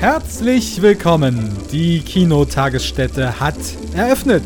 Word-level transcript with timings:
Herzlich 0.00 0.82
willkommen. 0.82 1.56
Die 1.72 2.00
Kinotagesstätte 2.00 3.40
hat 3.40 3.56
eröffnet. 3.96 4.42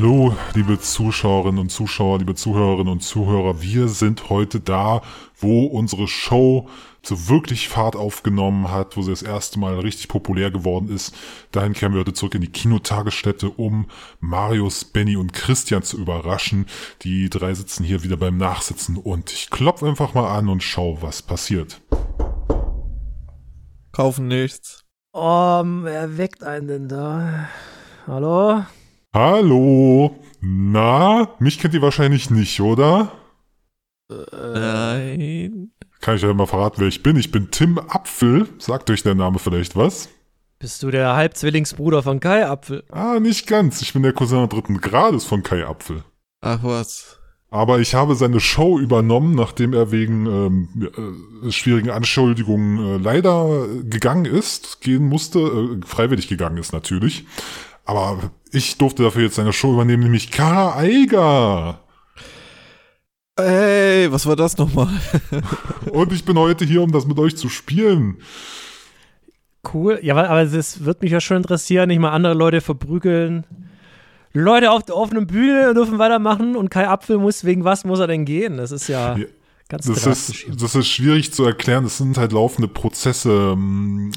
Hallo, 0.00 0.36
liebe 0.54 0.78
Zuschauerinnen 0.78 1.58
und 1.58 1.70
Zuschauer, 1.70 2.18
liebe 2.18 2.36
Zuhörerinnen 2.36 2.92
und 2.92 3.00
Zuhörer. 3.00 3.62
Wir 3.62 3.88
sind 3.88 4.30
heute 4.30 4.60
da, 4.60 5.02
wo 5.36 5.66
unsere 5.66 6.06
Show 6.06 6.68
so 7.02 7.28
wirklich 7.28 7.68
Fahrt 7.68 7.96
aufgenommen 7.96 8.70
hat, 8.70 8.96
wo 8.96 9.02
sie 9.02 9.10
das 9.10 9.22
erste 9.22 9.58
Mal 9.58 9.76
richtig 9.80 10.06
populär 10.06 10.52
geworden 10.52 10.88
ist. 10.88 11.16
Dahin 11.50 11.72
kehren 11.72 11.94
wir 11.94 12.00
heute 12.00 12.12
zurück 12.12 12.36
in 12.36 12.42
die 12.42 12.52
Kinotagesstätte, 12.52 13.50
um 13.50 13.86
Marius, 14.20 14.84
Benny 14.84 15.16
und 15.16 15.32
Christian 15.32 15.82
zu 15.82 15.98
überraschen. 15.98 16.66
Die 17.02 17.28
drei 17.28 17.52
sitzen 17.54 17.82
hier 17.82 18.04
wieder 18.04 18.16
beim 18.16 18.36
Nachsitzen 18.36 18.98
und 18.98 19.32
ich 19.32 19.50
klopfe 19.50 19.88
einfach 19.88 20.14
mal 20.14 20.28
an 20.32 20.48
und 20.48 20.62
schau, 20.62 21.02
was 21.02 21.22
passiert. 21.22 21.80
Kaufen 23.90 24.28
nichts. 24.28 24.84
Oh, 25.12 25.64
wer 25.64 26.16
weckt 26.18 26.44
einen 26.44 26.68
denn 26.68 26.88
da? 26.88 27.48
Hallo? 28.06 28.62
Hallo? 29.20 30.14
Na, 30.40 31.34
mich 31.40 31.58
kennt 31.58 31.74
ihr 31.74 31.82
wahrscheinlich 31.82 32.30
nicht, 32.30 32.60
oder? 32.60 33.10
Nein. 34.08 35.72
Kann 36.00 36.14
ich 36.14 36.22
ja 36.22 36.32
mal 36.32 36.46
verraten, 36.46 36.76
wer 36.78 36.86
ich 36.86 37.02
bin. 37.02 37.16
Ich 37.16 37.32
bin 37.32 37.50
Tim 37.50 37.80
Apfel. 37.80 38.46
Sagt 38.58 38.88
euch 38.90 39.02
der 39.02 39.16
Name 39.16 39.40
vielleicht 39.40 39.74
was? 39.74 40.08
Bist 40.60 40.84
du 40.84 40.92
der 40.92 41.16
Halbzwillingsbruder 41.16 42.04
von 42.04 42.20
Kai 42.20 42.46
Apfel? 42.46 42.84
Ah, 42.92 43.18
nicht 43.18 43.48
ganz. 43.48 43.82
Ich 43.82 43.92
bin 43.92 44.04
der 44.04 44.12
Cousin 44.12 44.48
dritten 44.48 44.80
Grades 44.80 45.24
von 45.24 45.42
Kai 45.42 45.66
Apfel. 45.66 46.04
Ach 46.40 46.60
was. 46.62 47.18
Aber 47.50 47.80
ich 47.80 47.96
habe 47.96 48.14
seine 48.14 48.38
Show 48.38 48.78
übernommen, 48.78 49.34
nachdem 49.34 49.72
er 49.72 49.90
wegen 49.90 50.26
ähm, 50.26 50.92
äh, 51.44 51.50
schwierigen 51.50 51.90
Anschuldigungen 51.90 52.78
äh, 52.78 52.96
leider 52.98 53.66
gegangen 53.82 54.26
ist, 54.26 54.80
gehen 54.80 55.08
musste, 55.08 55.40
äh, 55.40 55.84
freiwillig 55.84 56.28
gegangen 56.28 56.58
ist 56.58 56.72
natürlich. 56.72 57.26
Aber 57.88 58.30
ich 58.52 58.78
durfte 58.78 59.02
dafür 59.02 59.22
jetzt 59.22 59.36
seine 59.36 59.52
Show 59.52 59.72
übernehmen, 59.72 60.04
nämlich 60.04 60.30
Kara 60.30 60.76
Eiger. 60.76 61.80
Ey, 63.36 64.10
was 64.10 64.26
war 64.26 64.36
das 64.36 64.58
nochmal? 64.58 64.88
Und 65.92 66.12
ich 66.12 66.24
bin 66.24 66.38
heute 66.38 66.64
hier, 66.64 66.82
um 66.82 66.90
das 66.90 67.06
mit 67.06 67.18
euch 67.18 67.36
zu 67.36 67.48
spielen. 67.48 68.18
Cool. 69.72 70.00
Ja, 70.02 70.16
aber 70.16 70.42
es 70.42 70.84
wird 70.84 71.02
mich 71.02 71.12
ja 71.12 71.20
schon 71.20 71.38
interessieren, 71.38 71.88
nicht 71.88 72.00
mal 72.00 72.10
andere 72.10 72.34
Leute 72.34 72.60
verprügeln. 72.60 73.44
Leute 74.32 74.70
auf 74.70 74.82
der 74.82 74.96
offenen 74.96 75.26
Bühne 75.26 75.72
dürfen 75.74 75.98
weitermachen 75.98 76.56
und 76.56 76.70
Kai 76.70 76.88
Apfel 76.88 77.18
muss, 77.18 77.44
wegen 77.44 77.64
was 77.64 77.84
muss 77.84 78.00
er 78.00 78.06
denn 78.06 78.24
gehen? 78.24 78.56
Das 78.56 78.72
ist 78.72 78.88
ja, 78.88 79.16
ja 79.16 79.24
ganz 79.68 79.86
das 79.86 80.06
ist, 80.06 80.46
das 80.60 80.74
ist 80.74 80.88
schwierig 80.88 81.32
zu 81.32 81.44
erklären. 81.44 81.84
Das 81.84 81.98
sind 81.98 82.18
halt 82.18 82.32
laufende 82.32 82.68
Prozesse. 82.68 83.52
Ähm, 83.52 84.12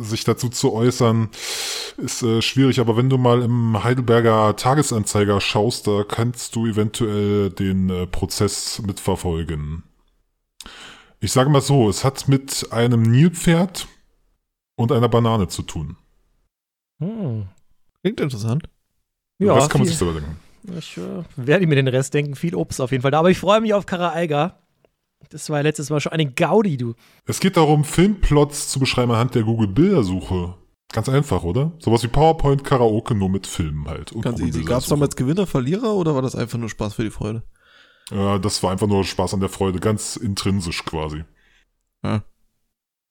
sich 0.00 0.24
dazu 0.24 0.48
zu 0.48 0.72
äußern, 0.72 1.28
ist 1.96 2.22
äh, 2.22 2.42
schwierig. 2.42 2.80
Aber 2.80 2.96
wenn 2.96 3.08
du 3.08 3.18
mal 3.18 3.42
im 3.42 3.82
Heidelberger 3.82 4.56
Tagesanzeiger 4.56 5.40
schaust, 5.40 5.86
da 5.86 6.04
kannst 6.04 6.56
du 6.56 6.66
eventuell 6.66 7.50
den 7.50 7.90
äh, 7.90 8.06
Prozess 8.06 8.82
mitverfolgen. 8.84 9.84
Ich 11.20 11.32
sage 11.32 11.50
mal 11.50 11.60
so, 11.60 11.88
es 11.88 12.04
hat 12.04 12.28
mit 12.28 12.68
einem 12.72 13.02
Nilpferd 13.02 13.88
und 14.76 14.92
einer 14.92 15.08
Banane 15.08 15.48
zu 15.48 15.62
tun. 15.62 15.96
Hm. 17.00 17.46
Klingt 18.02 18.20
interessant. 18.20 18.68
Ja, 19.38 19.54
das 19.54 19.68
kann 19.68 19.80
man 19.80 19.88
sich 19.88 19.98
selber 19.98 20.14
denken. 20.14 20.36
Ich 20.78 20.96
äh, 20.96 21.22
werde 21.36 21.66
mir 21.66 21.76
den 21.76 21.88
Rest 21.88 22.14
denken. 22.14 22.34
Viel 22.34 22.54
Obst 22.54 22.80
auf 22.80 22.90
jeden 22.90 23.02
Fall 23.02 23.10
da. 23.10 23.20
Aber 23.20 23.30
ich 23.30 23.38
freue 23.38 23.60
mich 23.60 23.74
auf 23.74 23.86
Kara 23.86 24.12
Eiger. 24.12 24.58
Das 25.30 25.50
war 25.50 25.58
ja 25.58 25.62
letztes 25.62 25.90
Mal 25.90 26.00
schon 26.00 26.12
eine 26.12 26.30
Gaudi, 26.30 26.76
du. 26.76 26.94
Es 27.26 27.40
geht 27.40 27.56
darum, 27.56 27.84
Filmplots 27.84 28.68
zu 28.68 28.78
beschreiben 28.78 29.12
anhand 29.12 29.34
der 29.34 29.42
Google-Bildersuche. 29.42 30.54
Ganz 30.92 31.08
einfach, 31.08 31.42
oder? 31.42 31.72
Sowas 31.78 32.02
wie 32.04 32.08
PowerPoint, 32.08 32.64
Karaoke, 32.64 33.14
nur 33.14 33.28
mit 33.28 33.46
Filmen 33.46 33.88
halt. 33.88 34.12
Und 34.12 34.22
Ganz 34.22 34.40
easy. 34.40 34.62
Gab 34.62 34.82
es 34.82 34.88
damals 34.88 35.16
Gewinner, 35.16 35.46
Verlierer 35.46 35.94
oder 35.94 36.14
war 36.14 36.22
das 36.22 36.36
einfach 36.36 36.58
nur 36.58 36.68
Spaß 36.68 36.94
für 36.94 37.02
die 37.02 37.10
Freude? 37.10 37.42
Ja, 38.10 38.38
das 38.38 38.62
war 38.62 38.70
einfach 38.70 38.86
nur 38.86 39.04
Spaß 39.04 39.34
an 39.34 39.40
der 39.40 39.48
Freude, 39.48 39.80
ganz 39.80 40.16
intrinsisch 40.16 40.84
quasi. 40.84 41.24
Ja. 42.04 42.22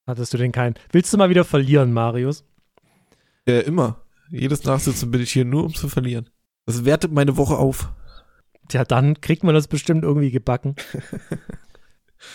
Hattest 0.07 0.33
du 0.33 0.37
denn 0.37 0.51
keinen? 0.51 0.75
Willst 0.91 1.11
du 1.11 1.17
mal 1.17 1.29
wieder 1.29 1.43
verlieren, 1.43 1.91
Marius? 1.91 2.45
Ja, 3.47 3.59
immer. 3.59 4.03
Jedes 4.31 4.63
Nachsitzen 4.63 5.11
bin 5.11 5.21
ich 5.21 5.31
hier 5.31 5.45
nur, 5.45 5.65
um 5.65 5.73
zu 5.73 5.89
verlieren. 5.89 6.29
Das 6.65 6.85
wertet 6.85 7.11
meine 7.11 7.37
Woche 7.37 7.57
auf. 7.57 7.91
Ja, 8.71 8.83
dann 8.83 9.21
kriegt 9.21 9.43
man 9.43 9.53
das 9.53 9.67
bestimmt 9.67 10.03
irgendwie 10.03 10.31
gebacken. 10.31 10.75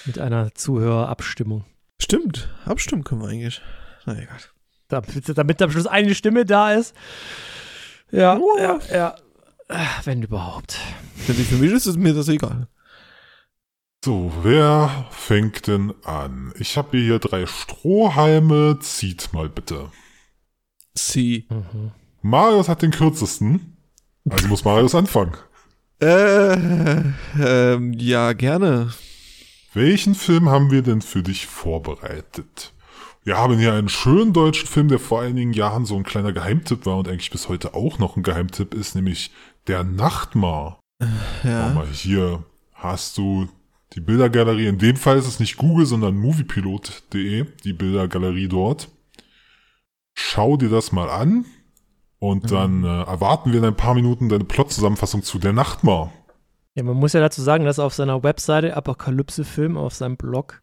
Mit 0.06 0.18
einer 0.18 0.54
Zuhörerabstimmung. 0.54 1.64
Stimmt, 2.00 2.48
abstimmen 2.64 3.04
können 3.04 3.22
wir 3.22 3.28
eigentlich. 3.28 3.60
Na 4.06 4.14
egal. 4.14 4.38
Damit, 4.88 5.38
damit 5.38 5.62
am 5.62 5.70
Schluss 5.70 5.86
eine 5.86 6.14
Stimme 6.14 6.44
da 6.44 6.72
ist. 6.72 6.94
Ja, 8.10 8.36
uh. 8.36 8.58
ja, 8.58 8.78
ja. 8.92 9.14
Wenn 10.04 10.22
überhaupt. 10.22 10.76
Für 11.16 11.32
mich 11.32 11.72
ist 11.72 11.86
es 11.86 11.96
mir 11.96 12.12
das 12.12 12.28
egal. 12.28 12.66
So, 14.04 14.32
wer 14.42 15.06
fängt 15.10 15.66
denn 15.66 15.92
an? 16.04 16.52
Ich 16.58 16.76
habe 16.76 16.96
hier 16.96 17.18
drei 17.18 17.46
Strohhalme. 17.46 18.78
Zieht 18.80 19.32
mal 19.32 19.48
bitte. 19.48 19.92
Zieh. 20.94 21.46
Mhm. 21.50 21.92
Marius 22.22 22.68
hat 22.68 22.82
den 22.82 22.90
kürzesten. 22.90 23.76
Also 24.28 24.48
muss 24.48 24.64
Marius 24.64 24.94
anfangen. 24.94 25.36
Äh, 26.00 26.56
ähm, 27.38 27.92
ja, 27.92 28.32
gerne. 28.32 28.90
Welchen 29.72 30.16
Film 30.16 30.48
haben 30.48 30.72
wir 30.72 30.82
denn 30.82 31.00
für 31.00 31.22
dich 31.22 31.47
vorbereitet? 31.47 32.72
Wir 33.22 33.36
haben 33.36 33.56
hier 33.56 33.75
einen 33.75 33.88
schönen 33.88 34.32
deutschen 34.32 34.66
Film, 34.66 34.88
der 34.88 34.98
vor 34.98 35.20
einigen 35.22 35.53
Jahren 35.53 35.84
so 35.84 35.97
ein 35.97 36.03
kleiner 36.03 36.32
Geheimtipp 36.32 36.86
war 36.86 36.97
und 36.97 37.06
eigentlich 37.06 37.31
bis 37.31 37.48
heute 37.48 37.75
auch 37.75 37.98
noch 37.98 38.16
ein 38.16 38.25
Geheimtipp 38.25 38.75
ist, 38.75 38.97
nämlich 38.97 39.31
Der 39.69 39.84
Nachtmar. 39.84 40.81
Äh, 41.00 41.06
ja. 41.44 41.69
Mal, 41.69 41.86
hier 41.86 42.42
hast 42.72 43.16
du 43.16 43.48
die 43.92 44.00
Bildergalerie. 44.00 44.66
In 44.66 44.78
dem 44.78 44.97
Fall 44.97 45.19
ist 45.19 45.28
es 45.28 45.38
nicht 45.38 45.56
Google, 45.56 45.87
sondern 45.87 46.16
moviepilot.de, 46.16 47.47
die 47.62 47.72
Bildergalerie 47.72 48.48
dort. 48.48 48.88
Schau 50.14 50.56
dir 50.56 50.69
das 50.69 50.91
mal 50.91 51.08
an 51.10 51.44
und 52.19 52.44
mhm. 52.44 52.48
dann 52.48 52.84
äh, 52.84 53.02
erwarten 53.02 53.52
wir 53.52 53.60
in 53.60 53.66
ein 53.66 53.76
paar 53.76 53.94
Minuten 53.94 54.28
deine 54.28 54.44
Plot-Zusammenfassung 54.44 55.22
zu 55.22 55.38
Der 55.38 55.52
Nachtmar. 55.52 56.12
Ja, 56.75 56.84
man 56.84 56.97
muss 56.97 57.12
ja 57.12 57.20
dazu 57.20 57.42
sagen, 57.42 57.64
dass 57.64 57.78
er 57.78 57.84
auf 57.84 57.94
seiner 57.94 58.22
Webseite 58.22 58.76
Apokalypse 58.76 59.44
Film 59.44 59.76
auf 59.76 59.94
seinem 59.94 60.16
Blog 60.16 60.62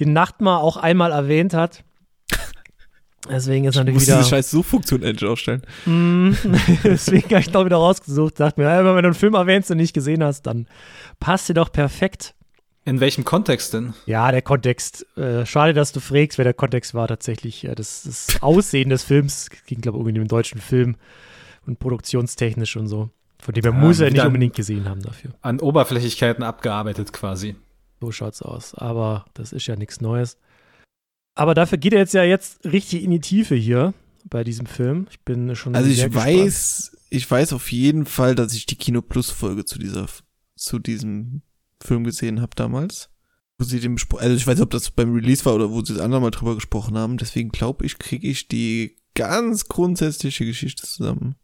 den 0.00 0.12
Nachtmar 0.12 0.60
auch 0.60 0.76
einmal 0.76 1.12
erwähnt 1.12 1.54
hat. 1.54 1.84
Deswegen 3.30 3.64
ist 3.64 3.74
ich 3.74 3.78
natürlich 3.78 3.94
muss 3.94 4.06
wieder. 4.06 4.18
diese 4.18 4.28
scheiß 4.28 4.50
Suchfunktion 4.50 5.02
endlich 5.02 5.28
aufstellen. 5.28 5.62
Mm, 5.86 6.32
deswegen 6.84 7.28
habe 7.30 7.40
ich 7.40 7.52
noch 7.52 7.64
wieder 7.64 7.76
rausgesucht. 7.76 8.38
Dachte 8.40 8.60
mir, 8.60 8.66
wenn 8.68 8.84
du 8.84 9.08
einen 9.08 9.14
Film 9.14 9.34
erwähnst 9.34 9.70
und 9.70 9.76
nicht 9.76 9.92
gesehen 9.92 10.22
hast, 10.22 10.42
dann 10.42 10.66
passt 11.20 11.48
dir 11.48 11.54
doch 11.54 11.70
perfekt. 11.70 12.34
In 12.84 13.00
welchem 13.00 13.24
Kontext 13.24 13.74
denn? 13.74 13.92
Ja, 14.06 14.30
der 14.32 14.40
Kontext. 14.40 15.04
Äh, 15.16 15.44
schade, 15.44 15.74
dass 15.74 15.92
du 15.92 16.00
fragst, 16.00 16.38
wer 16.38 16.44
der 16.44 16.54
Kontext 16.54 16.94
war 16.94 17.06
tatsächlich. 17.06 17.64
Äh, 17.64 17.74
das, 17.74 18.04
das 18.04 18.40
Aussehen 18.40 18.88
des 18.88 19.04
Films 19.04 19.50
ging, 19.66 19.80
glaube 19.80 19.98
ich, 19.98 20.00
irgendwie 20.00 20.20
in 20.20 20.24
dem 20.24 20.28
deutschen 20.28 20.60
Film 20.60 20.96
und 21.66 21.78
produktionstechnisch 21.80 22.76
und 22.76 22.86
so. 22.86 23.10
Von 23.40 23.54
dem 23.54 23.64
er 23.64 23.72
ja, 23.72 23.76
muss 23.76 24.00
er 24.00 24.10
nicht 24.10 24.24
unbedingt 24.24 24.54
gesehen 24.54 24.88
haben 24.88 25.02
dafür. 25.02 25.32
An 25.42 25.60
Oberflächlichkeiten 25.60 26.42
abgearbeitet 26.42 27.12
quasi. 27.12 27.56
So 28.00 28.12
schaut's 28.12 28.42
aus. 28.42 28.74
Aber 28.74 29.26
das 29.34 29.52
ist 29.52 29.66
ja 29.66 29.76
nichts 29.76 30.00
Neues. 30.00 30.38
Aber 31.34 31.54
dafür 31.54 31.78
geht 31.78 31.92
er 31.92 32.00
jetzt 32.00 32.14
ja 32.14 32.24
jetzt 32.24 32.64
richtig 32.64 33.04
in 33.04 33.10
die 33.12 33.20
Tiefe 33.20 33.54
hier 33.54 33.94
bei 34.24 34.44
diesem 34.44 34.66
Film. 34.66 35.06
Ich 35.10 35.20
bin 35.20 35.54
schon 35.54 35.74
Also 35.74 35.88
ich 35.88 36.14
weiß, 36.14 36.96
ich 37.10 37.30
weiß 37.30 37.52
auf 37.52 37.70
jeden 37.70 38.06
Fall, 38.06 38.34
dass 38.34 38.54
ich 38.54 38.66
die 38.66 38.76
Kino 38.76 39.02
Plus 39.02 39.30
Folge 39.30 39.64
zu 39.64 39.78
dieser 39.78 40.06
zu 40.56 40.80
diesem 40.80 41.42
Film 41.80 42.04
gesehen 42.04 42.40
habe 42.40 42.56
damals. 42.56 43.10
Wo 43.58 43.64
sie 43.64 43.80
dem 43.80 43.96
also 44.18 44.34
ich 44.34 44.46
weiß 44.46 44.56
nicht, 44.56 44.64
ob 44.64 44.70
das 44.70 44.90
beim 44.90 45.14
Release 45.14 45.44
war 45.44 45.54
oder 45.54 45.70
wo 45.70 45.84
sie 45.84 45.94
das 45.94 46.02
andere 46.02 46.20
Mal 46.20 46.30
drüber 46.30 46.54
gesprochen 46.54 46.98
haben. 46.98 47.18
Deswegen 47.18 47.50
glaube 47.50 47.86
ich, 47.86 47.98
kriege 47.98 48.26
ich 48.26 48.48
die 48.48 48.96
ganz 49.14 49.66
grundsätzliche 49.66 50.44
Geschichte 50.44 50.86
zusammen. 50.86 51.36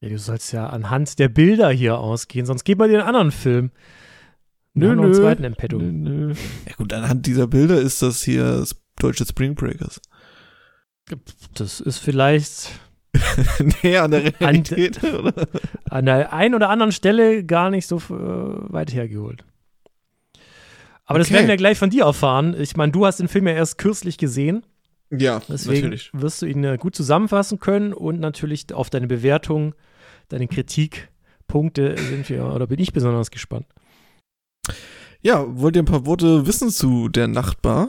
Ja, 0.00 0.08
du 0.08 0.18
sollst 0.18 0.52
ja 0.52 0.68
anhand 0.68 1.18
der 1.18 1.28
Bilder 1.28 1.70
hier 1.70 1.98
ausgehen, 1.98 2.46
sonst 2.46 2.64
geht 2.64 2.78
mal 2.78 2.88
dir 2.88 2.98
einen 2.98 3.08
anderen 3.08 3.32
Film. 3.32 3.70
Nö, 4.74 4.94
nö. 4.94 5.02
Einen 5.02 5.14
zweiten 5.14 5.44
im 5.44 5.54
Petto. 5.54 5.78
Nö, 5.78 5.90
nö. 5.90 6.34
Ja 6.68 6.74
gut, 6.76 6.92
anhand 6.92 7.26
dieser 7.26 7.48
Bilder 7.48 7.80
ist 7.80 8.00
das 8.02 8.22
hier 8.22 8.64
deutsche 8.96 9.26
Spring 9.26 9.54
Breakers. 9.54 10.00
Das 11.54 11.80
ist 11.80 11.98
vielleicht 11.98 12.70
nee, 13.82 13.96
an 13.96 14.10
der 14.10 14.40
Realität, 14.40 15.02
an, 15.02 15.14
oder? 15.14 15.48
An 15.90 16.06
der 16.06 16.32
einen 16.32 16.54
oder 16.54 16.68
anderen 16.68 16.92
Stelle 16.92 17.44
gar 17.44 17.70
nicht 17.70 17.86
so 17.86 17.96
äh, 17.96 18.72
weit 18.72 18.92
hergeholt. 18.92 19.44
Aber 21.04 21.18
okay. 21.18 21.18
das 21.20 21.30
werden 21.32 21.48
wir 21.48 21.56
gleich 21.56 21.78
von 21.78 21.90
dir 21.90 22.04
erfahren. 22.04 22.54
Ich 22.58 22.76
meine, 22.76 22.92
du 22.92 23.06
hast 23.06 23.18
den 23.18 23.28
Film 23.28 23.48
ja 23.48 23.54
erst 23.54 23.78
kürzlich 23.78 24.18
gesehen. 24.18 24.62
Ja, 25.10 25.40
Deswegen 25.48 25.88
natürlich. 25.88 26.10
wirst 26.12 26.42
du 26.42 26.46
ihn 26.46 26.62
äh, 26.64 26.76
gut 26.78 26.94
zusammenfassen 26.94 27.58
können 27.58 27.94
und 27.94 28.20
natürlich 28.20 28.72
auf 28.74 28.90
deine 28.90 29.06
Bewertung, 29.06 29.74
deine 30.28 30.48
Kritikpunkte 30.48 31.96
sind 31.98 32.28
wir, 32.28 32.46
oder 32.46 32.66
bin 32.66 32.78
ich 32.80 32.92
besonders 32.92 33.30
gespannt. 33.30 33.66
Ja, 35.20 35.44
wollt 35.48 35.76
ihr 35.76 35.82
ein 35.82 35.86
paar 35.86 36.06
Worte 36.06 36.46
wissen 36.46 36.70
zu 36.70 37.08
der 37.08 37.26
Nachtbar? 37.28 37.88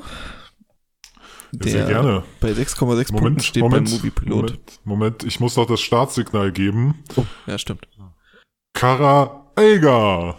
Ja, 1.52 1.72
Sehr 1.72 1.86
gerne. 1.88 2.24
bei 2.40 2.52
6,6 2.52 2.78
Punkten 2.78 3.14
Moment, 3.16 3.44
steht 3.44 3.64
Moment, 3.64 3.86
beim 3.90 3.98
Moviepilot. 3.98 4.36
Moment, 4.52 4.80
Moment, 4.84 5.24
ich 5.24 5.40
muss 5.40 5.56
doch 5.56 5.66
das 5.66 5.82
Startsignal 5.82 6.52
geben. 6.52 7.04
Oh, 7.16 7.26
ja, 7.48 7.58
stimmt. 7.58 7.88
Kara 8.74 9.52
Eiger. 9.56 10.38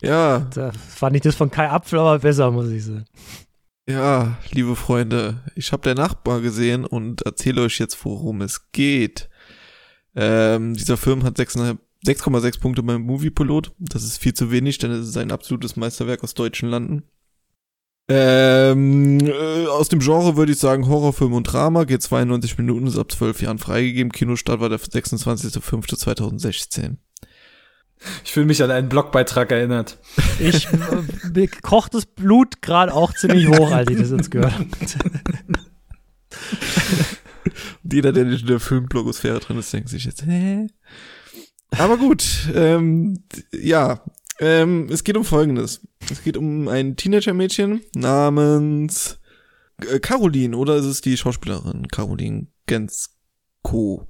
Ja, 0.00 0.38
Da 0.54 0.70
fand 0.72 1.16
ich 1.16 1.22
das 1.22 1.34
von 1.34 1.50
Kai 1.50 1.68
Apfel 1.68 1.98
aber 1.98 2.20
besser, 2.20 2.50
muss 2.52 2.70
ich 2.70 2.84
sagen. 2.84 3.04
ja, 3.88 4.38
liebe 4.52 4.76
Freunde, 4.76 5.42
ich 5.56 5.72
habe 5.72 5.82
der 5.82 5.96
Nachbar 5.96 6.40
gesehen 6.40 6.84
und 6.84 7.22
erzähle 7.22 7.62
euch 7.62 7.78
jetzt, 7.80 8.04
worum 8.04 8.40
es 8.40 8.70
geht. 8.70 9.27
Ähm, 10.20 10.74
dieser 10.74 10.96
Film 10.96 11.22
hat 11.22 11.38
6,5 11.38 11.78
6,6 12.06 12.60
Punkte 12.60 12.82
beim 12.82 13.02
Moviepilot. 13.02 13.72
Das 13.78 14.04
ist 14.04 14.18
viel 14.18 14.34
zu 14.34 14.50
wenig, 14.50 14.78
denn 14.78 14.90
es 14.90 15.08
ist 15.08 15.16
ein 15.16 15.32
absolutes 15.32 15.76
Meisterwerk 15.76 16.22
aus 16.22 16.34
deutschen 16.34 16.68
Landen. 16.68 17.04
Ähm, 18.10 19.20
äh, 19.20 19.66
aus 19.66 19.88
dem 19.88 20.00
Genre 20.00 20.36
würde 20.36 20.52
ich 20.52 20.58
sagen 20.58 20.88
Horrorfilm 20.88 21.34
und 21.34 21.44
Drama, 21.44 21.84
geht 21.84 22.02
92 22.02 22.56
Minuten, 22.56 22.86
ist 22.86 22.96
ab 22.98 23.12
12 23.12 23.42
Jahren 23.42 23.58
freigegeben. 23.58 24.12
Kinostart 24.12 24.60
war 24.60 24.70
der 24.70 24.80
26.05.2016. 24.80 26.96
Ich 28.24 28.32
fühle 28.32 28.46
mich 28.46 28.62
an 28.62 28.70
einen 28.70 28.88
Blogbeitrag 28.88 29.50
erinnert. 29.50 29.98
Ich, 30.38 30.68
äh, 30.72 30.78
mir 31.34 31.48
kocht 31.48 31.92
das 31.94 32.06
Blut 32.06 32.62
gerade 32.62 32.94
auch 32.94 33.12
ziemlich 33.12 33.48
hoch, 33.48 33.72
als 33.72 33.90
ich 33.90 33.98
das 33.98 34.10
jetzt 34.10 34.30
gehört 34.30 34.54
habe. 34.54 34.68
Jeder, 37.90 38.12
der 38.12 38.24
nicht 38.24 38.42
in 38.42 38.46
der 38.48 38.60
Filmblogosphäre 38.60 39.40
drin 39.40 39.58
ist, 39.58 39.72
denkt 39.72 39.88
sich 39.88 40.04
jetzt, 40.04 40.24
hä? 40.26 40.66
Aber 41.70 41.96
gut, 41.96 42.48
ähm, 42.54 43.24
ja, 43.52 44.04
ähm, 44.40 44.88
es 44.90 45.04
geht 45.04 45.16
um 45.16 45.24
Folgendes. 45.24 45.86
Es 46.10 46.22
geht 46.22 46.36
um 46.36 46.68
ein 46.68 46.96
Teenager-Mädchen 46.96 47.82
namens 47.94 49.18
äh, 49.80 49.98
Caroline, 50.00 50.56
oder 50.56 50.76
ist 50.76 50.86
es 50.86 51.00
die 51.00 51.16
Schauspielerin 51.16 51.88
Caroline 51.88 52.46
Gensko? 52.66 54.08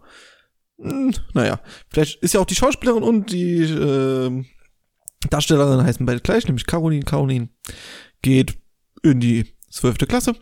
Hm, 0.79 1.15
naja, 1.35 1.61
vielleicht 1.89 2.23
ist 2.23 2.35
ja 2.35 2.41
auch 2.41 2.47
die 2.47 2.55
Schauspielerin 2.55 3.03
und 3.03 3.33
die 3.33 3.63
äh, 3.63 4.45
Darstellerin 5.31 5.85
heißen 5.85 6.07
beide 6.07 6.21
gleich, 6.21 6.47
nämlich 6.47 6.67
Caroline. 6.67 7.05
Caroline 7.05 7.49
geht 8.23 8.59
in 9.03 9.21
die 9.21 9.55
zwölfte 9.71 10.07
Klasse 10.07 10.35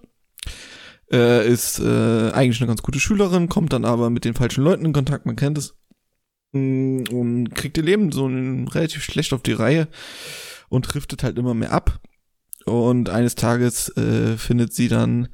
äh, 1.13 1.47
ist 1.49 1.79
äh, 1.79 2.31
eigentlich 2.33 2.61
eine 2.61 2.69
ganz 2.69 2.83
gute 2.83 3.01
Schülerin, 3.01 3.49
kommt 3.49 3.73
dann 3.73 3.85
aber 3.85 4.11
mit 4.11 4.25
den 4.25 4.35
falschen 4.35 4.65
Leuten 4.65 4.85
in 4.85 4.93
Kontakt, 4.93 5.27
man 5.27 5.37
kennt 5.37 5.59
es, 5.59 5.75
Mm, 6.57 7.05
und 7.11 7.55
kriegt 7.55 7.77
ihr 7.77 7.83
Leben 7.85 8.13
so 8.13 8.27
relativ 8.27 9.03
schlecht 9.03 9.33
auf 9.33 9.43
die 9.43 9.53
Reihe 9.53 9.89
und 10.69 10.83
driftet 10.83 11.23
halt 11.23 11.39
immer 11.39 11.55
mehr 11.55 11.73
ab. 11.73 12.01
Und 12.65 13.09
eines 13.11 13.35
Tages 13.37 13.97
äh, 13.97 14.37
findet 14.37 14.73
sie 14.75 14.89
dann 14.89 15.29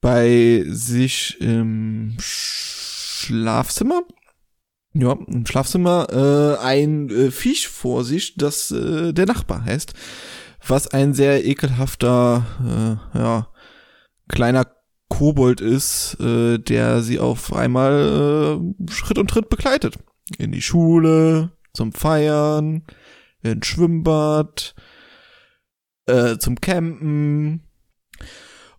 bei 0.00 0.64
sich 0.68 1.40
im 1.40 2.16
Schlafzimmer, 2.20 4.02
ja, 4.92 5.12
im 5.26 5.46
Schlafzimmer, 5.46 6.06
äh, 6.12 6.64
ein 6.64 7.08
äh, 7.10 7.30
Viech 7.30 7.68
vor 7.68 8.04
sich, 8.04 8.36
das 8.36 8.70
äh, 8.70 9.12
der 9.12 9.26
Nachbar 9.26 9.64
heißt, 9.64 9.94
was 10.66 10.88
ein 10.88 11.14
sehr 11.14 11.44
ekelhafter, 11.44 12.46
äh, 13.14 13.18
ja, 13.18 13.48
kleiner 14.28 14.66
Kobold 15.08 15.60
ist, 15.60 16.18
äh, 16.20 16.58
der 16.58 17.02
sie 17.02 17.18
auf 17.18 17.52
einmal 17.52 18.60
äh, 18.60 18.90
Schritt 18.90 19.18
und 19.18 19.28
Tritt 19.28 19.48
begleitet. 19.48 19.98
In 20.38 20.52
die 20.52 20.62
Schule, 20.62 21.52
zum 21.72 21.92
Feiern, 21.92 22.84
ins 23.42 23.66
Schwimmbad, 23.66 24.74
äh, 26.06 26.38
zum 26.38 26.60
Campen. 26.60 27.62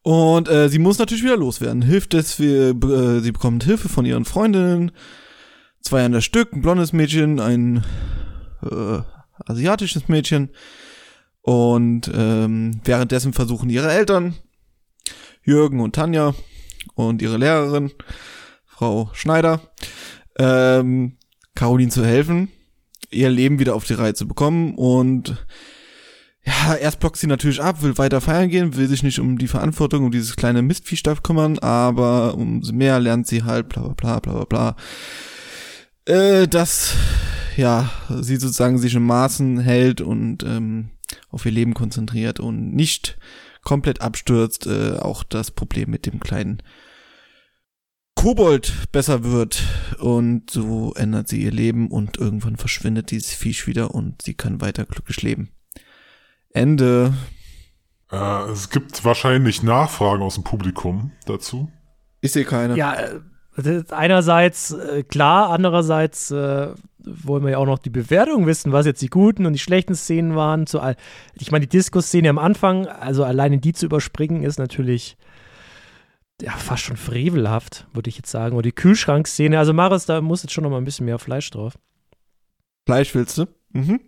Und 0.01 0.49
äh, 0.49 0.69
sie 0.69 0.79
muss 0.79 0.99
natürlich 0.99 1.23
wieder 1.23 1.37
loswerden. 1.37 1.81
Hilft 1.81 2.13
es, 2.13 2.39
wir, 2.39 2.69
äh, 2.69 3.21
sie 3.21 3.31
bekommt 3.31 3.63
Hilfe 3.63 3.89
von 3.89 4.05
ihren 4.05 4.25
Freundinnen. 4.25 4.91
Zwei 5.81 6.03
an 6.05 6.11
der 6.11 6.21
Stück, 6.21 6.53
ein 6.53 6.61
blondes 6.61 6.93
Mädchen, 6.93 7.39
ein 7.39 7.83
äh, 8.63 8.99
asiatisches 9.45 10.07
Mädchen. 10.07 10.49
Und 11.41 12.09
ähm, 12.13 12.81
währenddessen 12.83 13.33
versuchen 13.33 13.69
ihre 13.69 13.91
Eltern, 13.91 14.35
Jürgen 15.45 15.79
und 15.79 15.95
Tanja 15.95 16.33
und 16.95 17.21
ihre 17.21 17.37
Lehrerin, 17.37 17.91
Frau 18.65 19.09
Schneider, 19.13 19.61
ähm, 20.37 21.17
Caroline 21.53 21.91
zu 21.91 22.03
helfen, 22.03 22.49
ihr 23.11 23.29
Leben 23.29 23.59
wieder 23.59 23.75
auf 23.75 23.85
die 23.85 23.93
Reihe 23.93 24.13
zu 24.13 24.27
bekommen. 24.27 24.75
Und 24.75 25.45
ja, 26.43 26.75
erst 26.75 26.99
blockt 26.99 27.17
sie 27.17 27.27
natürlich 27.27 27.61
ab, 27.61 27.81
will 27.81 27.97
weiter 27.97 28.21
feiern 28.21 28.49
gehen, 28.49 28.75
will 28.75 28.87
sich 28.87 29.03
nicht 29.03 29.19
um 29.19 29.37
die 29.37 29.47
Verantwortung, 29.47 30.05
um 30.05 30.11
dieses 30.11 30.35
kleine 30.35 30.61
Mistviehstoff 30.61 31.23
kümmern, 31.23 31.59
aber 31.59 32.35
umso 32.35 32.73
mehr 32.73 32.99
lernt 32.99 33.27
sie 33.27 33.43
halt, 33.43 33.69
bla 33.69 33.81
bla 33.81 33.93
bla 33.93 34.19
bla 34.19 34.45
bla 34.45 34.45
bla, 34.45 34.75
äh, 36.05 36.47
dass, 36.47 36.93
ja, 37.55 37.89
sie 38.21 38.35
sozusagen 38.35 38.77
sich 38.77 38.93
in 38.95 39.03
Maßen 39.03 39.59
hält 39.59 40.01
und 40.01 40.43
ähm, 40.43 40.89
auf 41.29 41.45
ihr 41.45 41.51
Leben 41.51 41.73
konzentriert 41.73 42.39
und 42.39 42.75
nicht 42.75 43.17
komplett 43.65 43.99
abstürzt, 43.99 44.67
äh, 44.67 44.97
auch 44.97 45.23
das 45.23 45.51
Problem 45.51 45.89
mit 45.89 46.05
dem 46.05 46.21
kleinen 46.21 46.63
Kobold 48.15 48.91
besser 48.93 49.25
wird 49.25 49.61
und 49.99 50.49
so 50.49 50.93
ändert 50.95 51.27
sie 51.27 51.43
ihr 51.43 51.51
Leben 51.51 51.91
und 51.91 52.17
irgendwann 52.17 52.55
verschwindet 52.55 53.11
dieses 53.11 53.33
Viech 53.33 53.67
wieder 53.67 53.93
und 53.93 54.21
sie 54.21 54.33
kann 54.33 54.61
weiter 54.61 54.85
glücklich 54.85 55.21
leben. 55.21 55.49
Ende. 56.51 57.13
Äh, 58.09 58.51
es 58.51 58.69
gibt 58.69 59.03
wahrscheinlich 59.03 59.61
Nachfragen 59.63 60.23
aus 60.23 60.35
dem 60.35 60.45
Publikum 60.45 61.11
dazu. 61.25 61.69
Ich 62.21 62.31
sehe 62.31 62.45
keine. 62.45 62.77
Ja, 62.77 62.95
äh, 63.57 63.83
einerseits 63.89 64.71
äh, 64.71 65.03
klar, 65.03 65.49
andererseits 65.49 66.31
äh, 66.31 66.69
wollen 67.05 67.43
wir 67.43 67.51
ja 67.51 67.57
auch 67.57 67.65
noch 67.65 67.79
die 67.79 67.89
Bewertung 67.89 68.45
wissen, 68.45 68.71
was 68.71 68.85
jetzt 68.85 69.01
die 69.01 69.09
guten 69.09 69.45
und 69.45 69.53
die 69.53 69.59
schlechten 69.59 69.95
Szenen 69.95 70.35
waren. 70.35 70.67
Zu 70.67 70.79
all, 70.79 70.95
ich 71.39 71.51
meine, 71.51 71.65
die 71.65 71.77
Disco-Szene 71.77 72.29
am 72.29 72.37
Anfang, 72.37 72.87
also 72.87 73.23
alleine 73.23 73.59
die 73.59 73.73
zu 73.73 73.85
überspringen, 73.85 74.43
ist 74.43 74.59
natürlich 74.59 75.17
ja, 76.41 76.51
fast 76.51 76.83
schon 76.83 76.97
frevelhaft, 76.97 77.87
würde 77.93 78.09
ich 78.09 78.17
jetzt 78.17 78.31
sagen. 78.31 78.55
Oder 78.55 78.63
die 78.63 78.71
Kühlschrankszene, 78.71 79.57
also 79.57 79.73
Maris, 79.73 80.05
da 80.05 80.21
muss 80.21 80.43
jetzt 80.43 80.53
schon 80.53 80.63
noch 80.63 80.71
mal 80.71 80.77
ein 80.77 80.85
bisschen 80.85 81.05
mehr 81.05 81.19
Fleisch 81.19 81.49
drauf. 81.51 81.77
Fleisch 82.85 83.15
willst 83.15 83.37
du? 83.37 83.45
Mhm. 83.71 84.01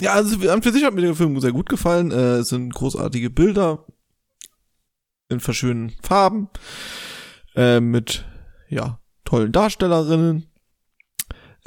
Ja, 0.00 0.12
also 0.12 0.38
für 0.38 0.72
sich 0.72 0.84
hat 0.84 0.94
mir 0.94 1.02
der 1.02 1.14
Film 1.14 1.38
sehr 1.40 1.52
gut 1.52 1.68
gefallen. 1.68 2.10
Äh, 2.10 2.38
es 2.38 2.48
sind 2.48 2.72
großartige 2.72 3.30
Bilder 3.30 3.84
in 5.28 5.40
verschiedenen 5.40 5.92
Farben 6.02 6.48
äh, 7.54 7.80
mit 7.80 8.24
ja 8.68 9.00
tollen 9.24 9.52
Darstellerinnen. 9.52 10.47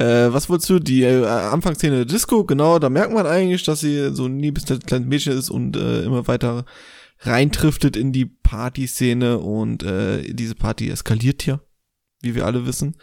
Äh, 0.01 0.34
was 0.34 0.50
wolltest 0.50 0.70
du? 0.70 0.79
Die 0.79 1.03
äh, 1.03 1.25
Anfangsszene 1.25 1.98
der 1.98 2.05
Disco, 2.05 2.43
genau, 2.43 2.79
da 2.79 2.89
merkt 2.89 3.13
man 3.13 3.25
eigentlich, 3.27 3.63
dass 3.63 3.81
sie 3.81 4.13
so 4.13 4.25
ein 4.25 4.39
liebes 4.39 4.65
kleines 4.65 5.08
Mädchen 5.08 5.34
ist 5.38 5.50
und 5.50 5.75
äh, 5.77 6.03
immer 6.03 6.27
weiter 6.27 6.65
reintriftet 7.20 7.96
in 7.96 8.12
die 8.12 8.25
Partyszene 8.25 9.38
und 9.38 9.84
äh, 9.84 10.24
diese 10.34 10.55
Party 10.55 10.89
eskaliert 10.89 11.43
hier, 11.43 11.62
wie 12.22 12.34
wir 12.36 12.46
alle 12.46 12.65
wissen. 12.65 12.96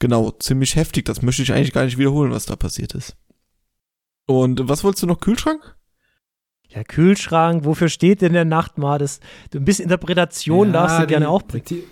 Genau, 0.00 0.30
ziemlich 0.32 0.74
heftig. 0.76 1.04
Das 1.04 1.22
möchte 1.22 1.42
ich 1.42 1.52
eigentlich 1.52 1.72
gar 1.72 1.84
nicht 1.84 1.98
wiederholen, 1.98 2.32
was 2.32 2.46
da 2.46 2.56
passiert 2.56 2.94
ist. 2.94 3.16
Und 4.26 4.68
was 4.68 4.82
wolltest 4.84 5.02
du 5.04 5.06
noch? 5.06 5.20
Kühlschrank? 5.20 5.76
Ja, 6.68 6.82
Kühlschrank, 6.84 7.64
wofür 7.64 7.88
steht 7.88 8.20
denn 8.22 8.32
der 8.34 8.44
Nachtmahl? 8.44 8.98
Das, 8.98 9.20
ein 9.54 9.64
bisschen 9.64 9.84
Interpretation 9.84 10.68
Ja, 10.68 10.72
darfst 10.72 10.98
du 10.98 11.02
die- 11.02 11.06
gerne 11.08 11.28
auch 11.28 11.42
bringen. 11.42 11.64
Die, 11.70 11.84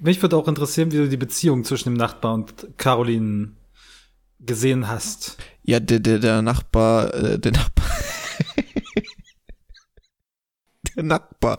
mich 0.00 0.20
würde 0.22 0.36
auch 0.36 0.48
interessieren, 0.48 0.92
wie 0.92 0.98
du 0.98 1.08
die 1.08 1.16
Beziehung 1.16 1.64
zwischen 1.64 1.90
dem 1.90 1.96
Nachbar 1.96 2.34
und 2.34 2.54
Caroline 2.78 3.52
gesehen 4.40 4.88
hast. 4.88 5.36
Ja, 5.62 5.80
der, 5.80 6.00
der, 6.00 6.18
der 6.18 6.42
Nachbar, 6.42 7.14
äh, 7.14 7.38
der 7.38 7.52
Nachbar. 7.52 7.86
der 10.96 11.02
Nachbar, 11.02 11.56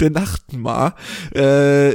der 0.00 0.10
Nachtmar, 0.10 0.94
äh, 1.34 1.92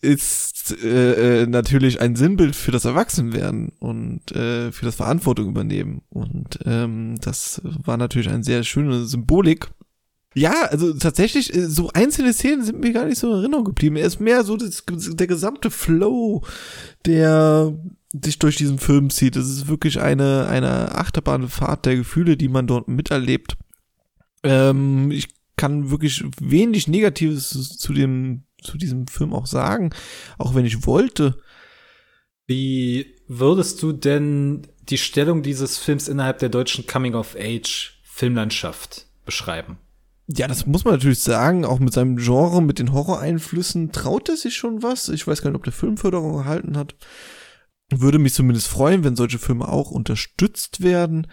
ist 0.00 0.76
äh, 0.82 1.42
äh, 1.42 1.46
natürlich 1.46 2.00
ein 2.00 2.16
Sinnbild 2.16 2.56
für 2.56 2.70
das 2.70 2.84
Erwachsenwerden 2.84 3.72
und 3.78 4.32
äh, 4.32 4.72
für 4.72 4.84
das 4.84 4.96
Verantwortung 4.96 5.48
übernehmen. 5.48 6.02
Und 6.10 6.58
ähm, 6.64 7.16
das 7.20 7.60
war 7.64 7.96
natürlich 7.96 8.28
eine 8.28 8.44
sehr 8.44 8.62
schöne 8.64 9.04
Symbolik. 9.04 9.68
Ja, 10.34 10.54
also 10.70 10.94
tatsächlich, 10.94 11.54
äh, 11.54 11.66
so 11.66 11.90
einzelne 11.92 12.32
Szenen 12.32 12.64
sind 12.64 12.80
mir 12.80 12.92
gar 12.92 13.04
nicht 13.04 13.18
so 13.18 13.28
in 13.28 13.38
Erinnerung 13.38 13.64
geblieben. 13.64 13.96
Er 13.96 14.06
ist 14.06 14.20
mehr 14.20 14.44
so 14.44 14.56
das, 14.56 14.84
der 14.86 15.26
gesamte 15.26 15.70
Flow, 15.70 16.42
der 17.04 17.74
sich 18.12 18.38
durch 18.38 18.56
diesen 18.56 18.78
Film 18.78 19.10
zieht. 19.10 19.36
Es 19.36 19.48
ist 19.48 19.68
wirklich 19.68 20.00
eine, 20.00 20.46
eine 20.46 20.94
Achterbahnfahrt 20.94 21.86
der 21.86 21.96
Gefühle, 21.96 22.36
die 22.36 22.48
man 22.48 22.66
dort 22.66 22.88
miterlebt. 22.88 23.56
Ähm, 24.42 25.10
ich 25.10 25.28
kann 25.56 25.90
wirklich 25.90 26.24
wenig 26.40 26.88
Negatives 26.88 27.78
zu 27.78 27.92
dem 27.92 28.44
zu 28.62 28.78
diesem 28.78 29.08
Film 29.08 29.34
auch 29.34 29.46
sagen, 29.46 29.90
auch 30.38 30.54
wenn 30.54 30.64
ich 30.64 30.86
wollte. 30.86 31.36
Wie 32.46 33.16
würdest 33.28 33.82
du 33.82 33.92
denn 33.92 34.66
die 34.88 34.96
Stellung 34.98 35.42
dieses 35.42 35.78
Films 35.78 36.08
innerhalb 36.08 36.38
der 36.38 36.48
deutschen 36.48 36.86
Coming-of-Age-Filmlandschaft 36.86 39.06
beschreiben? 39.24 39.78
Ja, 40.28 40.46
das 40.48 40.66
muss 40.66 40.84
man 40.84 40.94
natürlich 40.94 41.20
sagen, 41.20 41.64
auch 41.64 41.78
mit 41.78 41.92
seinem 41.92 42.16
Genre, 42.16 42.60
mit 42.62 42.78
den 42.78 42.92
Horroreinflüssen 42.92 43.92
traut 43.92 44.28
er 44.28 44.36
sich 44.36 44.56
schon 44.56 44.82
was. 44.82 45.08
Ich 45.08 45.26
weiß 45.26 45.42
gar 45.42 45.50
nicht, 45.50 45.56
ob 45.56 45.64
der 45.64 45.72
Filmförderung 45.72 46.38
erhalten 46.38 46.76
hat. 46.76 46.94
Würde 48.00 48.18
mich 48.18 48.34
zumindest 48.34 48.68
freuen, 48.68 49.04
wenn 49.04 49.16
solche 49.16 49.38
Filme 49.38 49.68
auch 49.68 49.90
unterstützt 49.90 50.82
werden. 50.82 51.26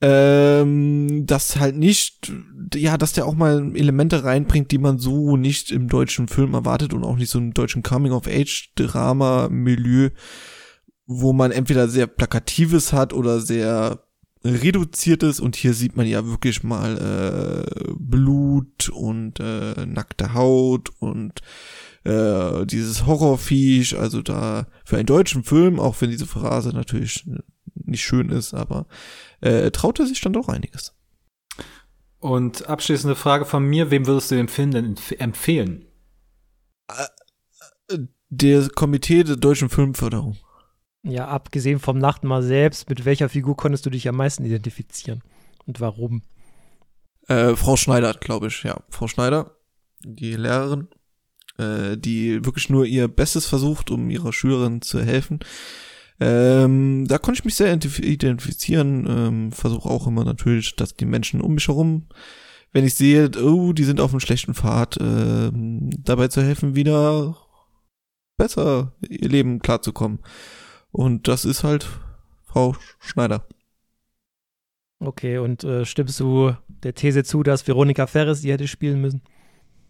Ähm, 0.00 1.26
dass 1.26 1.58
halt 1.58 1.76
nicht, 1.76 2.32
ja, 2.74 2.96
dass 2.96 3.14
der 3.14 3.26
auch 3.26 3.34
mal 3.34 3.72
Elemente 3.74 4.22
reinbringt, 4.22 4.70
die 4.70 4.78
man 4.78 4.98
so 4.98 5.36
nicht 5.36 5.72
im 5.72 5.88
deutschen 5.88 6.28
Film 6.28 6.54
erwartet 6.54 6.94
und 6.94 7.02
auch 7.02 7.16
nicht 7.16 7.30
so 7.30 7.40
im 7.40 7.52
deutschen 7.52 7.82
Coming-of-Age-Drama-Milieu, 7.82 10.10
wo 11.06 11.32
man 11.32 11.50
entweder 11.50 11.88
sehr 11.88 12.06
Plakatives 12.06 12.92
hat 12.92 13.12
oder 13.12 13.40
sehr 13.40 14.04
reduziertes 14.44 15.40
und 15.40 15.56
hier 15.56 15.74
sieht 15.74 15.96
man 15.96 16.06
ja 16.06 16.24
wirklich 16.24 16.62
mal 16.62 16.96
äh, 16.96 17.64
Blut 17.98 18.88
und 18.88 19.40
äh, 19.40 19.84
nackte 19.86 20.32
Haut 20.34 20.90
und 21.00 21.40
äh, 22.04 22.66
dieses 22.66 23.06
Horrorviech, 23.06 23.98
also 23.98 24.22
da 24.22 24.66
für 24.84 24.96
einen 24.96 25.06
deutschen 25.06 25.44
Film, 25.44 25.78
auch 25.80 26.00
wenn 26.00 26.10
diese 26.10 26.26
Phrase 26.26 26.70
natürlich 26.70 27.26
nicht 27.74 28.02
schön 28.02 28.30
ist, 28.30 28.54
aber 28.54 28.86
äh, 29.40 29.70
traut 29.70 29.98
er 29.98 30.06
sich 30.06 30.20
dann 30.20 30.32
doch 30.32 30.48
einiges. 30.48 30.94
Und 32.20 32.68
abschließende 32.68 33.14
Frage 33.14 33.44
von 33.44 33.64
mir, 33.64 33.90
wem 33.90 34.06
würdest 34.06 34.30
du 34.30 34.34
den 34.34 34.48
Film 34.48 34.72
denn 34.72 34.96
empfehlen? 35.18 35.86
Der 38.28 38.68
Komitee 38.70 39.22
der 39.22 39.36
deutschen 39.36 39.68
Filmförderung. 39.68 40.36
Ja, 41.04 41.28
abgesehen 41.28 41.78
vom 41.78 41.98
Nachtmahl 41.98 42.42
selbst, 42.42 42.90
mit 42.90 43.04
welcher 43.04 43.28
Figur 43.28 43.56
konntest 43.56 43.86
du 43.86 43.90
dich 43.90 44.08
am 44.08 44.16
meisten 44.16 44.44
identifizieren? 44.44 45.22
Und 45.64 45.80
warum? 45.80 46.22
Äh, 47.28 47.54
Frau 47.54 47.76
Schneider, 47.76 48.14
glaube 48.14 48.48
ich, 48.48 48.64
ja. 48.64 48.82
Frau 48.90 49.06
Schneider, 49.06 49.56
die 50.04 50.34
Lehrerin, 50.34 50.88
äh, 51.58 51.96
die 51.96 52.44
wirklich 52.44 52.70
nur 52.70 52.86
ihr 52.86 53.08
Bestes 53.08 53.46
versucht, 53.46 53.90
um 53.90 54.10
ihrer 54.10 54.32
Schülerin 54.32 54.82
zu 54.82 55.02
helfen. 55.02 55.40
Ähm, 56.20 57.06
da 57.06 57.18
konnte 57.18 57.40
ich 57.40 57.44
mich 57.44 57.54
sehr 57.54 57.72
identifizieren. 57.72 59.06
Ähm, 59.08 59.52
Versuche 59.52 59.88
auch 59.88 60.06
immer 60.06 60.24
natürlich, 60.24 60.74
dass 60.76 60.94
die 60.94 61.04
Menschen 61.04 61.40
um 61.40 61.54
mich 61.54 61.68
herum, 61.68 62.08
wenn 62.72 62.84
ich 62.84 62.94
sehe, 62.94 63.30
oh, 63.42 63.72
die 63.72 63.84
sind 63.84 64.00
auf 64.00 64.10
einem 64.10 64.20
schlechten 64.20 64.54
Pfad, 64.54 64.96
äh, 64.98 65.50
dabei 65.52 66.28
zu 66.28 66.42
helfen, 66.42 66.74
wieder 66.74 67.36
besser 68.36 68.92
ihr 69.08 69.28
Leben 69.28 69.60
klarzukommen. 69.60 70.20
Und 70.90 71.28
das 71.28 71.44
ist 71.44 71.64
halt 71.64 71.86
Frau 72.44 72.74
Schneider. 72.98 73.46
Okay, 75.00 75.38
und 75.38 75.62
äh, 75.62 75.84
stimmst 75.84 76.18
du 76.18 76.52
der 76.82 76.94
These 76.94 77.22
zu, 77.22 77.42
dass 77.42 77.66
Veronika 77.66 78.06
Ferres 78.06 78.40
die 78.40 78.50
hätte 78.50 78.66
spielen 78.66 79.00
müssen? 79.00 79.22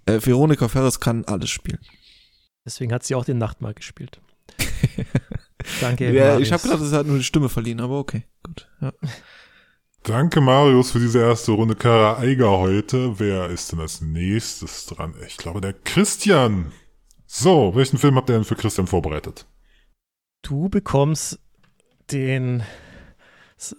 Äh, 0.08 0.24
Veronika 0.24 0.68
Ferres 0.68 1.00
kann 1.00 1.24
alles 1.24 1.50
spielen. 1.50 1.80
Deswegen 2.64 2.92
hat 2.92 3.04
sie 3.04 3.14
auch 3.14 3.24
den 3.24 3.38
Nachtmahl 3.38 3.74
gespielt. 3.74 4.20
Danke. 5.80 6.12
Ja, 6.12 6.30
Marius. 6.30 6.46
ich 6.46 6.52
habe 6.52 6.62
gedacht, 6.62 6.80
es 6.80 6.92
hat 6.92 7.06
nur 7.06 7.18
die 7.18 7.24
Stimme 7.24 7.48
verliehen, 7.48 7.80
aber 7.80 7.98
okay, 7.98 8.24
gut. 8.42 8.68
Ja. 8.80 8.92
Danke, 10.02 10.40
Marius, 10.40 10.92
für 10.92 11.00
diese 11.00 11.20
erste 11.20 11.52
Runde 11.52 11.74
Kara 11.74 12.18
Eiger 12.18 12.50
heute. 12.50 13.18
Wer 13.18 13.50
ist 13.50 13.72
denn 13.72 13.80
als 13.80 14.00
nächstes 14.00 14.86
dran? 14.86 15.14
Ich 15.26 15.36
glaube, 15.36 15.60
der 15.60 15.72
Christian. 15.72 16.72
So, 17.26 17.74
welchen 17.74 17.98
Film 17.98 18.16
habt 18.16 18.30
ihr 18.30 18.34
denn 18.34 18.44
für 18.44 18.56
Christian 18.56 18.86
vorbereitet? 18.86 19.46
Du 20.42 20.68
bekommst 20.70 21.40
den 22.10 22.62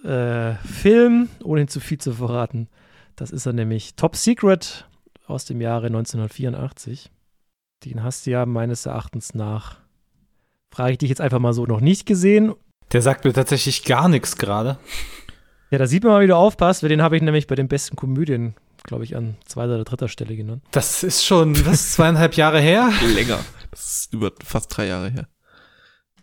äh, 0.04 0.54
Film, 0.56 1.30
ohne 1.44 1.66
zu 1.68 1.80
viel 1.80 1.98
zu 1.98 2.14
verraten. 2.14 2.70
Das 3.16 3.32
ist 3.32 3.46
er 3.46 3.54
nämlich 3.54 3.96
Top 3.96 4.16
Secret 4.16 4.89
aus 5.30 5.46
dem 5.46 5.62
Jahre 5.62 5.88
1984. 5.88 7.12
Den 7.86 8.04
hast 8.04 8.26
du 8.26 8.32
ja 8.32 8.46
meines 8.46 8.86
Erachtens 8.86 9.34
nach, 9.34 9.78
frage 10.72 10.94
ich 10.94 10.98
dich 10.98 11.10
jetzt 11.10 11.22
einfach 11.22 11.40
mal 11.40 11.54
so, 11.54 11.66
noch 11.66 11.82
nicht 11.82 12.06
gesehen. 12.06 12.54
Der 12.92 13.02
sagt 13.02 13.26
mir 13.26 13.34
tatsächlich 13.34 13.86
gar 13.86 14.10
nichts 14.10 14.38
gerade. 14.38 14.78
Ja, 15.72 15.78
da 15.78 15.88
sieht 15.88 16.04
man 16.04 16.14
mal, 16.14 16.24
wie 16.24 16.28
du 16.28 16.36
aufpasst, 16.36 16.82
weil 16.82 16.90
den 16.90 17.02
habe 17.02 17.16
ich 17.16 17.22
nämlich 17.22 17.48
bei 17.48 17.56
den 17.56 17.68
besten 17.68 17.96
Komödien, 17.96 18.56
glaube 18.84 19.04
ich, 19.04 19.16
an 19.16 19.38
zweiter 19.46 19.76
oder 19.76 19.84
dritter 19.84 20.08
Stelle 20.08 20.36
genannt. 20.36 20.64
Das 20.72 21.04
ist 21.04 21.24
schon, 21.24 21.66
was, 21.66 21.94
zweieinhalb 21.94 22.34
Jahre 22.34 22.60
her? 22.60 22.92
Länger. 23.14 23.40
Das 23.72 24.02
ist 24.02 24.14
über 24.14 24.32
fast 24.44 24.76
drei 24.76 24.88
Jahre 24.88 25.10
her. 25.10 25.28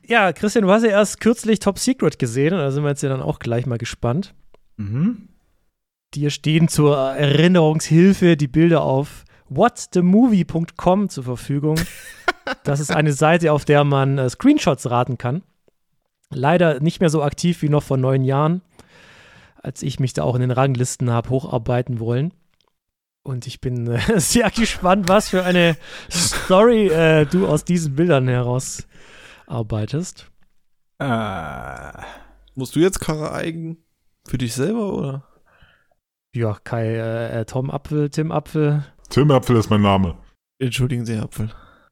Ja, 0.04 0.32
Christian, 0.32 0.64
du 0.64 0.70
hast 0.70 0.82
ja 0.82 0.90
erst 0.90 1.20
kürzlich 1.20 1.58
Top 1.58 1.78
Secret 1.78 2.18
gesehen 2.18 2.54
und 2.54 2.60
da 2.60 2.70
sind 2.70 2.82
wir 2.82 2.90
jetzt 2.90 3.02
ja 3.02 3.08
dann 3.08 3.22
auch 3.22 3.38
gleich 3.38 3.66
mal 3.66 3.78
gespannt. 3.78 4.34
Mhm. 4.76 5.28
Dir 6.16 6.30
stehen 6.30 6.68
zur 6.68 6.96
Erinnerungshilfe 6.96 8.38
die 8.38 8.48
Bilder 8.48 8.80
auf 8.80 9.26
whatthemovie.com 9.50 11.10
zur 11.10 11.24
Verfügung. 11.24 11.78
Das 12.64 12.80
ist 12.80 12.90
eine 12.90 13.12
Seite, 13.12 13.52
auf 13.52 13.66
der 13.66 13.84
man 13.84 14.16
äh, 14.16 14.30
Screenshots 14.30 14.88
raten 14.88 15.18
kann. 15.18 15.42
Leider 16.30 16.80
nicht 16.80 17.00
mehr 17.00 17.10
so 17.10 17.22
aktiv 17.22 17.60
wie 17.60 17.68
noch 17.68 17.82
vor 17.82 17.98
neun 17.98 18.24
Jahren, 18.24 18.62
als 19.56 19.82
ich 19.82 20.00
mich 20.00 20.14
da 20.14 20.22
auch 20.22 20.36
in 20.36 20.40
den 20.40 20.52
Ranglisten 20.52 21.10
habe 21.10 21.28
hocharbeiten 21.28 22.00
wollen. 22.00 22.32
Und 23.22 23.46
ich 23.46 23.60
bin 23.60 23.86
äh, 23.86 24.00
sehr 24.18 24.50
gespannt, 24.50 25.08
was 25.08 25.28
für 25.28 25.44
eine 25.44 25.76
Story 26.10 26.88
äh, 26.88 27.26
du 27.26 27.46
aus 27.46 27.66
diesen 27.66 27.94
Bildern 27.94 28.26
herausarbeitest. 28.26 30.30
Äh, 30.98 31.92
Musst 32.54 32.74
du 32.74 32.80
jetzt 32.80 33.00
Kara 33.00 33.34
Eigen 33.34 33.84
für 34.26 34.38
dich 34.38 34.54
selber 34.54 34.94
oder? 34.94 35.35
Ja, 36.36 36.54
Kai, 36.64 36.84
äh, 36.96 37.40
äh, 37.40 37.44
Tom 37.46 37.70
Apfel, 37.70 38.10
Tim 38.10 38.30
Apfel. 38.30 38.84
Tim 39.08 39.30
Apfel 39.30 39.56
ist 39.56 39.70
mein 39.70 39.80
Name. 39.80 40.16
Entschuldigen 40.58 41.06
Sie, 41.06 41.14
Herr 41.14 41.22
Apfel. 41.22 41.48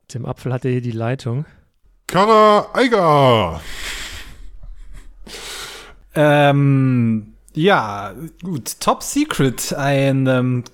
Tim 0.07 0.27
Apfel 0.27 0.53
hatte 0.53 0.69
hier 0.69 0.83
die 0.83 0.91
Leitung. 0.91 1.47
Kara 2.07 2.67
Eiger. 2.75 3.63
ähm, 6.15 7.33
ja, 7.55 8.13
gut. 8.43 8.81
Top 8.81 9.03
Secret, 9.03 9.73
ein 9.73 10.27
ähm, 10.27 10.65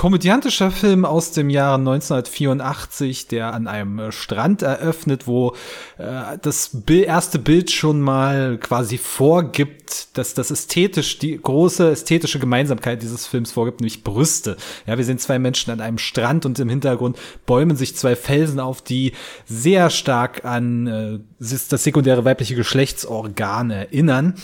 komödiantischer 0.00 0.70
Film 0.70 1.04
aus 1.04 1.32
dem 1.32 1.50
Jahr 1.50 1.74
1984, 1.74 3.28
der 3.28 3.52
an 3.52 3.66
einem 3.66 4.10
Strand 4.12 4.62
eröffnet, 4.62 5.26
wo 5.26 5.54
äh, 5.98 6.38
das 6.40 6.74
erste 6.88 7.38
Bild 7.38 7.70
schon 7.70 8.00
mal 8.00 8.56
quasi 8.56 8.96
vorgibt, 8.96 10.16
dass 10.16 10.32
das 10.32 10.50
ästhetisch, 10.50 11.18
die 11.18 11.36
große 11.36 11.90
ästhetische 11.90 12.38
Gemeinsamkeit 12.38 13.02
dieses 13.02 13.26
Films 13.26 13.52
vorgibt, 13.52 13.82
nämlich 13.82 14.02
Brüste. 14.02 14.56
Ja, 14.86 14.96
wir 14.96 15.04
sehen 15.04 15.18
zwei 15.18 15.38
Menschen 15.38 15.70
an 15.70 15.82
einem 15.82 15.98
Strand 15.98 16.46
und 16.46 16.58
im 16.58 16.70
Hintergrund 16.70 17.18
bäumen 17.44 17.76
sich 17.76 17.94
zwei 17.94 18.16
Felsen 18.16 18.58
auf, 18.58 18.80
die 18.80 19.12
sehr 19.44 19.90
stark 19.90 20.46
an 20.46 20.86
äh, 20.86 21.18
das 21.38 21.84
sekundäre 21.84 22.24
weibliche 22.24 22.54
Geschlechtsorgan 22.54 23.70
erinnern. 23.70 24.36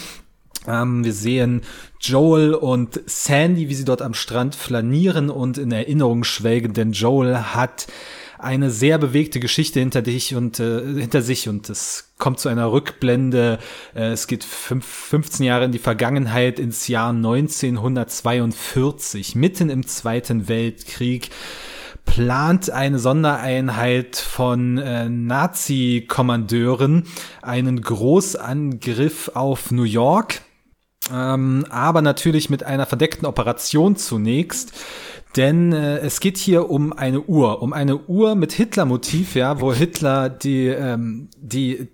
Ähm, 0.66 1.04
wir 1.04 1.12
sehen 1.12 1.62
Joel 2.00 2.54
und 2.54 3.00
Sandy, 3.06 3.68
wie 3.68 3.74
sie 3.74 3.84
dort 3.84 4.02
am 4.02 4.14
Strand 4.14 4.54
flanieren 4.54 5.30
und 5.30 5.58
in 5.58 5.72
Erinnerung 5.72 6.24
schwelgen, 6.24 6.72
denn 6.72 6.92
Joel 6.92 7.36
hat 7.36 7.86
eine 8.38 8.70
sehr 8.70 8.98
bewegte 8.98 9.40
Geschichte 9.40 9.80
hinter 9.80 10.02
dich 10.02 10.34
und 10.34 10.60
äh, 10.60 10.82
hinter 11.00 11.22
sich 11.22 11.48
und 11.48 11.70
es 11.70 12.12
kommt 12.18 12.38
zu 12.38 12.50
einer 12.50 12.70
Rückblende. 12.70 13.58
Äh, 13.94 14.10
es 14.10 14.26
geht 14.26 14.44
fünf, 14.44 14.84
15 14.84 15.46
Jahre 15.46 15.64
in 15.64 15.72
die 15.72 15.78
Vergangenheit 15.78 16.58
ins 16.58 16.86
Jahr 16.88 17.08
1942, 17.10 19.36
mitten 19.36 19.70
im 19.70 19.86
Zweiten 19.86 20.48
Weltkrieg 20.48 21.30
plant 22.04 22.68
eine 22.70 22.98
Sondereinheit 22.98 24.16
von 24.16 24.76
äh, 24.78 25.08
Nazi-Kommandeuren 25.08 27.04
einen 27.42 27.80
Großangriff 27.82 29.30
auf 29.34 29.70
New 29.72 29.82
York 29.82 30.42
ähm, 31.12 31.66
aber 31.70 32.02
natürlich 32.02 32.50
mit 32.50 32.62
einer 32.62 32.86
verdeckten 32.86 33.26
Operation 33.26 33.96
zunächst. 33.96 34.72
Denn 35.36 35.72
äh, 35.72 35.98
es 35.98 36.20
geht 36.20 36.38
hier 36.38 36.70
um 36.70 36.92
eine 36.92 37.20
Uhr, 37.20 37.60
um 37.62 37.72
eine 37.72 37.98
Uhr 37.98 38.34
mit 38.34 38.52
Hitler-Motiv, 38.52 39.34
ja, 39.34 39.60
wo 39.60 39.72
Hitler 39.72 40.30
die, 40.30 40.66
ähm, 40.68 41.28
die 41.36 41.88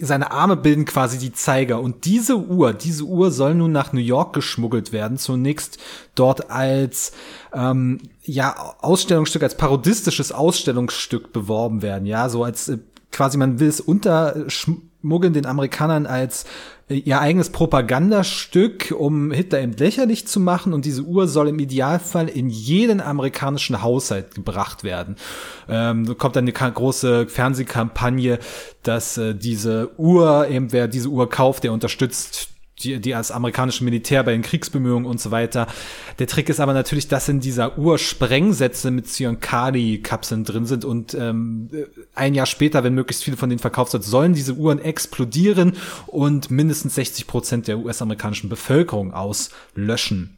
seine 0.00 0.30
Arme 0.30 0.56
bilden 0.56 0.84
quasi 0.84 1.18
die 1.18 1.32
Zeiger. 1.32 1.80
Und 1.80 2.04
diese 2.04 2.36
Uhr, 2.36 2.72
diese 2.72 3.04
Uhr 3.04 3.30
soll 3.30 3.54
nun 3.54 3.72
nach 3.72 3.92
New 3.92 4.00
York 4.00 4.34
geschmuggelt 4.34 4.92
werden. 4.92 5.18
Zunächst 5.18 5.78
dort 6.14 6.50
als 6.50 7.12
ähm, 7.52 7.98
ja 8.22 8.74
Ausstellungsstück, 8.80 9.42
als 9.42 9.56
parodistisches 9.56 10.30
Ausstellungsstück 10.30 11.32
beworben 11.32 11.82
werden. 11.82 12.06
Ja, 12.06 12.28
so 12.28 12.44
als 12.44 12.68
äh, 12.68 12.78
quasi, 13.10 13.36
man 13.38 13.58
will 13.58 13.68
es 13.68 13.80
unterschmuggeln 15.00 15.32
den 15.32 15.46
Amerikanern 15.46 16.06
als 16.06 16.44
äh, 16.88 16.94
ihr 16.94 17.20
eigenes 17.20 17.50
Propagandastück, 17.50 18.94
um 18.96 19.32
Hitler 19.32 19.60
eben 19.60 19.72
lächerlich 19.72 20.26
zu 20.26 20.40
machen. 20.40 20.72
Und 20.72 20.84
diese 20.84 21.02
Uhr 21.02 21.28
soll 21.28 21.48
im 21.48 21.58
Idealfall 21.58 22.28
in 22.28 22.50
jeden 22.50 23.00
amerikanischen 23.00 23.82
Haushalt 23.82 24.34
gebracht 24.34 24.84
werden. 24.84 25.16
Ähm, 25.68 26.16
kommt 26.18 26.36
dann 26.36 26.44
eine 26.44 26.52
große 26.52 27.28
Fernsehkampagne, 27.28 28.38
dass 28.82 29.16
äh, 29.16 29.34
diese 29.34 29.90
Uhr, 29.98 30.48
eben 30.48 30.72
wer 30.72 30.88
diese 30.88 31.08
Uhr 31.08 31.28
kauft, 31.28 31.64
der 31.64 31.72
unterstützt 31.72 32.49
die, 32.82 33.00
die 33.00 33.14
als 33.14 33.30
amerikanische 33.30 33.84
Militär 33.84 34.22
bei 34.22 34.32
den 34.32 34.42
Kriegsbemühungen 34.42 35.06
und 35.06 35.20
so 35.20 35.30
weiter. 35.30 35.66
Der 36.18 36.26
Trick 36.26 36.48
ist 36.48 36.60
aber 36.60 36.72
natürlich, 36.72 37.08
dass 37.08 37.28
in 37.28 37.40
dieser 37.40 37.78
Uhr 37.78 37.98
Sprengsätze 37.98 38.90
mit 38.90 39.06
Cyankali-Kapseln 39.08 40.44
drin 40.44 40.66
sind 40.66 40.84
und 40.84 41.14
ähm, 41.14 41.68
ein 42.14 42.34
Jahr 42.34 42.46
später, 42.46 42.84
wenn 42.84 42.94
möglichst 42.94 43.24
viele 43.24 43.36
von 43.36 43.48
denen 43.48 43.58
verkauft 43.58 43.92
sind, 43.92 44.04
sollen 44.04 44.34
diese 44.34 44.54
Uhren 44.54 44.80
explodieren 44.80 45.74
und 46.06 46.50
mindestens 46.50 46.94
60 46.94 47.26
Prozent 47.26 47.68
der 47.68 47.78
US-amerikanischen 47.78 48.48
Bevölkerung 48.48 49.12
auslöschen. 49.12 50.36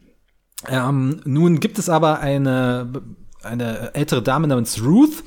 Ähm, 0.68 1.20
nun 1.24 1.60
gibt 1.60 1.78
es 1.78 1.88
aber 1.88 2.20
eine, 2.20 3.02
eine 3.42 3.94
ältere 3.94 4.22
Dame 4.22 4.46
namens 4.46 4.82
Ruth, 4.82 5.22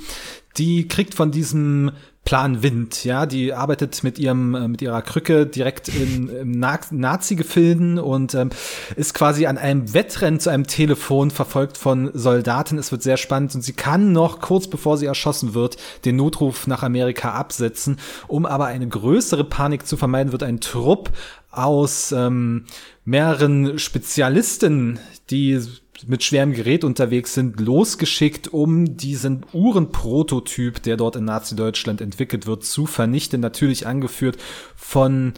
die 0.58 0.88
kriegt 0.88 1.14
von 1.14 1.32
diesem 1.32 1.92
Plan 2.25 2.63
Wind, 2.63 3.05
ja, 3.05 3.27
die 3.27 3.53
arbeitet 3.53 4.03
mit 4.03 4.17
ihrem 4.17 4.55
äh, 4.55 4.67
mit 4.67 4.82
ihrer 4.82 5.03
Krücke 5.03 5.46
direkt 5.46 5.88
in, 5.89 6.27
im 6.27 6.60
Nazi-Gefilden 6.60 8.00
und 8.00 8.34
ähm, 8.34 8.50
ist 8.96 9.13
quasi 9.13 9.46
an 9.46 9.60
einem 9.60 9.94
Wettrennen 9.94 10.39
zu 10.39 10.50
einem 10.50 10.65
Telefon 10.65 11.29
verfolgt 11.29 11.77
von 11.77 12.10
Soldaten. 12.15 12.79
Es 12.79 12.91
wird 12.91 13.03
sehr 13.03 13.17
spannend 13.17 13.53
und 13.53 13.62
sie 13.62 13.74
kann 13.74 14.12
noch 14.12 14.41
kurz 14.41 14.67
bevor 14.67 14.98
sie 14.98 15.05
erschossen 15.05 15.53
wird 15.53 15.77
den 16.03 16.15
Notruf 16.15 16.65
nach 16.65 16.82
Amerika 16.82 17.32
absetzen, 17.32 18.00
um 18.27 18.48
aber 18.48 18.65
eine 18.65 18.88
größere 18.88 19.44
Panik 19.44 19.86
zu 19.86 19.96
vermeiden, 19.96 20.32
wird 20.32 20.41
ein 20.41 20.60
Trupp 20.60 21.12
aus 21.51 22.12
ähm, 22.12 22.65
mehreren 23.05 23.77
Spezialisten, 23.77 25.00
die 25.29 25.62
mit 26.08 26.24
schwerem 26.24 26.54
Gerät 26.54 26.84
unterwegs 26.84 27.34
sind, 27.34 27.60
losgeschickt, 27.60 28.50
um 28.50 28.98
diesen 28.98 29.46
Uhrenprototyp, 29.54 30.84
der 30.84 30.98
dort 30.98 31.16
in 31.16 31.25
Nazi-Deutschland 31.25 32.02
entwickelt 32.02 32.48
wird, 32.48 32.66
zu 32.66 32.86
vernichten. 32.86 33.42
Natürlich 33.42 33.88
angeführt 33.88 34.38
von 34.75 35.34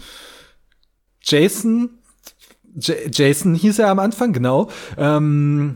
Jason. 1.22 1.90
J 2.76 2.96
Jason 3.12 3.56
hieß 3.56 3.80
er 3.80 3.90
am 3.90 4.00
Anfang, 4.00 4.34
genau. 4.34 4.70
Ähm, 4.98 5.74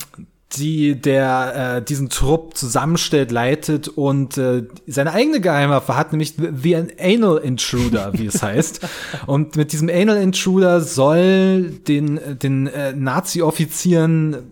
die 0.57 1.00
der 1.00 1.77
äh, 1.77 1.81
diesen 1.81 2.09
Trupp 2.09 2.57
zusammenstellt, 2.57 3.31
leitet 3.31 3.88
und 3.88 4.38
äh, 4.38 4.67
seine 4.85 5.13
eigene 5.13 5.39
Geheimwaffe 5.39 5.95
hat, 5.95 6.11
nämlich 6.11 6.33
The 6.35 6.75
Anal 7.00 7.38
Intruder, 7.38 8.11
wie 8.13 8.25
es 8.25 8.43
heißt. 8.43 8.81
Und 9.27 9.55
mit 9.55 9.71
diesem 9.71 9.89
Anal 9.89 10.17
Intruder 10.17 10.81
soll 10.81 11.69
den 11.69 12.19
den 12.41 12.67
äh, 12.67 12.93
Nazi-Offizieren 12.93 14.51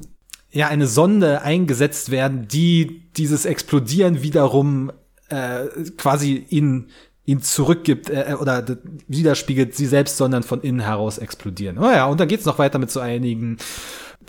ja 0.51 0.68
eine 0.68 0.88
Sonde 0.88 1.41
eingesetzt 1.41 2.12
werden, 2.12 2.48
die 2.48 3.10
dieses 3.18 3.46
Explodieren 3.46 4.24
wiederum 4.24 4.91
äh, 5.29 5.68
quasi 5.98 6.36
in 6.50 6.88
ihn 7.25 7.41
zurückgibt 7.41 8.10
äh, 8.10 8.36
oder 8.39 8.65
widerspiegelt 9.08 9.75
sie 9.75 9.86
selbst, 9.86 10.18
sondern 10.18 10.41
von 10.41 10.62
innen 10.62 10.79
heraus 10.79 11.20
explodieren. 11.20 11.77
Oh 11.77 11.89
ja, 11.89 12.06
und 12.06 12.20
dann 12.20 12.27
geht's 12.27 12.46
noch 12.46 12.58
weiter 12.58 12.79
mit 12.79 12.89
so 12.89 13.00
einigen 13.00 13.58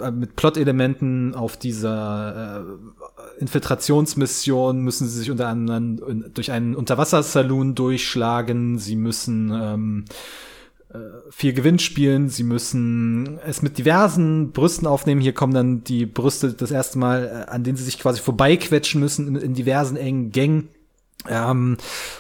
äh, 0.03 0.11
mit 0.11 0.37
Plot-Elementen 0.37 1.35
auf 1.35 1.57
dieser 1.57 2.67
äh, 2.67 3.41
Infiltrationsmission 3.41 4.83
müssen 4.83 5.09
sie 5.09 5.19
sich 5.19 5.31
unter 5.31 5.49
anderem 5.49 6.31
durch 6.35 6.53
einen 6.53 6.75
Unterwassersaloon 6.75 7.75
durchschlagen. 7.75 8.79
Sie 8.79 8.97
müssen 8.97 9.51
ähm, 9.51 10.05
äh, 10.09 10.13
viel 11.31 11.53
Gewinn 11.53 11.79
spielen. 11.79 12.29
Sie 12.29 12.43
müssen 12.43 13.39
es 13.47 13.63
mit 13.63 13.79
diversen 13.79 14.51
Brüsten 14.53 14.89
aufnehmen. 14.89 15.21
Hier 15.21 15.35
kommen 15.35 15.55
dann 15.55 15.85
die 15.85 16.05
Brüste 16.05 16.53
das 16.53 16.73
erste 16.73 16.99
Mal, 16.99 17.47
äh, 17.47 17.51
an 17.51 17.63
denen 17.63 17.77
sie 17.77 17.85
sich 17.85 17.99
quasi 17.99 18.21
vorbeiquetschen 18.21 19.01
müssen 19.01 19.29
in, 19.29 19.37
in 19.37 19.55
diversen 19.55 19.97
engen 19.97 20.33
Gängen. 20.33 20.69
Ähm, 21.29 21.77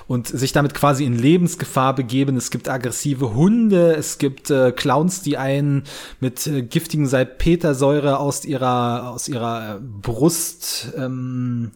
und 0.09 0.27
sich 0.27 0.53
damit 0.53 0.75
quasi 0.75 1.07
in 1.07 1.19
Lebensgefahr 1.19 1.95
begeben. 1.95 2.37
Es 2.37 2.51
gibt 2.51 2.69
aggressive 2.69 3.35
Hunde, 3.35 3.97
es 3.97 4.19
gibt 4.19 4.51
äh, 4.51 4.73
Clowns, 4.73 5.23
die 5.23 5.39
einen 5.39 5.85
mit 6.21 6.47
äh, 6.47 6.61
giftigen 6.61 7.07
Salpetersäure 7.07 8.19
aus 8.19 8.45
ihrer 8.45 9.09
aus 9.09 9.27
ihrer 9.27 9.77
äh, 9.77 9.79
Brustblume 9.81 11.73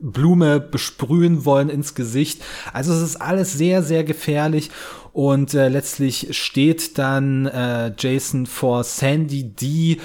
ähm, 0.57 0.65
besprühen 0.71 1.47
wollen 1.47 1.71
ins 1.71 1.95
Gesicht. 1.95 2.43
Also 2.75 2.93
es 2.93 3.01
ist 3.01 3.17
alles 3.17 3.55
sehr 3.55 3.83
sehr 3.83 4.05
gefährlich 4.05 4.71
und 5.15 5.55
äh, 5.55 5.69
letztlich 5.69 6.37
steht 6.37 6.99
dann 6.99 7.47
äh, 7.47 7.93
Jason 7.97 8.47
vor 8.47 8.83
Sandy 8.83 9.45
D 9.45 9.99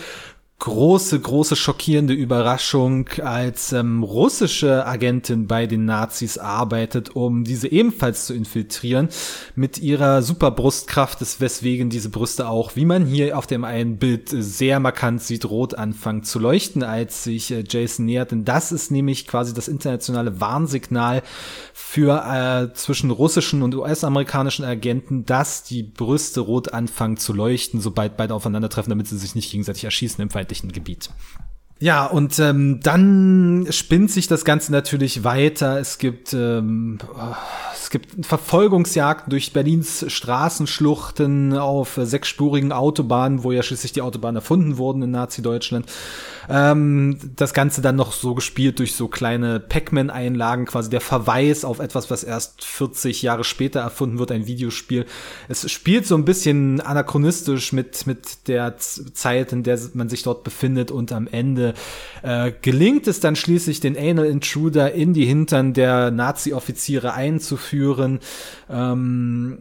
große, 0.60 1.18
große 1.18 1.56
schockierende 1.56 2.14
Überraschung, 2.14 3.08
als 3.24 3.72
ähm, 3.72 4.04
russische 4.04 4.86
Agentin 4.86 5.48
bei 5.48 5.68
den 5.68 5.86
Nazis 5.86 6.38
arbeitet, 6.38 7.16
um 7.16 7.46
diese 7.46 7.70
ebenfalls 7.70 8.26
zu 8.26 8.34
infiltrieren 8.34 9.08
mit 9.56 9.78
ihrer 9.78 10.22
Superbrustkraft, 10.22 11.22
ist 11.22 11.40
weswegen 11.40 11.90
diese 11.90 12.10
Brüste 12.10 12.50
auch, 12.50 12.76
wie 12.76 12.84
man 12.84 13.06
hier 13.06 13.38
auf 13.38 13.48
dem 13.48 13.64
einen 13.64 13.98
Bild 13.98 14.28
sehr 14.30 14.82
markant 14.82 15.22
sieht, 15.22 15.46
rot 15.46 15.76
anfangen 15.76 16.24
zu 16.24 16.40
leuchten, 16.40 16.84
als 16.84 17.24
sich 17.24 17.52
äh, 17.52 17.64
Jason 17.68 18.06
nähert. 18.06 18.32
Denn 18.32 18.44
das 18.44 18.74
ist 18.74 18.92
nämlich 18.92 19.28
quasi 19.28 19.54
das 19.54 19.70
internationale 19.70 20.42
Warnsignal 20.42 21.24
für 21.74 22.26
äh, 22.26 22.74
zwischen 22.74 23.12
russischen 23.12 23.64
und 23.64 23.76
US-amerikanischen 23.76 24.66
Agenten, 24.66 25.26
dass 25.26 25.64
die 25.64 25.84
Brüste 25.84 26.42
rot 26.42 26.74
anfangen 26.74 27.16
zu 27.16 27.32
leuchten, 27.32 27.80
sobald 27.80 28.18
beide 28.18 28.34
aufeinandertreffen, 28.34 28.90
damit 28.90 29.08
sie 29.08 29.18
sich 29.18 29.36
nicht 29.36 29.52
gegenseitig 29.52 29.86
erschießen 29.86 30.22
im 30.22 30.30
feindlichen 30.50 30.72
Gebiet. 30.72 31.10
Ja, 31.82 32.06
und 32.06 32.38
ähm, 32.40 32.82
dann 32.84 33.68
spinnt 33.70 34.12
sich 34.12 34.28
das 34.28 34.44
Ganze 34.44 34.74
natürlich 34.74 35.24
weiter. 35.24 35.80
Es 35.80 35.98
gibt 35.98 36.34
ähm, 36.34 37.00
es 37.74 37.90
gibt 37.90 38.26
Verfolgungsjagden 38.26 39.32
durch 39.32 39.54
Berlins 39.54 40.06
Straßenschluchten 40.08 41.58
auf 41.58 41.98
sechsspurigen 42.00 42.74
Autobahnen, 42.74 43.44
wo 43.44 43.54
ja 43.54 43.64
schließlich 43.64 43.94
die 43.94 44.02
Autobahnen 44.02 44.36
erfunden 44.36 44.78
wurden 44.78 45.02
in 45.02 45.12
Nazi-Deutschland. 45.12 45.86
Ähm, 46.50 47.18
das 47.36 47.54
Ganze 47.54 47.82
dann 47.82 47.96
noch 47.96 48.12
so 48.12 48.36
gespielt 48.36 48.80
durch 48.80 48.96
so 48.96 49.08
kleine 49.08 49.60
Pac-Man-Einlagen, 49.60 50.66
quasi 50.66 50.90
der 50.90 51.02
Verweis 51.02 51.64
auf 51.64 51.80
etwas, 51.80 52.12
was 52.12 52.24
erst 52.24 52.66
40 52.66 53.22
Jahre 53.22 53.44
später 53.44 53.80
erfunden 53.80 54.20
wird, 54.20 54.32
ein 54.32 54.48
Videospiel. 54.48 55.06
Es 55.48 55.70
spielt 55.72 56.06
so 56.06 56.16
ein 56.16 56.26
bisschen 56.26 56.82
anachronistisch 56.82 57.72
mit, 57.72 58.06
mit 58.06 58.48
der 58.48 58.78
Zeit, 58.78 59.54
in 59.54 59.64
der 59.64 59.80
man 59.94 60.10
sich 60.10 60.24
dort 60.24 60.44
befindet 60.44 60.92
und 60.92 61.12
am 61.12 61.28
Ende 61.28 61.69
äh, 62.22 62.52
gelingt 62.62 63.08
es 63.08 63.20
dann 63.20 63.36
schließlich, 63.36 63.80
den 63.80 63.98
Anal 63.98 64.26
Intruder 64.26 64.92
in 64.94 65.14
die 65.14 65.26
Hintern 65.26 65.74
der 65.74 66.12
Nazi-Offiziere 66.12 67.14
einzuführen. 67.14 68.20
Ähm, 68.70 69.60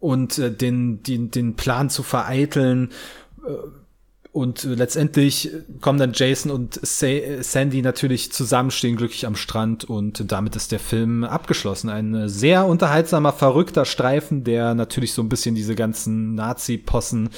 und 0.00 0.38
äh, 0.38 0.52
den, 0.52 1.02
den, 1.02 1.30
den 1.30 1.56
Plan 1.56 1.90
zu 1.90 2.02
vereiteln. 2.02 2.90
Äh, 3.46 3.52
und 4.36 4.64
letztendlich 4.64 5.50
kommen 5.80 5.98
dann 5.98 6.12
Jason 6.14 6.52
und 6.52 6.78
Sandy 6.82 7.80
natürlich 7.80 8.32
zusammen, 8.32 8.70
stehen 8.70 8.96
glücklich 8.96 9.24
am 9.24 9.34
Strand 9.34 9.84
und 9.84 10.30
damit 10.30 10.54
ist 10.56 10.72
der 10.72 10.78
Film 10.78 11.24
abgeschlossen. 11.24 11.88
Ein 11.88 12.28
sehr 12.28 12.66
unterhaltsamer, 12.66 13.32
verrückter 13.32 13.86
Streifen, 13.86 14.44
der 14.44 14.74
natürlich 14.74 15.14
so 15.14 15.22
ein 15.22 15.30
bisschen 15.30 15.54
diese 15.54 15.74
ganzen 15.74 16.34
Nazi-Possen 16.34 17.30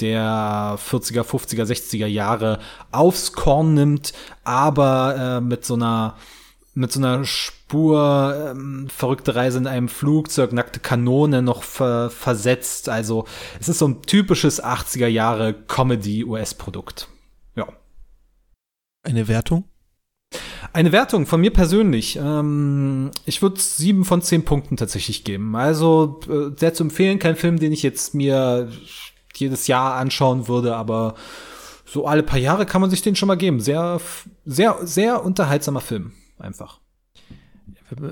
der 0.00 0.78
40er, 0.78 1.24
50er, 1.24 1.64
60er 1.64 2.06
Jahre 2.06 2.58
aufs 2.90 3.34
Korn 3.34 3.74
nimmt, 3.74 4.14
aber 4.42 5.36
äh, 5.36 5.40
mit 5.42 5.66
so 5.66 5.74
einer 5.74 6.16
mit 6.72 6.90
so 6.90 7.00
einer 7.00 7.22
Spur 7.68 8.52
ähm, 8.52 8.86
verrückte 8.88 9.34
Reise 9.34 9.58
in 9.58 9.66
einem 9.66 9.88
Flugzeug, 9.88 10.52
nackte 10.52 10.78
Kanone 10.78 11.42
noch 11.42 11.64
ver 11.64 12.10
versetzt. 12.10 12.88
Also 12.88 13.24
es 13.58 13.68
ist 13.68 13.80
so 13.80 13.88
ein 13.88 14.02
typisches 14.02 14.62
80er 14.62 15.08
Jahre 15.08 15.52
Comedy-US-Produkt. 15.52 17.08
Ja. 17.56 17.66
Eine 19.02 19.26
Wertung? 19.26 19.64
Eine 20.72 20.92
Wertung 20.92 21.26
von 21.26 21.40
mir 21.40 21.52
persönlich. 21.52 22.16
Ähm, 22.22 23.10
ich 23.24 23.42
würde 23.42 23.60
sieben 23.60 24.04
von 24.04 24.22
zehn 24.22 24.44
Punkten 24.44 24.76
tatsächlich 24.76 25.24
geben. 25.24 25.56
Also 25.56 26.20
äh, 26.28 26.56
sehr 26.56 26.72
zu 26.72 26.84
empfehlen, 26.84 27.18
kein 27.18 27.34
Film, 27.34 27.58
den 27.58 27.72
ich 27.72 27.82
jetzt 27.82 28.14
mir 28.14 28.70
jedes 29.34 29.66
Jahr 29.66 29.94
anschauen 29.94 30.46
würde, 30.46 30.76
aber 30.76 31.16
so 31.84 32.06
alle 32.06 32.22
paar 32.22 32.38
Jahre 32.38 32.64
kann 32.64 32.80
man 32.80 32.90
sich 32.90 33.02
den 33.02 33.16
schon 33.16 33.26
mal 33.26 33.34
geben. 33.34 33.58
Sehr, 33.58 34.00
sehr, 34.44 34.78
sehr 34.82 35.24
unterhaltsamer 35.24 35.80
Film 35.80 36.12
einfach. 36.38 36.78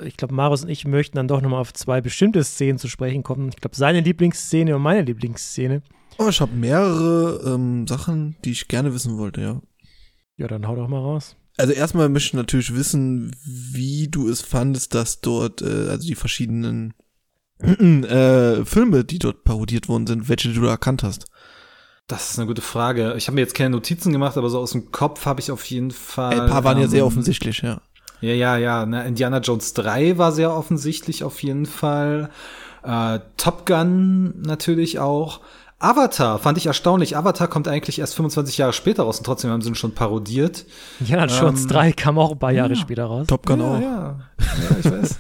Ich 0.05 0.17
glaube, 0.17 0.35
Marius 0.35 0.65
und 0.65 0.71
ich 0.71 0.87
möchten 0.87 1.17
dann 1.17 1.29
doch 1.29 1.41
nochmal 1.41 1.61
auf 1.61 1.73
zwei 1.73 2.01
bestimmte 2.01 2.45
Szenen 2.45 2.79
zu 2.79 2.89
sprechen 2.89 3.23
kommen. 3.23 3.49
Ich 3.49 3.57
glaube, 3.57 3.77
seine 3.77 4.01
Lieblingsszene 4.01 4.77
und 4.77 4.83
meine 4.83 5.03
Lieblingsszene. 5.03 5.83
Oh, 6.19 6.29
ich 6.29 6.41
habe 6.41 6.55
mehrere 6.55 7.55
ähm, 7.55 7.87
Sachen, 7.87 8.37
die 8.45 8.53
ich 8.53 8.69
gerne 8.69 8.95
wissen 8.95 9.19
wollte, 9.19 9.41
ja. 9.41 9.61
Ja, 10.37 10.49
dann 10.49 10.67
hau 10.67 10.77
doch 10.77 10.89
mal 10.89 11.01
raus. 11.01 11.37
Also 11.57 11.73
erstmal 11.73 12.09
möchte 12.09 12.29
ich 12.29 12.35
natürlich 12.35 12.75
wissen, 12.75 13.35
wie 13.45 14.09
du 14.09 14.29
es 14.29 14.41
fandest, 14.41 14.95
dass 14.95 15.21
dort, 15.21 15.63
äh, 15.63 15.89
also 15.89 16.07
die 16.07 16.17
verschiedenen 16.17 16.95
äh, 17.61 18.65
Filme, 18.65 19.05
die 19.05 19.19
dort 19.19 19.45
parodiert 19.45 19.89
worden 19.89 20.07
sind, 20.07 20.29
welche 20.29 20.53
du 20.53 20.65
erkannt 20.67 21.03
hast. 21.03 21.27
Das 22.07 22.31
ist 22.31 22.39
eine 22.39 22.47
gute 22.47 22.63
Frage. 22.63 23.15
Ich 23.17 23.29
habe 23.29 23.37
mir 23.37 23.41
jetzt 23.41 23.55
keine 23.55 23.71
Notizen 23.71 24.13
gemacht, 24.13 24.37
aber 24.37 24.51
so 24.51 24.59
aus 24.59 24.73
dem 24.73 24.91
Kopf 24.91 25.25
habe 25.25 25.41
ich 25.41 25.51
auf 25.51 25.65
jeden 25.65 25.91
Fall. 25.91 26.41
Ein 26.41 26.51
paar 26.51 26.65
waren 26.65 26.79
ja 26.79 26.85
ähm, 26.85 26.91
sehr 26.91 27.07
offensichtlich, 27.07 27.63
ja. 27.63 27.81
Ja, 28.25 28.35
ja, 28.35 28.57
ja. 28.57 28.87
Ne? 28.87 29.07
Indiana 29.07 29.39
Jones 29.39 29.75
3 29.75 30.19
war 30.19 30.33
sehr 30.33 30.55
offensichtlich 30.55 31.25
auf 31.25 31.43
jeden 31.43 31.67
Fall. 31.67 32.31
Äh, 32.83 33.21
Top 33.37 33.67
Gun 33.67 34.43
natürlich 34.43 34.99
auch. 34.99 35.41
Avatar 35.79 36.39
fand 36.39 36.57
ich 36.57 36.67
erstaunlich. 36.67 37.17
Avatar 37.17 37.49
kommt 37.49 37.69
eigentlich 37.69 37.99
erst 37.99 38.15
25 38.15 38.57
Jahre 38.57 38.73
später 38.73 39.03
raus 39.03 39.19
und 39.19 39.25
trotzdem 39.25 39.51
haben 39.51 39.61
sie 39.61 39.69
ihn 39.69 39.75
schon 39.75 39.93
parodiert. 39.93 40.65
Ja, 41.05 41.27
Jones 41.27 41.63
Ähm, 41.63 41.69
3 41.69 41.93
kam 41.93 42.19
auch 42.19 42.33
ein 42.33 42.39
paar 42.39 42.53
Jahre 42.53 42.77
später 42.77 43.05
raus. 43.05 43.27
Top 43.27 43.45
Gun 43.45 43.61
ja, 43.61 43.67
auch. 43.67 43.81
Ja, 43.81 44.19
ja, 44.39 44.77
ich 44.79 44.91
weiß. 44.91 45.19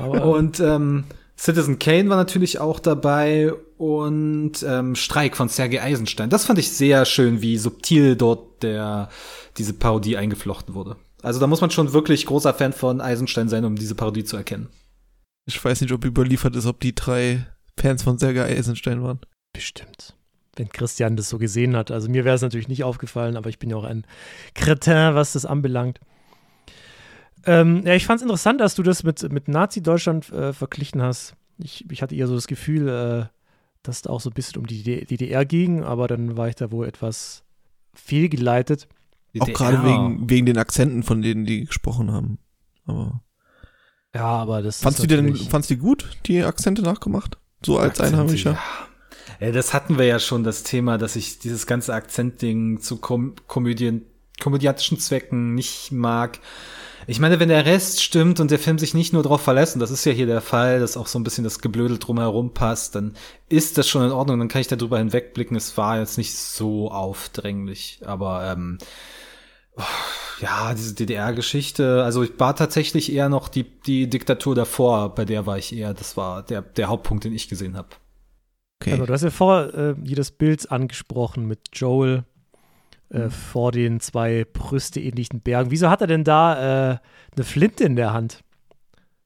Und 0.22 0.60
ähm, 0.60 1.04
Citizen 1.36 1.78
Kane 1.78 2.08
war 2.08 2.16
natürlich 2.16 2.60
auch 2.60 2.78
dabei 2.78 3.52
und 3.76 4.52
ähm, 4.66 4.94
Streik 4.94 5.36
von 5.36 5.48
Sergei 5.48 5.82
Eisenstein. 5.82 6.30
Das 6.30 6.44
fand 6.44 6.58
ich 6.58 6.70
sehr 6.70 7.04
schön, 7.04 7.42
wie 7.42 7.58
subtil 7.58 8.16
dort 8.16 8.62
der 8.62 9.08
diese 9.58 9.74
Parodie 9.74 10.16
eingeflochten 10.16 10.74
wurde. 10.74 10.96
Also 11.24 11.40
da 11.40 11.46
muss 11.46 11.62
man 11.62 11.70
schon 11.70 11.94
wirklich 11.94 12.26
großer 12.26 12.52
Fan 12.52 12.74
von 12.74 13.00
Eisenstein 13.00 13.48
sein, 13.48 13.64
um 13.64 13.76
diese 13.76 13.94
Parodie 13.94 14.24
zu 14.24 14.36
erkennen. 14.36 14.68
Ich 15.46 15.62
weiß 15.62 15.80
nicht, 15.80 15.92
ob 15.92 16.04
überliefert 16.04 16.54
ist, 16.54 16.66
ob 16.66 16.80
die 16.80 16.94
drei 16.94 17.46
Fans 17.80 18.02
von 18.02 18.18
Sergei 18.18 18.44
Eisenstein 18.44 19.02
waren. 19.02 19.20
bestimmt. 19.54 20.14
Wenn 20.56 20.68
Christian 20.68 21.16
das 21.16 21.30
so 21.30 21.38
gesehen 21.38 21.76
hat. 21.76 21.90
Also 21.90 22.10
mir 22.10 22.26
wäre 22.26 22.36
es 22.36 22.42
natürlich 22.42 22.68
nicht 22.68 22.84
aufgefallen, 22.84 23.36
aber 23.36 23.48
ich 23.48 23.58
bin 23.58 23.70
ja 23.70 23.76
auch 23.76 23.84
ein 23.84 24.06
Kretin, 24.54 25.14
was 25.14 25.32
das 25.32 25.46
anbelangt. 25.46 25.98
Ähm, 27.46 27.84
ja, 27.86 27.94
ich 27.94 28.04
fand 28.04 28.18
es 28.18 28.22
interessant, 28.22 28.60
dass 28.60 28.74
du 28.74 28.82
das 28.82 29.02
mit, 29.02 29.32
mit 29.32 29.48
Nazi-Deutschland 29.48 30.30
äh, 30.30 30.52
verglichen 30.52 31.00
hast. 31.00 31.34
Ich, 31.56 31.90
ich 31.90 32.02
hatte 32.02 32.14
eher 32.14 32.26
so 32.26 32.34
das 32.34 32.46
Gefühl, 32.46 32.88
äh, 32.88 33.26
dass 33.82 34.02
da 34.02 34.10
auch 34.10 34.20
so 34.20 34.28
ein 34.28 34.34
bisschen 34.34 34.58
um 34.58 34.66
die 34.66 34.82
DDR 34.82 35.44
ging, 35.46 35.82
aber 35.82 36.06
dann 36.06 36.36
war 36.36 36.48
ich 36.48 36.54
da 36.54 36.70
wohl 36.70 36.86
etwas 36.86 37.44
fehlgeleitet. 37.94 38.88
Auch 39.40 39.52
gerade 39.52 39.84
wegen, 39.84 40.30
wegen 40.30 40.46
den 40.46 40.58
Akzenten, 40.58 41.02
von 41.02 41.22
denen 41.22 41.44
die 41.44 41.64
gesprochen 41.64 42.12
haben. 42.12 42.38
Aber 42.86 43.22
Ja, 44.14 44.26
aber 44.26 44.62
das 44.62 44.80
fandst 44.80 45.00
du 45.00 45.02
ist 45.04 45.10
die 45.10 45.16
denn, 45.16 45.36
fandst 45.36 45.70
du 45.70 45.74
die 45.74 45.80
gut, 45.80 46.08
die 46.26 46.42
Akzente 46.42 46.82
nachgemacht? 46.82 47.38
So 47.64 47.78
als 47.78 48.00
Akzente, 48.00 48.20
Einheimischer? 48.20 48.58
Ja. 49.40 49.46
ja, 49.46 49.52
das 49.52 49.72
hatten 49.72 49.98
wir 49.98 50.04
ja 50.04 50.18
schon, 50.18 50.44
das 50.44 50.62
Thema, 50.62 50.98
dass 50.98 51.16
ich 51.16 51.38
dieses 51.38 51.66
ganze 51.66 51.94
Akzentding 51.94 52.80
zu 52.80 52.98
Kom 52.98 53.34
Komödien, 53.46 54.02
komödiantischen 54.40 54.98
Zwecken 54.98 55.54
nicht 55.54 55.92
mag. 55.92 56.38
Ich 57.06 57.20
meine, 57.20 57.38
wenn 57.38 57.50
der 57.50 57.66
Rest 57.66 58.02
stimmt 58.02 58.40
und 58.40 58.50
der 58.50 58.58
Film 58.58 58.78
sich 58.78 58.94
nicht 58.94 59.12
nur 59.12 59.22
darauf 59.22 59.42
verlässt, 59.42 59.74
und 59.74 59.80
das 59.80 59.90
ist 59.90 60.04
ja 60.06 60.12
hier 60.12 60.26
der 60.26 60.40
Fall, 60.40 60.80
dass 60.80 60.96
auch 60.96 61.06
so 61.06 61.18
ein 61.18 61.24
bisschen 61.24 61.44
das 61.44 61.58
Geblödel 61.58 61.98
drumherum 61.98 62.54
passt, 62.54 62.94
dann 62.94 63.14
ist 63.48 63.76
das 63.76 63.88
schon 63.88 64.04
in 64.04 64.10
Ordnung, 64.10 64.38
dann 64.38 64.48
kann 64.48 64.62
ich 64.62 64.68
darüber 64.68 64.98
hinwegblicken. 64.98 65.56
Es 65.56 65.76
war 65.76 65.98
jetzt 65.98 66.16
nicht 66.16 66.34
so 66.34 66.90
aufdringlich, 66.90 68.00
aber 68.04 68.50
ähm, 68.50 68.78
ja, 70.40 70.74
diese 70.74 70.94
DDR-Geschichte, 70.94 72.02
also 72.04 72.22
ich 72.22 72.38
war 72.38 72.56
tatsächlich 72.56 73.12
eher 73.12 73.28
noch 73.28 73.48
die, 73.48 73.64
die 73.64 74.08
Diktatur 74.08 74.54
davor, 74.54 75.14
bei 75.14 75.24
der 75.24 75.46
war 75.46 75.58
ich 75.58 75.74
eher, 75.74 75.94
das 75.94 76.16
war 76.16 76.42
der, 76.42 76.62
der 76.62 76.88
Hauptpunkt, 76.88 77.24
den 77.24 77.32
ich 77.32 77.48
gesehen 77.48 77.76
habe. 77.76 77.88
Okay. 78.80 78.92
Genau, 78.92 79.06
du 79.06 79.12
hast 79.12 79.22
ja 79.22 79.30
vor 79.30 79.72
äh, 79.74 79.94
jedes 80.02 80.30
Bild 80.30 80.70
angesprochen 80.70 81.46
mit 81.46 81.60
Joel 81.72 82.24
äh, 83.08 83.30
vor 83.30 83.72
den 83.72 84.00
zwei 84.00 84.44
brüsteähnlichen 84.44 85.40
Bergen. 85.40 85.70
Wieso 85.70 85.88
hat 85.88 86.00
er 86.00 86.06
denn 86.06 86.24
da 86.24 86.92
äh, 86.92 86.98
eine 87.34 87.44
Flinte 87.44 87.84
in 87.84 87.96
der 87.96 88.12
Hand? 88.12 88.42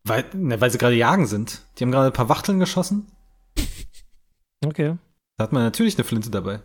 Weil, 0.04 0.24
ne, 0.34 0.60
weil 0.60 0.70
sie 0.70 0.78
gerade 0.78 0.94
jagen 0.94 1.26
sind. 1.26 1.62
Die 1.76 1.84
haben 1.84 1.90
gerade 1.90 2.06
ein 2.06 2.12
paar 2.12 2.28
Wachteln 2.28 2.60
geschossen. 2.60 3.06
Okay. 4.64 4.96
Da 5.36 5.44
hat 5.44 5.52
man 5.52 5.62
natürlich 5.62 5.96
eine 5.96 6.04
Flinte 6.04 6.30
dabei. 6.30 6.60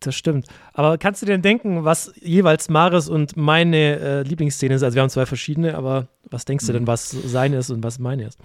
Das 0.00 0.14
stimmt. 0.14 0.46
Aber 0.72 0.98
kannst 0.98 1.22
du 1.22 1.26
dir 1.26 1.32
denn 1.32 1.42
denken, 1.42 1.84
was 1.84 2.12
jeweils 2.20 2.68
Maris 2.68 3.08
und 3.08 3.36
meine 3.36 3.98
äh, 3.98 4.22
Lieblingsszene 4.22 4.74
ist? 4.74 4.82
Also 4.82 4.94
wir 4.94 5.02
haben 5.02 5.10
zwei 5.10 5.26
verschiedene, 5.26 5.74
aber 5.74 6.08
was 6.30 6.44
denkst 6.44 6.66
du 6.66 6.72
denn, 6.72 6.86
was 6.86 7.10
seine 7.10 7.58
ist 7.58 7.70
und 7.70 7.82
was 7.82 7.98
meine 7.98 8.26
ist? 8.26 8.38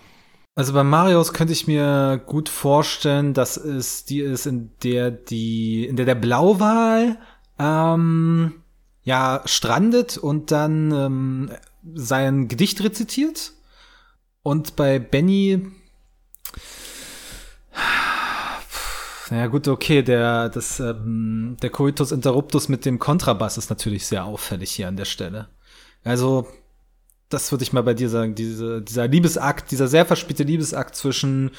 Also 0.55 0.73
bei 0.73 0.83
Marios 0.83 1.33
könnte 1.33 1.53
ich 1.53 1.67
mir 1.67 2.21
gut 2.25 2.49
vorstellen, 2.49 3.33
dass 3.33 3.57
es 3.57 4.05
die 4.05 4.19
ist, 4.19 4.45
in 4.45 4.71
der 4.83 5.11
die, 5.11 5.85
in 5.85 5.95
der 5.95 6.05
der 6.05 6.15
Blauwal 6.15 7.17
ähm, 7.57 8.61
ja 9.03 9.41
strandet 9.45 10.17
und 10.17 10.51
dann 10.51 10.91
ähm, 10.91 11.51
sein 11.93 12.47
Gedicht 12.47 12.83
rezitiert. 12.83 13.53
Und 14.43 14.75
bei 14.75 14.99
Benny 14.99 15.67
naja 19.31 19.47
gut, 19.47 19.69
okay, 19.69 20.03
der, 20.03 20.49
das, 20.49 20.81
ähm, 20.81 21.55
der 21.61 21.69
Coitus 21.69 22.11
Interruptus 22.11 22.67
mit 22.67 22.85
dem 22.85 22.99
Kontrabass 22.99 23.57
ist 23.57 23.69
natürlich 23.69 24.05
sehr 24.05 24.25
auffällig 24.25 24.71
hier 24.71 24.89
an 24.89 24.97
der 24.97 25.05
Stelle. 25.05 25.47
Also, 26.03 26.47
das 27.29 27.49
würde 27.49 27.63
ich 27.63 27.71
mal 27.71 27.83
bei 27.83 27.93
dir 27.93 28.09
sagen, 28.09 28.35
diese, 28.35 28.81
dieser 28.81 29.07
Liebesakt, 29.07 29.71
dieser 29.71 29.87
sehr 29.87 30.05
verspielte 30.05 30.43
Liebesakt 30.43 30.97
zwischen 30.97 31.51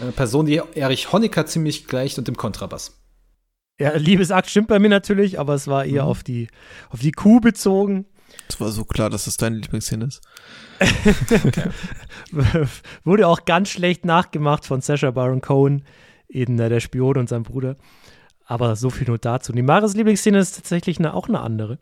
einer 0.00 0.12
Person, 0.12 0.46
die 0.46 0.62
Erich 0.74 1.12
Honecker 1.12 1.44
ziemlich 1.44 1.88
gleicht 1.88 2.18
und 2.18 2.28
dem 2.28 2.36
Kontrabass. 2.36 3.00
Ja, 3.80 3.96
Liebesakt 3.96 4.48
stimmt 4.48 4.68
bei 4.68 4.78
mir 4.78 4.88
natürlich, 4.88 5.40
aber 5.40 5.54
es 5.54 5.66
war 5.66 5.84
eher 5.84 6.04
Mhm. 6.04 6.08
auf 6.08 6.22
die, 6.22 6.46
auf 6.90 7.00
die 7.00 7.10
Kuh 7.10 7.40
bezogen. 7.40 8.06
Es 8.48 8.60
war 8.60 8.70
so 8.70 8.84
klar, 8.84 9.10
dass 9.10 9.24
das 9.24 9.36
deine 9.36 9.56
Lieblingsszene 9.56 10.04
ist. 10.04 10.20
Wurde 13.04 13.26
auch 13.26 13.44
ganz 13.44 13.70
schlecht 13.70 14.04
nachgemacht 14.04 14.64
von 14.64 14.80
Sacha 14.80 15.10
Baron 15.10 15.40
Cohen 15.40 15.84
in 16.32 16.58
äh, 16.58 16.68
Der 16.68 16.80
Spion 16.80 17.16
und 17.18 17.28
sein 17.28 17.42
Bruder. 17.42 17.76
Aber 18.44 18.76
so 18.76 18.90
viel 18.90 19.06
nur 19.06 19.18
dazu. 19.18 19.52
Die 19.52 19.62
Maris 19.62 19.94
Lieblingsszene 19.94 20.38
ist 20.38 20.56
tatsächlich 20.56 20.98
eine, 20.98 21.14
auch 21.14 21.28
eine 21.28 21.40
andere. 21.40 21.78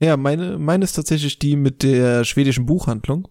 Ja, 0.00 0.16
meine, 0.16 0.58
meine 0.58 0.84
ist 0.84 0.94
tatsächlich 0.94 1.38
die 1.38 1.56
mit 1.56 1.82
der 1.82 2.24
schwedischen 2.24 2.66
Buchhandlung. 2.66 3.28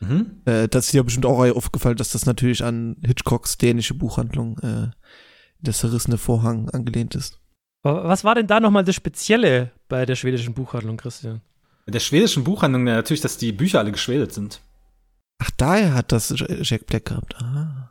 Mhm. 0.00 0.42
Äh, 0.44 0.68
das 0.68 0.86
ist 0.86 0.92
dir 0.92 1.04
bestimmt 1.04 1.26
auch 1.26 1.38
aufgefallen, 1.54 1.96
dass 1.96 2.10
das 2.10 2.26
natürlich 2.26 2.62
an 2.62 2.96
Hitchcocks 3.04 3.56
dänische 3.56 3.94
Buchhandlung, 3.94 4.58
äh, 4.58 4.90
der 5.60 5.72
zerrissene 5.72 6.18
Vorhang 6.18 6.68
angelehnt 6.70 7.14
ist. 7.14 7.40
Aber 7.82 8.04
was 8.04 8.24
war 8.24 8.34
denn 8.34 8.46
da 8.46 8.60
nochmal 8.60 8.84
das 8.84 8.96
Spezielle 8.96 9.70
bei 9.88 10.04
der 10.04 10.16
schwedischen 10.16 10.54
Buchhandlung, 10.54 10.96
Christian? 10.96 11.40
Mit 11.86 11.94
der 11.94 12.00
schwedischen 12.00 12.44
Buchhandlung 12.44 12.86
ja, 12.86 12.96
natürlich, 12.96 13.20
dass 13.20 13.38
die 13.38 13.52
Bücher 13.52 13.78
alle 13.78 13.92
geschwedet 13.92 14.32
sind. 14.32 14.60
Ach, 15.38 15.50
daher 15.56 15.94
hat 15.94 16.12
das 16.12 16.34
Jack 16.62 16.86
Black 16.86 17.06
gehabt. 17.06 17.36
Ah. 17.40 17.85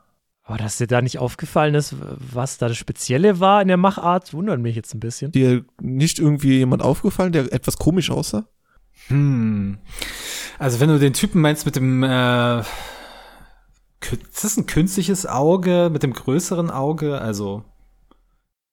Aber 0.48 0.60
dass 0.60 0.78
dir 0.78 0.86
da 0.86 1.02
nicht 1.02 1.18
aufgefallen 1.18 1.74
ist, 1.74 1.96
was 2.00 2.60
da 2.60 2.68
das 2.68 2.78
Spezielle 2.78 3.40
war 3.40 3.64
in 3.64 3.68
der 3.68 3.78
Machart, 3.78 4.32
wundert 4.32 4.60
mich 4.60 4.76
jetzt 4.76 4.94
ein 4.94 5.00
bisschen. 5.00 5.32
Dir 5.32 5.66
nicht 5.82 6.20
irgendwie 6.20 6.60
jemand 6.60 6.84
aufgefallen, 6.84 7.32
der 7.32 7.52
etwas 7.52 7.78
komisch 7.78 8.12
aussah? 8.12 8.46
Hm. 9.08 9.80
Also 10.60 10.80
wenn 10.80 10.90
du 10.90 11.00
den 11.00 11.14
Typen 11.14 11.42
meinst 11.42 11.66
mit 11.66 11.76
dem, 11.76 12.04
äh, 12.04 12.60
ist 12.60 14.44
das 14.44 14.56
ein 14.56 14.68
künstliches 14.68 15.26
Auge 15.26 15.90
mit 15.92 16.04
dem 16.04 16.14
größeren 16.14 16.70
Auge? 16.70 17.20
Also 17.20 17.64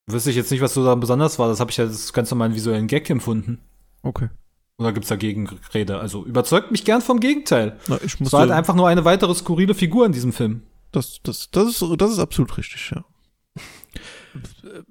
wüsste 0.07 0.29
ich 0.29 0.37
jetzt 0.37 0.51
nicht, 0.51 0.61
was 0.61 0.75
so 0.75 0.85
da 0.85 0.95
besonders 0.95 1.39
war. 1.39 1.49
Das 1.49 1.59
habe 1.59 1.71
ich 1.71 1.79
ja 1.79 1.85
als 1.85 2.13
ganz 2.13 2.31
normalen 2.31 2.55
visuellen 2.55 2.87
Gag 2.87 3.09
empfunden. 3.09 3.61
Okay. 4.03 4.29
Oder 4.77 4.93
gibt's 4.93 5.09
da 5.09 5.17
Gegenrede? 5.17 5.99
Also 5.99 6.27
überzeugt 6.27 6.71
mich 6.71 6.85
gern 6.85 7.01
vom 7.01 7.19
Gegenteil. 7.19 7.79
Na, 7.89 7.97
ich 7.97 8.15
Es 8.15 8.21
muss 8.21 8.33
war 8.35 8.41
halt 8.41 8.51
einfach 8.51 8.75
nur 8.75 8.89
eine 8.89 9.07
weitere 9.07 9.35
skurrile 9.35 9.75
Figur 9.75 10.05
in 10.05 10.13
diesem 10.13 10.35
Film. 10.35 10.65
Das, 10.93 11.21
das, 11.23 11.51
das, 11.51 11.69
ist, 11.69 11.85
das 11.99 12.13
ist 12.13 12.19
absolut 12.19 12.57
richtig, 12.59 12.93
ja. 12.95 13.05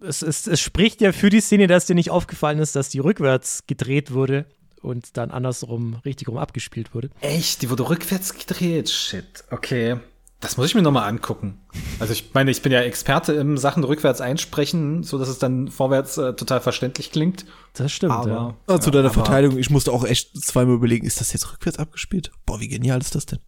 Es, 0.02 0.22
es, 0.22 0.46
es 0.48 0.60
spricht 0.60 1.02
ja 1.02 1.12
für 1.12 1.30
die 1.30 1.42
Szene, 1.42 1.68
dass 1.68 1.86
dir 1.86 1.96
nicht 1.96 2.12
aufgefallen 2.12 2.60
ist, 2.60 2.76
dass 2.76 2.90
die 2.90 3.00
rückwärts 3.00 3.64
gedreht 3.66 4.12
wurde 4.12 4.46
und 4.82 5.18
dann 5.18 5.32
andersrum 5.32 5.96
richtig 6.06 6.28
rum 6.28 6.38
abgespielt 6.38 6.94
wurde. 6.94 7.10
Echt? 7.22 7.62
Die 7.62 7.70
wurde 7.70 7.90
rückwärts 7.90 8.34
gedreht? 8.38 8.90
Shit. 8.90 9.44
Okay. 9.50 9.98
Das 10.40 10.58
muss 10.58 10.68
ich 10.68 10.76
mir 10.76 10.82
nochmal 10.82 11.08
angucken. 11.08 11.60
Also 12.00 12.14
ich 12.14 12.32
meine, 12.34 12.50
ich 12.50 12.64
bin 12.64 12.72
ja 12.72 12.82
Experte 12.82 13.34
im 13.34 13.58
Sachen 13.58 13.84
rückwärts 13.84 14.22
einsprechen, 14.22 15.04
so 15.04 15.20
dass 15.20 15.30
es 15.30 15.38
dann 15.38 15.68
vorwärts 15.68 16.18
äh, 16.18 16.34
total 16.34 16.62
verständlich 16.62 17.12
klingt. 17.12 17.46
Das 17.74 17.92
stimmt, 17.92 18.12
ja. 18.12 18.18
Aber 18.20 18.58
Ah, 18.66 18.80
zu 18.80 18.90
ja, 18.90 18.94
deiner 18.94 19.12
Verteidigung, 19.12 19.60
ich 19.60 19.70
musste 19.70 19.92
auch 19.92 20.04
echt 20.04 20.36
zweimal 20.44 20.76
überlegen, 20.76 21.06
ist 21.06 21.22
das 21.22 21.32
jetzt 21.32 21.54
rückwärts 21.54 21.78
abgespielt? 21.78 22.32
Boah, 22.48 22.60
wie 22.60 22.70
genial 22.70 23.00
ist 23.02 23.14
das 23.14 23.28
denn? 23.28 23.40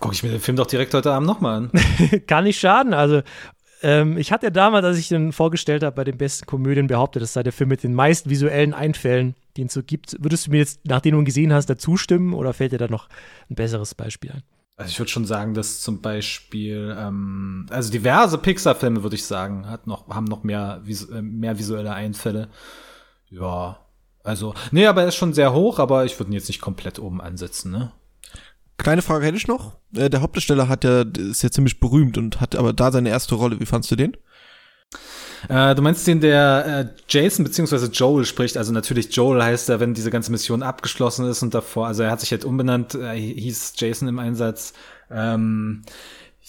Guck 0.00 0.12
ich 0.12 0.22
mir 0.22 0.30
den 0.30 0.40
Film 0.40 0.56
doch 0.56 0.66
direkt 0.66 0.94
heute 0.94 1.12
Abend 1.12 1.26
nochmal 1.26 1.56
an. 1.56 1.70
Kann 2.26 2.44
nicht 2.44 2.58
schaden. 2.58 2.94
Also, 2.94 3.22
ähm, 3.82 4.16
ich 4.16 4.32
hatte 4.32 4.46
ja 4.46 4.50
damals, 4.50 4.84
als 4.84 4.98
ich 4.98 5.08
den 5.08 5.32
vorgestellt 5.32 5.82
habe, 5.82 5.94
bei 5.94 6.04
den 6.04 6.16
besten 6.16 6.46
Komödien 6.46 6.86
behauptet, 6.86 7.22
das 7.22 7.34
sei 7.34 7.42
der 7.42 7.52
Film 7.52 7.68
mit 7.68 7.82
den 7.82 7.94
meisten 7.94 8.30
visuellen 8.30 8.74
Einfällen, 8.74 9.34
den 9.56 9.66
es 9.66 9.74
so 9.74 9.82
gibt. 9.82 10.16
Würdest 10.18 10.46
du 10.46 10.52
mir 10.52 10.58
jetzt, 10.58 10.80
nachdem 10.84 11.12
du 11.12 11.18
ihn 11.20 11.24
gesehen 11.24 11.52
hast, 11.52 11.66
dazu 11.66 11.96
stimmen 11.96 12.32
oder 12.32 12.52
fällt 12.52 12.72
dir 12.72 12.78
da 12.78 12.88
noch 12.88 13.08
ein 13.50 13.54
besseres 13.54 13.94
Beispiel 13.94 14.32
ein? 14.32 14.42
Also 14.76 14.90
ich 14.90 14.98
würde 14.98 15.10
schon 15.10 15.26
sagen, 15.26 15.54
dass 15.54 15.80
zum 15.80 16.00
Beispiel, 16.00 16.96
ähm, 16.98 17.66
also 17.70 17.92
diverse 17.92 18.38
Pixar-Filme, 18.38 19.02
würde 19.02 19.16
ich 19.16 19.24
sagen, 19.24 19.68
hat 19.68 19.86
noch, 19.86 20.08
haben 20.08 20.24
noch 20.24 20.42
mehr, 20.42 20.82
äh, 20.86 21.22
mehr 21.22 21.58
visuelle 21.58 21.92
Einfälle. 21.92 22.48
Ja, 23.30 23.78
also, 24.24 24.54
nee, 24.72 24.86
aber 24.86 25.02
er 25.02 25.08
ist 25.08 25.16
schon 25.16 25.34
sehr 25.34 25.52
hoch, 25.52 25.78
aber 25.78 26.06
ich 26.06 26.18
würde 26.18 26.30
ihn 26.30 26.34
jetzt 26.34 26.48
nicht 26.48 26.60
komplett 26.60 26.98
oben 26.98 27.20
ansetzen, 27.20 27.70
ne? 27.70 27.92
Kleine 28.76 29.02
Frage 29.02 29.26
hätte 29.26 29.36
ich 29.36 29.46
noch. 29.46 29.76
Äh, 29.94 30.10
der 30.10 30.20
Hauptdarsteller 30.20 30.68
hat 30.68 30.84
ja, 30.84 31.02
ist 31.02 31.42
ja 31.42 31.50
ziemlich 31.50 31.80
berühmt 31.80 32.18
und 32.18 32.40
hat 32.40 32.56
aber 32.56 32.72
da 32.72 32.90
seine 32.90 33.10
erste 33.10 33.34
Rolle. 33.36 33.60
Wie 33.60 33.66
fandst 33.66 33.90
du 33.90 33.96
den? 33.96 34.16
Äh, 35.48 35.74
du 35.74 35.82
meinst 35.82 36.06
den, 36.06 36.20
der 36.20 36.66
äh, 36.66 37.02
Jason 37.08 37.44
bzw. 37.44 37.86
Joel 37.86 38.24
spricht, 38.24 38.56
also 38.56 38.72
natürlich 38.72 39.14
Joel 39.14 39.42
heißt 39.42 39.68
er, 39.68 39.80
wenn 39.80 39.94
diese 39.94 40.10
ganze 40.10 40.30
Mission 40.30 40.62
abgeschlossen 40.62 41.26
ist 41.26 41.42
und 41.42 41.54
davor, 41.54 41.86
also 41.86 42.02
er 42.02 42.10
hat 42.10 42.20
sich 42.20 42.30
halt 42.30 42.44
umbenannt, 42.44 42.94
äh, 42.94 43.14
hieß 43.14 43.74
Jason 43.76 44.08
im 44.08 44.18
Einsatz. 44.18 44.72
Ähm, 45.10 45.82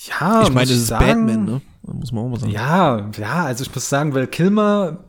ja, 0.08 0.44
ich 0.44 0.50
meine, 0.50 0.68
das 0.68 0.78
ist 0.78 0.88
sagen, 0.88 1.26
Batman, 1.26 1.46
ne? 1.46 1.62
Muss 1.84 2.12
man 2.12 2.26
auch 2.26 2.30
mal 2.30 2.40
sagen. 2.40 2.52
Ja, 2.52 3.12
ja, 3.18 3.44
also 3.46 3.64
ich 3.64 3.74
muss 3.74 3.90
sagen, 3.90 4.14
weil 4.14 4.28
Kilmer 4.28 5.06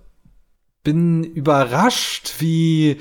bin 0.83 1.24
überrascht, 1.24 2.35
wie 2.38 2.98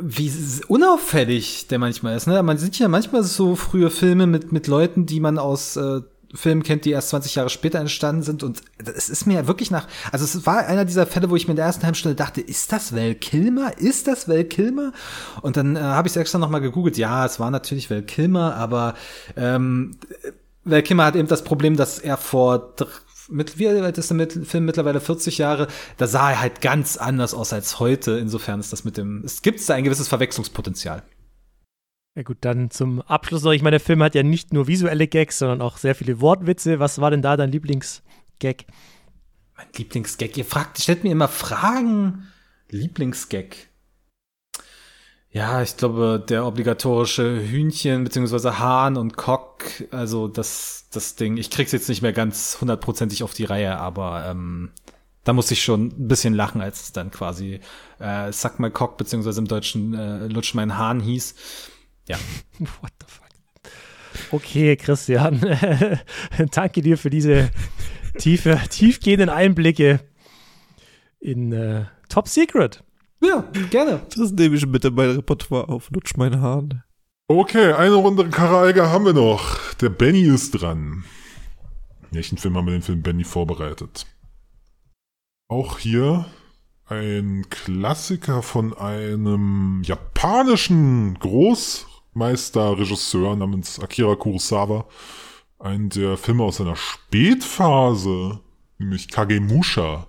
wie 0.00 0.32
unauffällig 0.68 1.68
der 1.68 1.78
manchmal 1.78 2.16
ist. 2.16 2.26
Ne? 2.26 2.42
Man 2.42 2.58
sieht 2.58 2.78
ja 2.78 2.88
manchmal 2.88 3.22
so 3.22 3.56
frühe 3.56 3.90
Filme 3.90 4.26
mit 4.26 4.52
mit 4.52 4.66
Leuten, 4.66 5.06
die 5.06 5.20
man 5.20 5.38
aus 5.38 5.76
äh, 5.76 6.00
Filmen 6.34 6.62
kennt, 6.62 6.84
die 6.84 6.90
erst 6.90 7.08
20 7.10 7.34
Jahre 7.36 7.48
später 7.48 7.78
entstanden 7.78 8.22
sind. 8.22 8.42
Und 8.42 8.60
es 8.84 9.08
ist 9.08 9.26
mir 9.26 9.46
wirklich 9.46 9.70
nach, 9.70 9.86
also 10.12 10.24
es 10.24 10.46
war 10.46 10.66
einer 10.66 10.84
dieser 10.84 11.06
Fälle, 11.06 11.30
wo 11.30 11.36
ich 11.36 11.46
mir 11.46 11.52
in 11.52 11.56
der 11.56 11.64
ersten 11.64 11.84
halben 11.84 12.16
dachte, 12.16 12.40
ist 12.40 12.70
das 12.70 12.94
Val 12.94 13.14
Kilmer? 13.14 13.78
Ist 13.78 14.06
das 14.06 14.28
Val 14.28 14.44
Kilmer? 14.44 14.92
Und 15.40 15.56
dann 15.56 15.76
äh, 15.76 15.80
habe 15.80 16.06
ich 16.06 16.12
es 16.12 16.16
extra 16.16 16.38
nochmal 16.38 16.60
gegoogelt. 16.60 16.98
Ja, 16.98 17.24
es 17.24 17.40
war 17.40 17.50
natürlich 17.50 17.90
Val 17.90 18.02
Kilmer, 18.02 18.54
aber 18.56 18.94
ähm, 19.36 19.96
Val 20.64 20.82
Kilmer 20.82 21.06
hat 21.06 21.16
eben 21.16 21.28
das 21.28 21.44
Problem, 21.44 21.76
dass 21.76 21.98
er 21.98 22.18
vor 22.18 22.74
mit, 23.28 23.58
wie 23.58 23.68
alt 23.68 23.98
ist 23.98 24.10
der 24.10 24.28
Film 24.28 24.64
mittlerweile 24.64 25.00
40 25.00 25.38
Jahre, 25.38 25.68
da 25.96 26.06
sah 26.06 26.30
er 26.30 26.40
halt 26.40 26.60
ganz 26.60 26.96
anders 26.96 27.34
aus 27.34 27.52
als 27.52 27.78
heute. 27.78 28.12
Insofern 28.18 28.60
ist 28.60 28.72
das 28.72 28.84
mit 28.84 28.96
dem, 28.96 29.22
es 29.24 29.42
gibt 29.42 29.66
da 29.68 29.74
ein 29.74 29.84
gewisses 29.84 30.08
Verwechslungspotenzial. 30.08 31.02
Ja 32.16 32.22
gut, 32.22 32.38
dann 32.40 32.70
zum 32.70 33.00
Abschluss 33.02 33.44
noch. 33.44 33.52
Ich 33.52 33.62
meine, 33.62 33.78
der 33.78 33.86
Film 33.86 34.02
hat 34.02 34.14
ja 34.14 34.24
nicht 34.24 34.52
nur 34.52 34.66
visuelle 34.66 35.06
Gags, 35.06 35.38
sondern 35.38 35.62
auch 35.62 35.76
sehr 35.76 35.94
viele 35.94 36.20
Wortwitze. 36.20 36.80
Was 36.80 37.00
war 37.00 37.10
denn 37.10 37.22
da 37.22 37.36
dein 37.36 37.52
Lieblingsgag? 37.52 38.64
Mein 39.56 39.66
Lieblingsgag? 39.76 40.36
Ihr 40.36 40.44
fragt, 40.44 40.80
stellt 40.80 41.04
mir 41.04 41.12
immer 41.12 41.28
Fragen. 41.28 42.26
Lieblingsgag. 42.70 43.68
Ja, 45.30 45.62
ich 45.62 45.76
glaube, 45.76 46.24
der 46.26 46.46
obligatorische 46.46 47.40
Hühnchen 47.46 48.04
beziehungsweise 48.04 48.58
Hahn 48.58 48.96
und 48.96 49.16
Cock, 49.16 49.64
also 49.90 50.26
das, 50.26 50.86
das 50.90 51.16
Ding, 51.16 51.36
ich 51.36 51.50
krieg's 51.50 51.72
jetzt 51.72 51.88
nicht 51.88 52.00
mehr 52.00 52.14
ganz 52.14 52.58
hundertprozentig 52.60 53.22
auf 53.22 53.34
die 53.34 53.44
Reihe, 53.44 53.76
aber 53.76 54.26
ähm, 54.26 54.70
da 55.24 55.34
muss 55.34 55.50
ich 55.50 55.62
schon 55.62 55.88
ein 55.88 56.08
bisschen 56.08 56.32
lachen, 56.32 56.62
als 56.62 56.80
es 56.80 56.92
dann 56.92 57.10
quasi 57.10 57.60
äh, 57.98 58.32
Suck 58.32 58.58
my 58.58 58.70
Cock 58.70 58.96
beziehungsweise 58.96 59.40
im 59.40 59.48
Deutschen 59.48 59.92
äh, 59.92 60.26
Lutsch 60.28 60.54
mein 60.54 60.78
Hahn 60.78 61.00
hieß. 61.00 61.34
Ja. 62.08 62.16
What 62.58 62.92
the 63.00 63.06
fuck? 63.06 63.28
Okay, 64.32 64.76
Christian. 64.76 65.40
Danke 66.52 66.80
dir 66.80 66.96
für 66.96 67.10
diese 67.10 67.50
tiefe, 68.16 68.58
tiefgehenden 68.70 69.28
Einblicke 69.28 70.00
in 71.20 71.52
äh, 71.52 71.84
Top 72.08 72.28
Secret. 72.28 72.82
Ja, 73.20 73.44
gerne. 73.70 74.00
Das 74.16 74.32
nehme 74.32 74.56
ich 74.56 74.66
bitte 74.70 74.90
mein 74.90 75.10
Repertoire 75.10 75.68
auf. 75.68 75.90
Lutsch 75.90 76.16
mein 76.16 76.40
Hahn. 76.40 76.82
Okay, 77.28 77.72
eine 77.72 77.94
Runde 77.94 78.28
Karaiger 78.30 78.90
haben 78.90 79.04
wir 79.04 79.12
noch. 79.12 79.74
Der 79.74 79.90
Benny 79.90 80.22
ist 80.22 80.52
dran. 80.52 81.04
Welchen 82.10 82.38
Film 82.38 82.56
haben 82.56 82.66
wir 82.66 82.72
den 82.72 82.82
Film 82.82 83.02
Benny 83.02 83.24
vorbereitet? 83.24 84.06
Auch 85.48 85.78
hier 85.78 86.24
ein 86.86 87.44
Klassiker 87.50 88.42
von 88.42 88.72
einem 88.72 89.82
japanischen 89.82 91.18
Großmeisterregisseur 91.18 93.36
namens 93.36 93.78
Akira 93.78 94.14
Kurosawa. 94.14 94.86
Ein 95.58 95.90
der 95.90 96.16
Filme 96.16 96.44
aus 96.44 96.56
seiner 96.56 96.76
Spätphase, 96.76 98.40
nämlich 98.78 99.08
Kagemusha. 99.08 100.06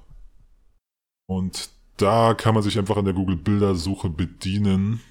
Und 1.26 1.70
da 2.02 2.34
kann 2.34 2.54
man 2.54 2.64
sich 2.64 2.78
einfach 2.78 2.98
an 2.98 3.06
der 3.06 3.14
Google-Bildersuche 3.14 4.10
bedienen. 4.10 5.02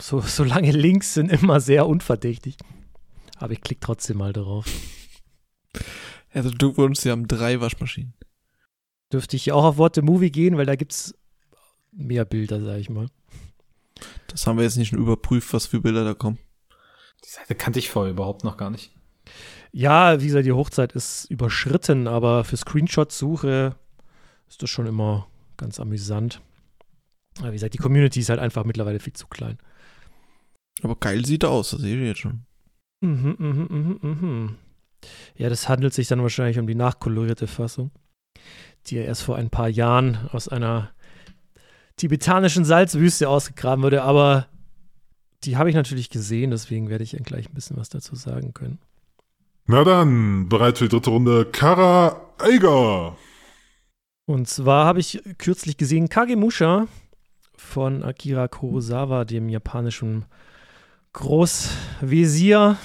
So, 0.00 0.20
so 0.20 0.44
lange 0.44 0.70
Links 0.70 1.14
sind 1.14 1.30
immer 1.30 1.60
sehr 1.60 1.86
unverdächtig. 1.86 2.56
Aber 3.36 3.52
ich 3.52 3.60
klicke 3.60 3.80
trotzdem 3.80 4.18
mal 4.18 4.32
darauf. 4.32 4.66
Also 6.32 6.50
du 6.50 6.76
wohnst 6.76 7.04
ja 7.04 7.12
am 7.12 7.28
drei 7.28 7.60
Waschmaschinen. 7.60 8.14
Dürfte 9.12 9.36
ich 9.36 9.52
auch 9.52 9.64
auf 9.64 9.76
Worte 9.76 10.02
Movie 10.02 10.30
gehen, 10.30 10.56
weil 10.56 10.66
da 10.66 10.76
gibt 10.76 10.92
es 10.92 11.14
mehr 11.92 12.24
Bilder, 12.24 12.60
sag 12.60 12.78
ich 12.78 12.90
mal. 12.90 13.08
Das 14.28 14.46
haben 14.46 14.56
wir 14.56 14.64
jetzt 14.64 14.76
nicht 14.76 14.88
schon 14.88 14.98
überprüft, 14.98 15.52
was 15.52 15.66
für 15.66 15.80
Bilder 15.80 16.04
da 16.04 16.14
kommen. 16.14 16.38
Die 17.24 17.28
Seite 17.28 17.54
kannte 17.54 17.78
ich 17.78 17.90
vorher 17.90 18.12
überhaupt 18.12 18.44
noch 18.44 18.56
gar 18.56 18.70
nicht. 18.70 18.92
Ja, 19.72 20.20
wie 20.20 20.26
gesagt, 20.26 20.46
die 20.46 20.52
Hochzeit 20.52 20.92
ist 20.92 21.24
überschritten, 21.26 22.06
aber 22.06 22.44
für 22.44 22.56
Screenshot-Suche 22.56 23.76
ist 24.48 24.62
das 24.62 24.70
schon 24.70 24.86
immer 24.86 25.28
ganz 25.56 25.80
amüsant. 25.80 26.40
Aber 27.38 27.48
wie 27.48 27.56
gesagt, 27.56 27.74
die 27.74 27.78
Community 27.78 28.20
ist 28.20 28.28
halt 28.28 28.40
einfach 28.40 28.64
mittlerweile 28.64 29.00
viel 29.00 29.12
zu 29.12 29.26
klein. 29.26 29.58
Aber 30.82 30.96
geil 30.96 31.24
sieht 31.24 31.42
er 31.42 31.50
aus, 31.50 31.70
das 31.70 31.80
sehe 31.80 31.96
ich 31.96 32.06
jetzt 32.06 32.20
schon. 32.20 32.44
Mhm, 33.00 33.36
mhm, 33.38 33.68
mhm, 33.70 33.98
mhm. 34.02 34.54
Ja, 35.36 35.48
das 35.48 35.68
handelt 35.68 35.94
sich 35.94 36.08
dann 36.08 36.22
wahrscheinlich 36.22 36.58
um 36.58 36.66
die 36.66 36.74
nachkolorierte 36.74 37.46
Fassung, 37.46 37.90
die 38.86 38.96
ja 38.96 39.02
erst 39.02 39.22
vor 39.22 39.36
ein 39.36 39.50
paar 39.50 39.68
Jahren 39.68 40.28
aus 40.32 40.48
einer 40.48 40.90
tibetanischen 41.96 42.64
Salzwüste 42.64 43.28
ausgegraben 43.28 43.82
wurde, 43.82 44.02
aber 44.02 44.48
die 45.44 45.56
habe 45.56 45.68
ich 45.68 45.76
natürlich 45.76 46.10
gesehen, 46.10 46.50
deswegen 46.50 46.88
werde 46.88 47.04
ich 47.04 47.16
gleich 47.24 47.48
ein 47.48 47.54
bisschen 47.54 47.76
was 47.76 47.88
dazu 47.88 48.16
sagen 48.16 48.54
können. 48.54 48.78
Na 49.66 49.84
dann, 49.84 50.48
bereit 50.48 50.78
für 50.78 50.84
die 50.84 50.90
dritte 50.90 51.10
Runde, 51.10 51.46
Kara 51.46 52.20
Eiger. 52.38 53.16
Und 54.26 54.48
zwar 54.48 54.86
habe 54.86 55.00
ich 55.00 55.22
kürzlich 55.38 55.76
gesehen 55.76 56.08
Kagemusha 56.08 56.86
von 57.56 58.02
Akira 58.02 58.48
Kurosawa, 58.48 59.24
dem 59.24 59.48
japanischen 59.48 60.24
Großvisier 61.12 62.78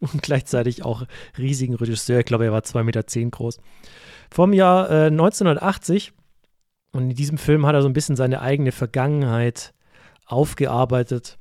und 0.00 0.22
gleichzeitig 0.22 0.84
auch 0.84 1.04
riesigen 1.36 1.74
Regisseur. 1.74 2.20
Ich 2.20 2.24
glaube, 2.24 2.46
er 2.46 2.52
war 2.52 2.62
2,10 2.62 2.84
Meter 2.84 3.30
groß. 3.30 3.58
Vom 4.30 4.52
Jahr 4.52 4.90
äh, 4.90 5.06
1980. 5.06 6.12
Und 6.92 7.10
in 7.10 7.16
diesem 7.16 7.38
Film 7.38 7.66
hat 7.66 7.74
er 7.74 7.82
so 7.82 7.88
ein 7.88 7.92
bisschen 7.92 8.16
seine 8.16 8.40
eigene 8.40 8.72
Vergangenheit 8.72 9.74
aufgearbeitet 10.24 11.38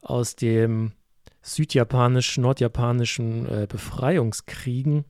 aus 0.00 0.36
dem 0.36 0.92
südjapanischen, 1.42 2.42
nordjapanischen 2.42 3.46
äh, 3.46 3.66
Befreiungskriegen, 3.68 5.04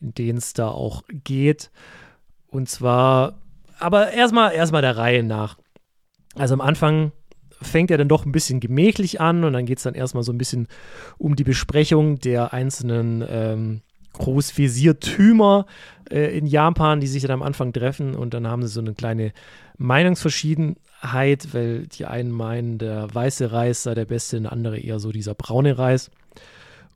in 0.00 0.14
denen 0.14 0.38
es 0.38 0.52
da 0.52 0.68
auch 0.68 1.02
geht. 1.08 1.70
Und 2.54 2.68
zwar, 2.68 3.40
aber 3.80 4.12
erstmal 4.12 4.54
erstmal 4.54 4.80
der 4.80 4.96
Reihe 4.96 5.24
nach. 5.24 5.58
Also 6.36 6.54
am 6.54 6.60
Anfang 6.60 7.10
fängt 7.60 7.90
er 7.90 7.98
dann 7.98 8.08
doch 8.08 8.24
ein 8.24 8.30
bisschen 8.30 8.60
gemächlich 8.60 9.20
an 9.20 9.42
und 9.42 9.54
dann 9.54 9.66
geht 9.66 9.78
es 9.78 9.82
dann 9.82 9.94
erstmal 9.94 10.22
so 10.22 10.32
ein 10.32 10.38
bisschen 10.38 10.68
um 11.18 11.34
die 11.34 11.42
Besprechung 11.42 12.20
der 12.20 12.52
einzelnen 12.52 13.24
ähm, 13.28 13.80
Großvisiertümer 14.12 15.66
äh, 16.08 16.38
in 16.38 16.46
Japan, 16.46 17.00
die 17.00 17.08
sich 17.08 17.22
dann 17.22 17.32
am 17.32 17.42
Anfang 17.42 17.72
treffen 17.72 18.14
und 18.14 18.34
dann 18.34 18.46
haben 18.46 18.62
sie 18.62 18.68
so 18.68 18.80
eine 18.80 18.94
kleine 18.94 19.32
Meinungsverschiedenheit, 19.76 21.48
weil 21.54 21.88
die 21.88 22.06
einen 22.06 22.30
meinen, 22.30 22.78
der 22.78 23.12
weiße 23.12 23.50
Reis 23.50 23.82
sei 23.82 23.94
der 23.94 24.04
beste, 24.04 24.36
und 24.36 24.46
andere 24.46 24.78
eher 24.78 25.00
so 25.00 25.10
dieser 25.10 25.34
braune 25.34 25.76
Reis. 25.76 26.12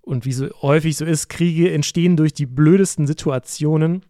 Und 0.03 0.25
wie 0.25 0.33
so 0.33 0.47
häufig 0.63 0.97
so 0.97 1.05
ist, 1.05 1.29
Kriege 1.29 1.73
entstehen 1.73 2.17
durch 2.17 2.33
die 2.33 2.47
blödesten 2.47 3.09
Situationen. 3.09 4.05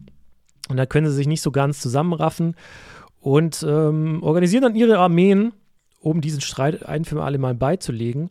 Und 0.68 0.76
da 0.76 0.86
können 0.86 1.06
sie 1.06 1.14
sich 1.14 1.26
nicht 1.26 1.42
so 1.42 1.50
ganz 1.50 1.80
zusammenraffen 1.80 2.54
und 3.20 3.64
ähm, 3.66 4.22
organisieren 4.22 4.62
dann 4.62 4.76
ihre 4.76 4.98
Armeen, 4.98 5.52
um 6.00 6.20
diesen 6.20 6.40
Streit 6.40 6.86
ein 6.86 7.04
für 7.04 7.22
alle 7.22 7.38
Mal 7.38 7.54
beizulegen. 7.54 8.30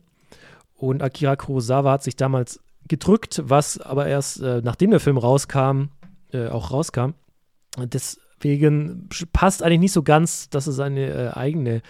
Und 0.76 1.02
Akira 1.02 1.36
Kurosawa 1.36 1.92
hat 1.92 2.02
sich 2.04 2.16
damals 2.16 2.60
gedrückt, 2.86 3.42
was 3.44 3.80
aber 3.80 4.06
erst 4.06 4.40
äh, 4.40 4.62
nachdem 4.62 4.90
der 4.90 5.00
Film 5.00 5.18
rauskam, 5.18 5.90
äh, 6.32 6.48
auch 6.48 6.70
rauskam. 6.70 7.10
Deswegen 7.76 9.08
passt 9.32 9.62
eigentlich 9.62 9.80
nicht 9.80 9.92
so 9.92 10.02
ganz, 10.02 10.48
dass 10.48 10.66
er 10.66 10.72
seine 10.72 11.06
äh, 11.06 11.28
eigene 11.30 11.82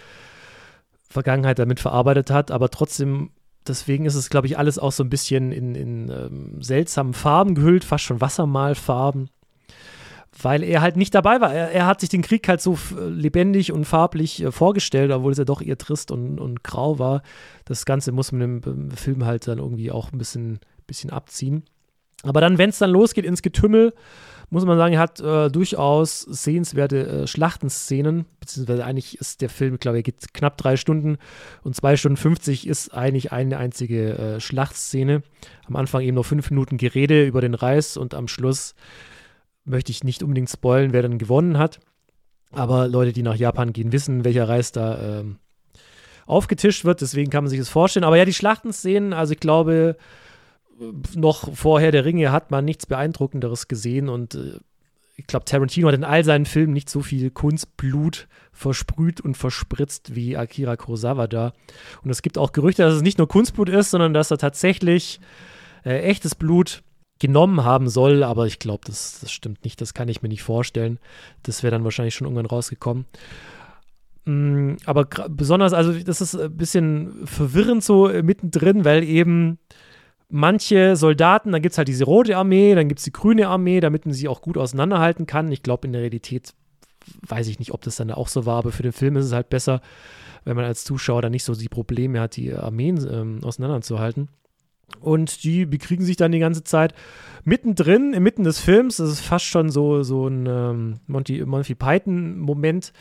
Vergangenheit 1.08 1.58
damit 1.58 1.80
verarbeitet 1.80 2.30
hat, 2.30 2.50
aber 2.50 2.70
trotzdem, 2.70 3.30
deswegen 3.66 4.04
ist 4.04 4.14
es, 4.14 4.28
glaube 4.28 4.46
ich, 4.46 4.58
alles 4.58 4.78
auch 4.78 4.92
so 4.92 5.04
ein 5.04 5.10
bisschen 5.10 5.52
in, 5.52 5.74
in 5.74 6.10
ähm, 6.10 6.62
seltsamen 6.62 7.14
Farben 7.14 7.54
gehüllt, 7.54 7.84
fast 7.84 8.04
schon 8.04 8.20
Wassermalfarben 8.20 9.30
weil 10.40 10.62
er 10.62 10.82
halt 10.82 10.96
nicht 10.96 11.14
dabei 11.14 11.40
war. 11.40 11.52
Er, 11.52 11.70
er, 11.70 11.86
hat 11.86 12.00
sich 12.00 12.08
den 12.08 12.22
Krieg 12.22 12.48
halt 12.48 12.60
so 12.60 12.78
lebendig 12.96 13.72
und 13.72 13.84
farblich 13.84 14.42
äh, 14.42 14.52
vorgestellt, 14.52 15.10
obwohl 15.10 15.32
es 15.32 15.38
ja 15.38 15.44
doch 15.44 15.60
eher 15.60 15.78
trist 15.78 16.10
und, 16.10 16.38
und 16.38 16.62
grau 16.62 16.98
war. 16.98 17.22
Das 17.64 17.84
Ganze 17.84 18.12
muss 18.12 18.32
man 18.32 18.40
im, 18.40 18.60
im 18.64 18.90
Film 18.90 19.24
halt 19.24 19.48
dann 19.48 19.58
irgendwie 19.58 19.90
auch 19.90 20.12
ein 20.12 20.18
bisschen, 20.18 20.60
bisschen 20.86 21.10
abziehen. 21.10 21.64
Aber 22.22 22.40
dann, 22.40 22.58
wenn 22.58 22.70
es 22.70 22.78
dann 22.78 22.90
losgeht 22.90 23.24
ins 23.24 23.42
Getümmel, 23.42 23.92
muss 24.50 24.64
man 24.64 24.78
sagen, 24.78 24.94
er 24.94 25.00
hat 25.00 25.20
äh, 25.20 25.50
durchaus 25.50 26.22
sehenswerte 26.22 27.06
äh, 27.06 27.26
Schlachtenszenen, 27.26 28.24
beziehungsweise 28.40 28.84
eigentlich 28.84 29.18
ist 29.18 29.42
der 29.42 29.50
Film, 29.50 29.78
glaube 29.78 29.98
ich, 29.98 30.04
geht 30.04 30.32
knapp 30.32 30.56
drei 30.56 30.76
Stunden 30.76 31.18
und 31.62 31.76
zwei 31.76 31.96
Stunden 31.96 32.16
50 32.16 32.66
ist 32.66 32.94
eigentlich 32.94 33.30
eine 33.30 33.58
einzige 33.58 34.16
äh, 34.16 34.40
Schlachtszene. 34.40 35.22
Am 35.66 35.76
Anfang 35.76 36.00
eben 36.00 36.14
noch 36.14 36.24
fünf 36.24 36.50
Minuten 36.50 36.78
Gerede 36.78 37.26
über 37.26 37.42
den 37.42 37.54
Reis 37.54 37.96
und 37.96 38.14
am 38.14 38.26
Schluss 38.26 38.74
möchte 39.68 39.92
ich 39.92 40.04
nicht 40.04 40.22
unbedingt 40.22 40.50
spoilen, 40.50 40.92
wer 40.92 41.02
dann 41.02 41.18
gewonnen 41.18 41.58
hat. 41.58 41.80
Aber 42.50 42.88
Leute, 42.88 43.12
die 43.12 43.22
nach 43.22 43.36
Japan 43.36 43.72
gehen, 43.72 43.92
wissen, 43.92 44.24
welcher 44.24 44.48
Reis 44.48 44.72
da 44.72 45.20
ähm, 45.20 45.38
aufgetischt 46.26 46.84
wird. 46.84 47.00
Deswegen 47.00 47.30
kann 47.30 47.44
man 47.44 47.50
sich 47.50 47.58
das 47.58 47.68
vorstellen. 47.68 48.04
Aber 48.04 48.16
ja, 48.16 48.24
die 48.24 48.34
Schlachtenszenen, 48.34 49.12
also 49.12 49.32
ich 49.32 49.40
glaube, 49.40 49.96
noch 51.14 51.54
vorher 51.54 51.92
der 51.92 52.04
Ringe 52.04 52.32
hat 52.32 52.50
man 52.50 52.64
nichts 52.64 52.86
Beeindruckenderes 52.86 53.68
gesehen 53.68 54.08
und 54.08 54.34
äh, 54.34 54.58
ich 55.16 55.26
glaube, 55.26 55.44
Tarantino 55.44 55.88
hat 55.88 55.96
in 55.96 56.04
all 56.04 56.22
seinen 56.22 56.46
Filmen 56.46 56.72
nicht 56.72 56.88
so 56.88 57.00
viel 57.00 57.30
Kunstblut 57.32 58.28
versprüht 58.52 59.20
und 59.20 59.36
verspritzt 59.36 60.14
wie 60.14 60.36
Akira 60.36 60.76
Kurosawa 60.76 61.26
da. 61.26 61.52
Und 62.04 62.10
es 62.10 62.22
gibt 62.22 62.38
auch 62.38 62.52
Gerüchte, 62.52 62.84
dass 62.84 62.94
es 62.94 63.02
nicht 63.02 63.18
nur 63.18 63.26
Kunstblut 63.26 63.68
ist, 63.68 63.90
sondern 63.90 64.14
dass 64.14 64.30
er 64.30 64.38
tatsächlich 64.38 65.18
äh, 65.84 66.02
echtes 66.02 66.36
Blut 66.36 66.84
genommen 67.18 67.64
haben 67.64 67.88
soll. 67.88 68.22
Aber 68.22 68.46
ich 68.46 68.58
glaube, 68.58 68.82
das, 68.86 69.18
das 69.20 69.30
stimmt 69.30 69.64
nicht. 69.64 69.80
Das 69.80 69.94
kann 69.94 70.08
ich 70.08 70.22
mir 70.22 70.28
nicht 70.28 70.42
vorstellen. 70.42 70.98
Das 71.42 71.62
wäre 71.62 71.70
dann 71.70 71.84
wahrscheinlich 71.84 72.14
schon 72.14 72.26
irgendwann 72.26 72.46
rausgekommen. 72.46 73.06
Mm, 74.24 74.76
aber 74.84 75.06
besonders, 75.28 75.72
also 75.72 75.92
das 75.92 76.20
ist 76.20 76.34
ein 76.34 76.56
bisschen 76.56 77.26
verwirrend 77.26 77.82
so 77.82 78.08
äh, 78.08 78.22
mittendrin, 78.22 78.84
weil 78.84 79.02
eben 79.02 79.58
manche 80.28 80.96
Soldaten, 80.96 81.52
dann 81.52 81.62
gibt 81.62 81.72
es 81.72 81.78
halt 81.78 81.88
diese 81.88 82.04
rote 82.04 82.36
Armee, 82.36 82.74
dann 82.74 82.88
gibt 82.88 82.98
es 82.98 83.04
die 83.04 83.12
grüne 83.12 83.48
Armee, 83.48 83.80
damit 83.80 84.04
man 84.04 84.14
sie 84.14 84.28
auch 84.28 84.42
gut 84.42 84.58
auseinanderhalten 84.58 85.26
kann. 85.26 85.50
Ich 85.50 85.62
glaube, 85.62 85.86
in 85.86 85.92
der 85.92 86.02
Realität 86.02 86.52
weiß 87.26 87.48
ich 87.48 87.58
nicht, 87.58 87.72
ob 87.72 87.82
das 87.82 87.96
dann 87.96 88.10
auch 88.10 88.28
so 88.28 88.44
war, 88.44 88.58
aber 88.58 88.72
für 88.72 88.82
den 88.82 88.92
Film 88.92 89.16
ist 89.16 89.24
es 89.24 89.32
halt 89.32 89.48
besser, 89.48 89.80
wenn 90.44 90.56
man 90.56 90.66
als 90.66 90.84
Zuschauer 90.84 91.22
dann 91.22 91.32
nicht 91.32 91.44
so 91.44 91.54
die 91.54 91.68
Probleme 91.68 92.20
hat, 92.20 92.36
die 92.36 92.52
Armeen 92.52 93.06
ähm, 93.10 93.40
auseinanderzuhalten. 93.42 94.28
Und 95.00 95.44
die 95.44 95.66
bekriegen 95.66 96.04
sich 96.04 96.16
dann 96.16 96.32
die 96.32 96.38
ganze 96.38 96.64
Zeit 96.64 96.94
mittendrin, 97.44 98.12
inmitten 98.12 98.44
des 98.44 98.58
Films. 98.58 98.96
Das 98.96 99.10
ist 99.10 99.20
fast 99.20 99.44
schon 99.44 99.70
so, 99.70 100.02
so 100.02 100.26
ein 100.26 100.46
ähm, 100.46 101.00
Monty, 101.06 101.44
Monty 101.44 101.74
Python-Moment. 101.74 102.92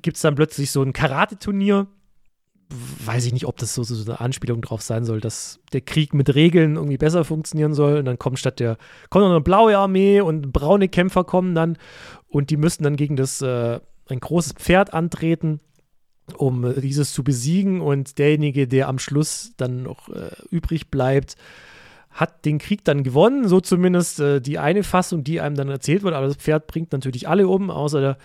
Gibt 0.00 0.16
es 0.16 0.22
dann 0.22 0.34
plötzlich 0.34 0.70
so 0.70 0.82
ein 0.82 0.92
Karate-Turnier 0.92 1.86
weiß 3.04 3.26
ich 3.26 3.32
nicht, 3.32 3.46
ob 3.46 3.56
das 3.58 3.74
so, 3.74 3.82
so, 3.82 4.10
eine 4.10 4.20
Anspielung 4.20 4.60
drauf 4.60 4.82
sein 4.82 5.04
soll, 5.04 5.20
dass 5.20 5.60
der 5.72 5.80
Krieg 5.80 6.14
mit 6.14 6.34
Regeln 6.34 6.76
irgendwie 6.76 6.98
besser 6.98 7.24
funktionieren 7.24 7.74
soll. 7.74 7.98
Und 7.98 8.04
dann 8.04 8.18
kommt 8.18 8.38
statt 8.38 8.60
der, 8.60 8.78
kommt 9.10 9.24
noch 9.24 9.30
eine 9.30 9.40
blaue 9.40 9.76
Armee 9.76 10.20
und 10.20 10.52
braune 10.52 10.88
Kämpfer 10.88 11.24
kommen 11.24 11.54
dann 11.54 11.76
und 12.28 12.50
die 12.50 12.56
müssen 12.56 12.82
dann 12.82 12.96
gegen 12.96 13.16
das, 13.16 13.42
äh, 13.42 13.80
ein 14.08 14.20
großes 14.20 14.54
Pferd 14.54 14.94
antreten, 14.94 15.60
um 16.36 16.64
äh, 16.64 16.80
dieses 16.80 17.12
zu 17.12 17.24
besiegen. 17.24 17.80
Und 17.80 18.18
derjenige, 18.18 18.68
der 18.68 18.88
am 18.88 18.98
Schluss 18.98 19.52
dann 19.56 19.82
noch 19.84 20.08
äh, 20.08 20.30
übrig 20.50 20.90
bleibt, 20.90 21.36
hat 22.10 22.44
den 22.44 22.58
Krieg 22.58 22.84
dann 22.84 23.02
gewonnen. 23.02 23.48
So 23.48 23.60
zumindest 23.60 24.20
äh, 24.20 24.40
die 24.40 24.58
eine 24.58 24.82
Fassung, 24.82 25.24
die 25.24 25.40
einem 25.40 25.56
dann 25.56 25.68
erzählt 25.68 26.02
wird. 26.02 26.14
Aber 26.14 26.26
das 26.26 26.36
Pferd 26.36 26.66
bringt 26.66 26.92
natürlich 26.92 27.28
alle 27.28 27.48
um, 27.48 27.70
außer 27.70 28.00
der 28.00 28.18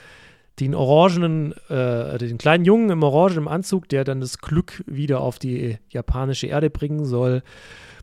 den 0.60 0.74
orangenen, 0.74 1.54
äh, 1.70 2.18
den 2.18 2.38
kleinen 2.38 2.66
Jungen 2.66 2.90
im 2.90 3.04
orangenen 3.04 3.48
Anzug, 3.48 3.90
der 3.90 4.04
dann 4.04 4.22
das 4.22 4.40
Glück 4.40 4.84
wieder 4.88 5.22
auf 5.22 5.38
die 5.40 5.78
japanische 5.90 6.48
Erde 6.48 6.70
bringen 6.70 7.06
soll. 7.06 7.44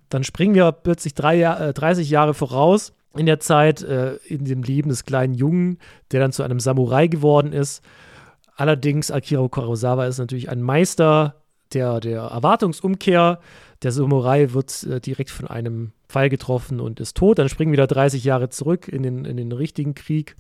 Dann 0.09 0.23
springen 0.23 0.55
wir 0.55 0.71
plötzlich 0.71 1.15
drei, 1.15 1.43
äh, 1.43 1.73
30 1.73 2.09
Jahre 2.11 2.35
voraus 2.35 2.93
in 3.17 3.27
der 3.27 3.41
Zeit, 3.41 3.83
äh, 3.83 4.17
in 4.29 4.45
dem 4.45 4.63
Leben 4.63 4.89
des 4.89 5.05
kleinen 5.05 5.35
Jungen, 5.35 5.79
der 6.13 6.21
dann 6.21 6.33
zu 6.33 6.43
einem 6.43 6.61
Samurai 6.61 7.09
geworden 7.09 7.53
ist. 7.53 7.83
Allerdings, 8.57 9.11
Akira 9.11 9.49
Kurosawa 9.49 10.07
ist 10.07 10.19
natürlich 10.19 10.49
ein 10.49 10.63
Meister 10.63 11.43
der, 11.73 12.01
der 12.01 12.23
Erwartungsumkehr. 12.23 13.41
Der 13.83 13.93
Samurai 13.93 14.53
wird 14.53 14.85
äh, 14.85 15.01
direkt 15.01 15.31
von 15.31 15.49
einem 15.49 15.93
Pfeil 16.09 16.29
getroffen 16.29 16.81
und 16.81 17.01
ist 17.01 17.17
tot. 17.17 17.39
Dann 17.39 17.49
springen 17.49 17.73
wieder 17.73 17.87
30 17.87 18.23
Jahre 18.25 18.49
zurück 18.49 18.89
in 18.89 19.03
den, 19.03 19.25
in 19.25 19.37
den 19.37 19.53
richtigen 19.53 19.95
Krieg. 19.95 20.37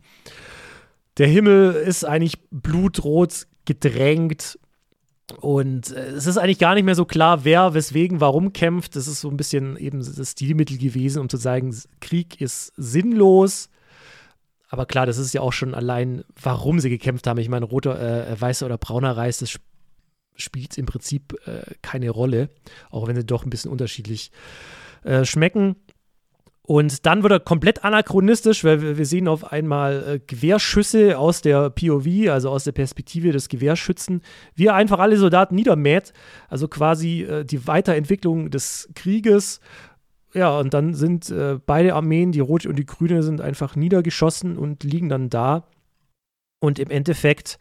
Der 1.19 1.27
Himmel 1.27 1.73
ist 1.75 2.05
eigentlich 2.05 2.39
blutrot 2.51 3.47
gedrängt 3.65 4.59
und 5.41 5.93
äh, 5.93 6.11
es 6.11 6.27
ist 6.27 6.37
eigentlich 6.37 6.59
gar 6.59 6.75
nicht 6.75 6.85
mehr 6.85 6.95
so 6.95 7.05
klar, 7.05 7.45
wer, 7.45 7.75
weswegen, 7.75 8.21
warum 8.21 8.53
kämpft. 8.53 8.97
Das 8.97 9.07
ist 9.07 9.21
so 9.21 9.29
ein 9.29 9.37
bisschen 9.37 9.77
eben 9.77 9.99
das 9.99 10.33
Stilmittel 10.33 10.79
gewesen, 10.79 11.21
um 11.21 11.29
zu 11.29 11.37
sagen, 11.37 11.75
Krieg 12.01 12.41
ist 12.41 12.73
sinnlos. 12.77 13.71
Aber 14.69 14.87
klar, 14.87 15.07
das 15.07 15.19
ist 15.19 15.35
ja 15.35 15.41
auch 15.41 15.53
schon 15.53 15.75
allein, 15.75 16.25
warum 16.41 16.81
sie 16.81 16.91
gekämpft 16.91 17.27
haben. 17.27 17.39
Ich 17.39 17.49
meine, 17.49 17.67
roter, 17.67 18.29
äh, 18.29 18.41
weißer 18.41 18.67
oder 18.67 18.79
brauner 18.79 19.17
Reis, 19.17 19.39
das 19.39 19.59
spielt 20.37 20.79
im 20.79 20.87
Prinzip 20.87 21.35
äh, 21.47 21.63
keine 21.83 22.11
Rolle, 22.11 22.51
auch 22.91 23.07
wenn 23.07 23.17
sie 23.17 23.25
doch 23.25 23.45
ein 23.45 23.51
bisschen 23.51 23.71
unterschiedlich 23.71 24.33
äh, 25.05 25.25
schmecken. 25.25 25.77
Und 26.67 27.05
dann 27.05 27.23
wird 27.23 27.33
er 27.33 27.41
komplett 27.41 27.85
anachronistisch, 27.85 28.65
weil 28.65 28.97
wir, 28.97 29.05
sehen 29.05 29.29
auf 29.29 29.53
einmal 29.53 30.15
äh, 30.15 30.21
Gewehrschüsse 30.27 31.19
aus 31.19 31.43
der 31.43 31.69
POV, 31.69 32.31
also 32.31 32.49
aus 32.49 32.65
der 32.65 32.73
Perspektive 32.73 33.33
des 33.33 33.51
Gewehrschützen, 33.51 34.23
wie 34.55 34.67
er 34.67 34.75
einfach 34.75 34.99
alle 34.99 35.19
Soldaten 35.19 35.55
niedermäht. 35.57 36.15
Also 36.49 36.67
quasi 36.67 37.23
äh, 37.23 37.45
die 37.45 37.67
Weiterentwicklung 37.67 38.51
des 38.51 38.89
Krieges. 38.95 39.61
Ja, 40.35 40.59
und 40.59 40.75
dann 40.75 40.95
sind 40.95 41.31
äh, 41.31 41.59
beide 41.65 41.95
Armeen, 41.95 42.33
die 42.33 42.41
rote 42.41 42.69
und 42.69 42.77
die 42.77 42.87
grüne, 42.87 43.23
sind 43.23 43.41
einfach 43.41 43.77
niedergeschossen 43.77 44.59
und 44.59 44.83
liegen 44.83 45.09
dann 45.09 45.31
da. 45.31 45.69
Und 46.61 46.79
im 46.79 46.91
Endeffekt 46.91 47.59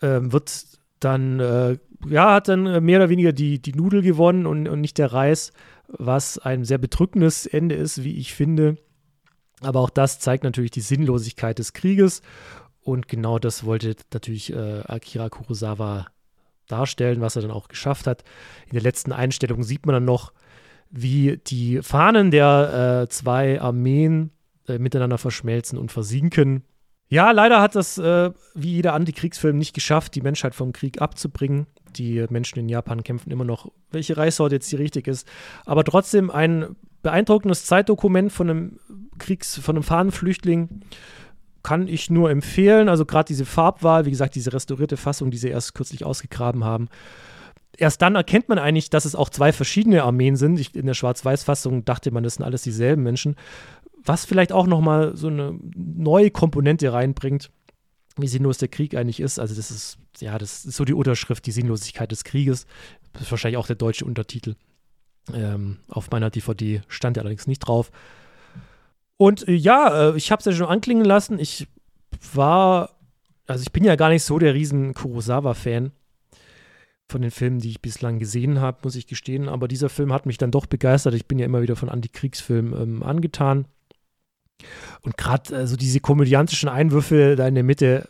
ähm, 0.00 0.32
wird 0.32 0.78
dann, 0.98 1.40
äh, 1.40 1.78
ja, 2.08 2.34
hat 2.34 2.48
dann 2.48 2.84
mehr 2.84 2.98
oder 2.98 3.10
weniger 3.10 3.32
die, 3.32 3.60
die 3.60 3.72
Nudel 3.72 4.02
gewonnen 4.02 4.46
und, 4.46 4.66
und 4.66 4.80
nicht 4.80 4.98
der 4.98 5.12
Reis 5.12 5.52
was 5.88 6.38
ein 6.38 6.64
sehr 6.64 6.78
bedrückendes 6.78 7.46
Ende 7.46 7.74
ist, 7.74 8.04
wie 8.04 8.16
ich 8.16 8.34
finde. 8.34 8.76
Aber 9.60 9.80
auch 9.80 9.90
das 9.90 10.20
zeigt 10.20 10.44
natürlich 10.44 10.70
die 10.70 10.80
Sinnlosigkeit 10.80 11.58
des 11.58 11.72
Krieges. 11.72 12.22
Und 12.80 13.08
genau 13.08 13.38
das 13.38 13.64
wollte 13.64 13.96
natürlich 14.12 14.52
äh, 14.52 14.82
Akira 14.86 15.28
Kurosawa 15.28 16.06
darstellen, 16.68 17.20
was 17.20 17.36
er 17.36 17.42
dann 17.42 17.50
auch 17.50 17.68
geschafft 17.68 18.06
hat. 18.06 18.24
In 18.66 18.72
der 18.72 18.82
letzten 18.82 19.12
Einstellung 19.12 19.62
sieht 19.62 19.86
man 19.86 19.94
dann 19.94 20.04
noch, 20.04 20.32
wie 20.96 21.40
die 21.46 21.80
Fahnen 21.82 22.30
der 22.30 23.02
äh, 23.04 23.08
zwei 23.08 23.60
Armeen 23.60 24.30
äh, 24.68 24.78
miteinander 24.78 25.18
verschmelzen 25.18 25.78
und 25.78 25.92
versinken. 25.92 26.64
Ja, 27.08 27.30
leider 27.32 27.60
hat 27.60 27.74
das, 27.74 27.98
äh, 27.98 28.30
wie 28.54 28.74
jeder 28.74 28.94
Antikriegsfilm, 28.94 29.58
nicht 29.58 29.74
geschafft, 29.74 30.14
die 30.14 30.22
Menschheit 30.22 30.54
vom 30.54 30.72
Krieg 30.72 31.00
abzubringen 31.00 31.66
die 31.96 32.24
Menschen 32.30 32.58
in 32.58 32.68
Japan 32.68 33.02
kämpfen 33.02 33.30
immer 33.30 33.44
noch, 33.44 33.70
welche 33.90 34.16
Reissorte 34.16 34.56
jetzt 34.56 34.70
die 34.70 34.76
richtig 34.76 35.06
ist. 35.06 35.26
Aber 35.64 35.84
trotzdem 35.84 36.30
ein 36.30 36.76
beeindruckendes 37.02 37.66
Zeitdokument 37.66 38.32
von 38.32 38.50
einem 38.50 38.80
Kriegs-, 39.18 39.58
von 39.58 39.76
einem 39.76 39.82
Fahnenflüchtling 39.82 40.80
kann 41.62 41.88
ich 41.88 42.10
nur 42.10 42.30
empfehlen. 42.30 42.88
Also 42.88 43.06
gerade 43.06 43.26
diese 43.26 43.44
Farbwahl, 43.44 44.04
wie 44.06 44.10
gesagt, 44.10 44.34
diese 44.34 44.52
restaurierte 44.52 44.96
Fassung, 44.96 45.30
die 45.30 45.38
sie 45.38 45.48
erst 45.48 45.74
kürzlich 45.74 46.04
ausgegraben 46.04 46.64
haben. 46.64 46.88
Erst 47.76 48.02
dann 48.02 48.14
erkennt 48.14 48.48
man 48.48 48.58
eigentlich, 48.58 48.90
dass 48.90 49.04
es 49.04 49.14
auch 49.14 49.28
zwei 49.28 49.52
verschiedene 49.52 50.02
Armeen 50.02 50.36
sind. 50.36 50.58
Ich, 50.60 50.74
in 50.74 50.86
der 50.86 50.94
Schwarz-Weiß-Fassung 50.94 51.84
dachte 51.84 52.10
man, 52.10 52.22
das 52.22 52.34
sind 52.34 52.44
alles 52.44 52.62
dieselben 52.62 53.02
Menschen. 53.02 53.36
Was 54.04 54.24
vielleicht 54.24 54.52
auch 54.52 54.66
noch 54.66 54.80
mal 54.80 55.16
so 55.16 55.28
eine 55.28 55.58
neue 55.74 56.30
Komponente 56.30 56.92
reinbringt 56.92 57.50
wie 58.16 58.28
sinnlos 58.28 58.58
der 58.58 58.68
Krieg 58.68 58.94
eigentlich 58.96 59.20
ist. 59.20 59.38
Also 59.38 59.54
das 59.54 59.70
ist, 59.70 59.98
ja, 60.20 60.38
das 60.38 60.64
ist 60.64 60.76
so 60.76 60.84
die 60.84 60.94
Unterschrift, 60.94 61.46
die 61.46 61.52
Sinnlosigkeit 61.52 62.10
des 62.10 62.24
Krieges. 62.24 62.66
Das 63.12 63.22
ist 63.22 63.30
wahrscheinlich 63.30 63.58
auch 63.58 63.66
der 63.66 63.76
deutsche 63.76 64.04
Untertitel. 64.04 64.54
Ähm, 65.32 65.78
auf 65.88 66.10
meiner 66.10 66.30
DVD 66.30 66.82
stand 66.88 67.16
er 67.16 67.22
allerdings 67.22 67.46
nicht 67.46 67.60
drauf. 67.60 67.90
Und 69.16 69.48
äh, 69.48 69.52
ja, 69.52 70.10
äh, 70.10 70.16
ich 70.16 70.30
habe 70.30 70.40
es 70.40 70.46
ja 70.46 70.52
schon 70.52 70.68
anklingen 70.68 71.04
lassen. 71.04 71.38
Ich 71.38 71.66
war, 72.32 72.90
also 73.46 73.62
ich 73.62 73.72
bin 73.72 73.84
ja 73.84 73.96
gar 73.96 74.10
nicht 74.10 74.22
so 74.22 74.38
der 74.38 74.54
riesen 74.54 74.94
Kurosawa-Fan 74.94 75.92
von 77.10 77.22
den 77.22 77.30
Filmen, 77.30 77.58
die 77.58 77.70
ich 77.70 77.82
bislang 77.82 78.18
gesehen 78.18 78.60
habe, 78.60 78.78
muss 78.82 78.96
ich 78.96 79.06
gestehen. 79.06 79.48
Aber 79.48 79.68
dieser 79.68 79.88
Film 79.88 80.12
hat 80.12 80.26
mich 80.26 80.38
dann 80.38 80.50
doch 80.50 80.66
begeistert. 80.66 81.14
Ich 81.14 81.26
bin 81.26 81.38
ja 81.38 81.46
immer 81.46 81.62
wieder 81.62 81.76
von 81.76 81.88
Antikriegsfilmen 81.88 82.80
ähm, 82.80 83.02
angetan. 83.02 83.66
Und 85.02 85.16
gerade 85.16 85.54
äh, 85.54 85.66
so 85.66 85.76
diese 85.76 86.00
komödiantischen 86.00 86.68
Einwürfe 86.68 87.36
da 87.36 87.46
in 87.46 87.54
der 87.54 87.64
Mitte, 87.64 88.08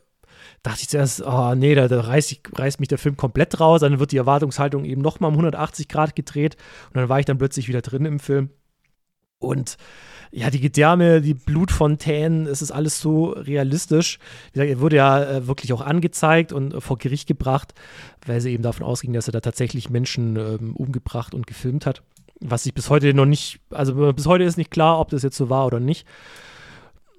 dachte 0.63 0.81
ich 0.83 0.89
zuerst, 0.89 1.23
oh 1.23 1.55
nee, 1.55 1.75
da, 1.75 1.89
da 1.89 2.01
reißt, 2.01 2.33
ich, 2.33 2.43
reißt, 2.53 2.81
mich 2.81 2.89
der 2.89 2.99
Film 2.99 3.17
komplett 3.17 3.61
raus. 3.61 3.81
Dann 3.81 3.99
wird 3.99 4.13
die 4.13 4.17
Erwartungshaltung 4.17 4.85
eben 4.85 5.03
nochmal 5.03 5.29
um 5.29 5.35
180 5.35 5.89
Grad 5.89 6.17
gedreht. 6.17 6.57
Und 6.89 6.97
dann 6.97 7.09
war 7.09 7.19
ich 7.19 7.27
dann 7.27 7.39
plötzlich 7.39 7.69
wieder 7.69 7.83
drin 7.83 8.07
im 8.07 8.19
Film. 8.19 8.51
Und 9.39 9.77
ja, 10.37 10.51
die 10.51 10.61
Gedärme, 10.61 11.21
die 11.21 11.35
Blutfontänen, 11.35 12.47
es 12.47 12.61
ist 12.61 12.73
alles 12.73 13.01
so 13.01 13.31
realistisch. 13.31 14.19
Wie 14.53 14.59
gesagt, 14.59 14.71
er 14.71 14.81
wurde 14.81 14.97
ja 14.97 15.23
äh, 15.23 15.47
wirklich 15.47 15.73
auch 15.73 15.81
angezeigt 15.81 16.53
und 16.53 16.75
äh, 16.75 16.81
vor 16.81 16.99
Gericht 16.99 17.29
gebracht, 17.29 17.73
weil 18.27 18.41
sie 18.41 18.53
eben 18.53 18.65
davon 18.65 18.85
ausging, 18.85 19.13
dass 19.13 19.29
er 19.29 19.33
da 19.33 19.41
tatsächlich 19.41 19.91
Menschen 19.91 20.37
ähm, 20.37 20.75
umgebracht 20.75 21.35
und 21.35 21.47
gefilmt 21.47 21.87
hat 21.87 22.03
was 22.41 22.65
sich 22.65 22.75
bis 22.75 22.91
heute 22.91 23.15
noch 23.15 23.25
nicht, 23.25 23.61
also 23.71 24.13
bis 24.13 24.27
heute 24.27 24.45
ist 24.45 24.59
nicht 24.59 24.71
klar, 24.71 24.99
ob 25.01 25.09
das 25.09 25.23
jetzt 25.23 25.37
so 25.37 25.49
war 25.49 25.67
oder 25.67 25.81
nicht. 25.81 26.07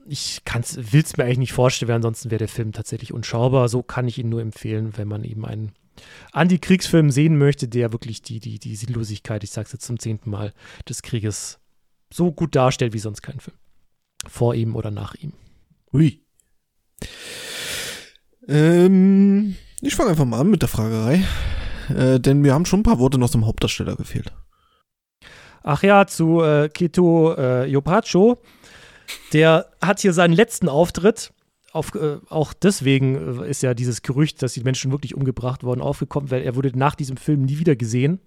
ich 0.05 0.41
will 0.75 1.01
es 1.01 1.17
mir 1.17 1.23
eigentlich 1.23 1.37
nicht 1.39 1.53
vorstellen, 1.53 1.89
weil 1.89 1.95
ansonsten 1.95 2.29
wäre 2.29 2.39
der 2.39 2.47
Film 2.47 2.73
tatsächlich 2.73 3.11
unschaubar. 3.11 3.69
So 3.69 3.81
kann 3.81 4.07
ich 4.07 4.19
ihn 4.19 4.29
nur 4.29 4.41
empfehlen, 4.41 4.97
wenn 4.97 5.07
man 5.07 5.23
eben 5.23 5.45
einen 5.45 5.71
Antikriegsfilm 6.31 7.09
sehen 7.09 7.37
möchte, 7.37 7.67
der 7.67 7.91
wirklich 7.91 8.21
die, 8.21 8.39
die, 8.39 8.59
die 8.59 8.75
Sinnlosigkeit, 8.75 9.43
ich 9.43 9.51
sage 9.51 9.65
es 9.65 9.71
jetzt 9.71 9.85
zum 9.85 9.97
zehnten 9.97 10.29
Mal, 10.29 10.53
des 10.87 11.01
Krieges 11.01 11.59
so 12.15 12.31
gut 12.31 12.55
darstellt 12.55 12.93
wie 12.93 12.99
sonst 12.99 13.21
kein 13.21 13.39
Film. 13.39 13.57
Vor 14.27 14.55
ihm 14.55 14.75
oder 14.75 14.91
nach 14.91 15.15
ihm. 15.15 15.33
Ui. 15.93 16.21
Ähm, 18.47 19.55
ich 19.81 19.95
fange 19.95 20.11
einfach 20.11 20.25
mal 20.25 20.39
an 20.39 20.49
mit 20.49 20.61
der 20.61 20.69
Fragerei. 20.69 21.23
Äh, 21.89 22.19
denn 22.19 22.39
mir 22.39 22.53
haben 22.53 22.65
schon 22.65 22.79
ein 22.79 22.83
paar 22.83 22.99
Worte 22.99 23.17
noch 23.17 23.29
zum 23.29 23.45
Hauptdarsteller 23.45 23.95
gefehlt. 23.95 24.33
Ach 25.61 25.83
ja, 25.83 26.07
zu 26.07 26.41
äh, 26.41 26.69
Kito 26.69 27.33
äh, 27.33 27.65
Yopacho. 27.65 28.41
Der 29.33 29.71
hat 29.81 29.99
hier 29.99 30.13
seinen 30.13 30.33
letzten 30.33 30.69
Auftritt. 30.69 31.33
Auf, 31.71 31.93
äh, 31.95 32.17
auch 32.29 32.53
deswegen 32.53 33.41
äh, 33.41 33.49
ist 33.49 33.61
ja 33.61 33.73
dieses 33.73 34.01
Gerücht, 34.01 34.41
dass 34.41 34.53
die 34.53 34.63
Menschen 34.63 34.91
wirklich 34.91 35.15
umgebracht 35.15 35.63
wurden, 35.63 35.81
aufgekommen, 35.81 36.31
weil 36.31 36.43
er 36.43 36.55
wurde 36.55 36.71
nach 36.77 36.95
diesem 36.95 37.17
Film 37.17 37.43
nie 37.43 37.59
wieder 37.59 37.75
gesehen. 37.75 38.19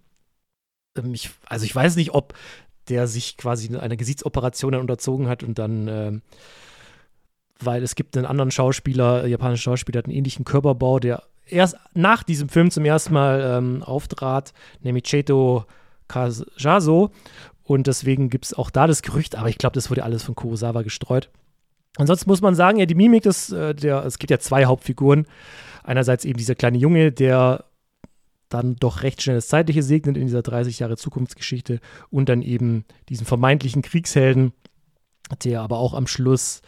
Ähm, 0.97 1.15
ich, 1.15 1.31
also 1.47 1.65
ich 1.65 1.75
weiß 1.75 1.97
nicht, 1.97 2.13
ob 2.13 2.35
der 2.89 3.07
sich 3.07 3.37
quasi 3.37 3.77
einer 3.77 3.97
Gesichtsoperation 3.97 4.75
unterzogen 4.75 5.29
hat 5.29 5.43
und 5.43 5.59
dann 5.59 5.89
ähm, 5.89 6.23
weil 7.61 7.83
es 7.83 7.95
gibt 7.95 8.17
einen 8.17 8.27
anderen 8.27 8.51
Schauspieler, 8.51 9.27
japanischen 9.27 9.63
Schauspieler, 9.63 9.99
hat 9.99 10.07
einen 10.07 10.17
ähnlichen 10.17 10.45
Körperbau, 10.45 10.99
der 11.01 11.23
erst 11.47 11.77
nach 11.95 12.23
diesem 12.23 12.49
Film 12.49 12.71
zum 12.71 12.85
ersten 12.85 13.13
Mal 13.13 13.57
ähm, 13.59 13.83
auftrat, 13.83 14.53
nämlich 14.83 15.05
Cheto 15.05 15.65
Kajaso. 16.09 17.11
Und 17.65 17.87
deswegen 17.87 18.31
gibt 18.31 18.47
es 18.47 18.55
auch 18.55 18.71
da 18.71 18.87
das 18.87 19.03
Gerücht, 19.03 19.37
aber 19.37 19.49
ich 19.49 19.59
glaube, 19.59 19.75
das 19.75 19.91
wurde 19.91 20.05
alles 20.05 20.23
von 20.23 20.35
Kurosawa 20.35 20.83
gestreut. 20.83 21.31
Ansonsten 21.97 22.31
muss 22.31 22.41
man 22.41 22.55
sagen, 22.55 22.79
ja, 22.79 22.87
die 22.87 22.95
Mimik 22.95 23.25
des, 23.25 23.51
äh, 23.51 23.75
der, 23.75 24.05
es 24.05 24.19
gibt 24.19 24.31
ja 24.31 24.39
zwei 24.39 24.67
Hauptfiguren. 24.67 25.27
Einerseits 25.83 26.25
eben 26.25 26.39
dieser 26.39 26.55
kleine 26.55 26.79
Junge, 26.79 27.13
der 27.13 27.65
dann 28.49 28.77
doch 28.77 29.03
recht 29.03 29.23
schnell 29.23 29.37
das 29.37 29.49
Zeitliche 29.49 29.83
segnet 29.83 30.17
in 30.17 30.27
dieser 30.27 30.43
30 30.43 30.79
Jahre 30.79 30.97
Zukunftsgeschichte 30.97 31.81
und 32.11 32.29
dann 32.29 32.43
eben 32.43 32.85
diesen 33.09 33.27
vermeintlichen 33.27 33.83
Kriegshelden, 33.83 34.53
der 35.45 35.61
aber 35.61 35.79
auch 35.79 35.95
am 35.95 36.07
Schluss 36.07 36.63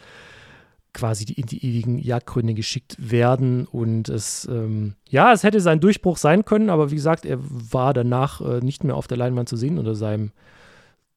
quasi 0.93 1.23
in 1.33 1.45
die 1.45 1.65
ewigen 1.65 1.97
Jagdgründe 1.97 2.53
geschickt 2.53 2.97
werden. 2.99 3.65
Und 3.65 4.09
es, 4.09 4.47
ähm, 4.51 4.95
ja, 5.09 5.31
es 5.31 5.43
hätte 5.43 5.61
sein 5.61 5.79
Durchbruch 5.79 6.17
sein 6.17 6.45
können, 6.45 6.69
aber 6.69 6.91
wie 6.91 6.95
gesagt, 6.95 7.25
er 7.25 7.39
war 7.41 7.93
danach 7.93 8.41
äh, 8.41 8.59
nicht 8.59 8.83
mehr 8.83 8.95
auf 8.95 9.07
der 9.07 9.17
Leinwand 9.17 9.49
zu 9.49 9.57
sehen 9.57 9.79
unter 9.79 9.95
seinem 9.95 10.31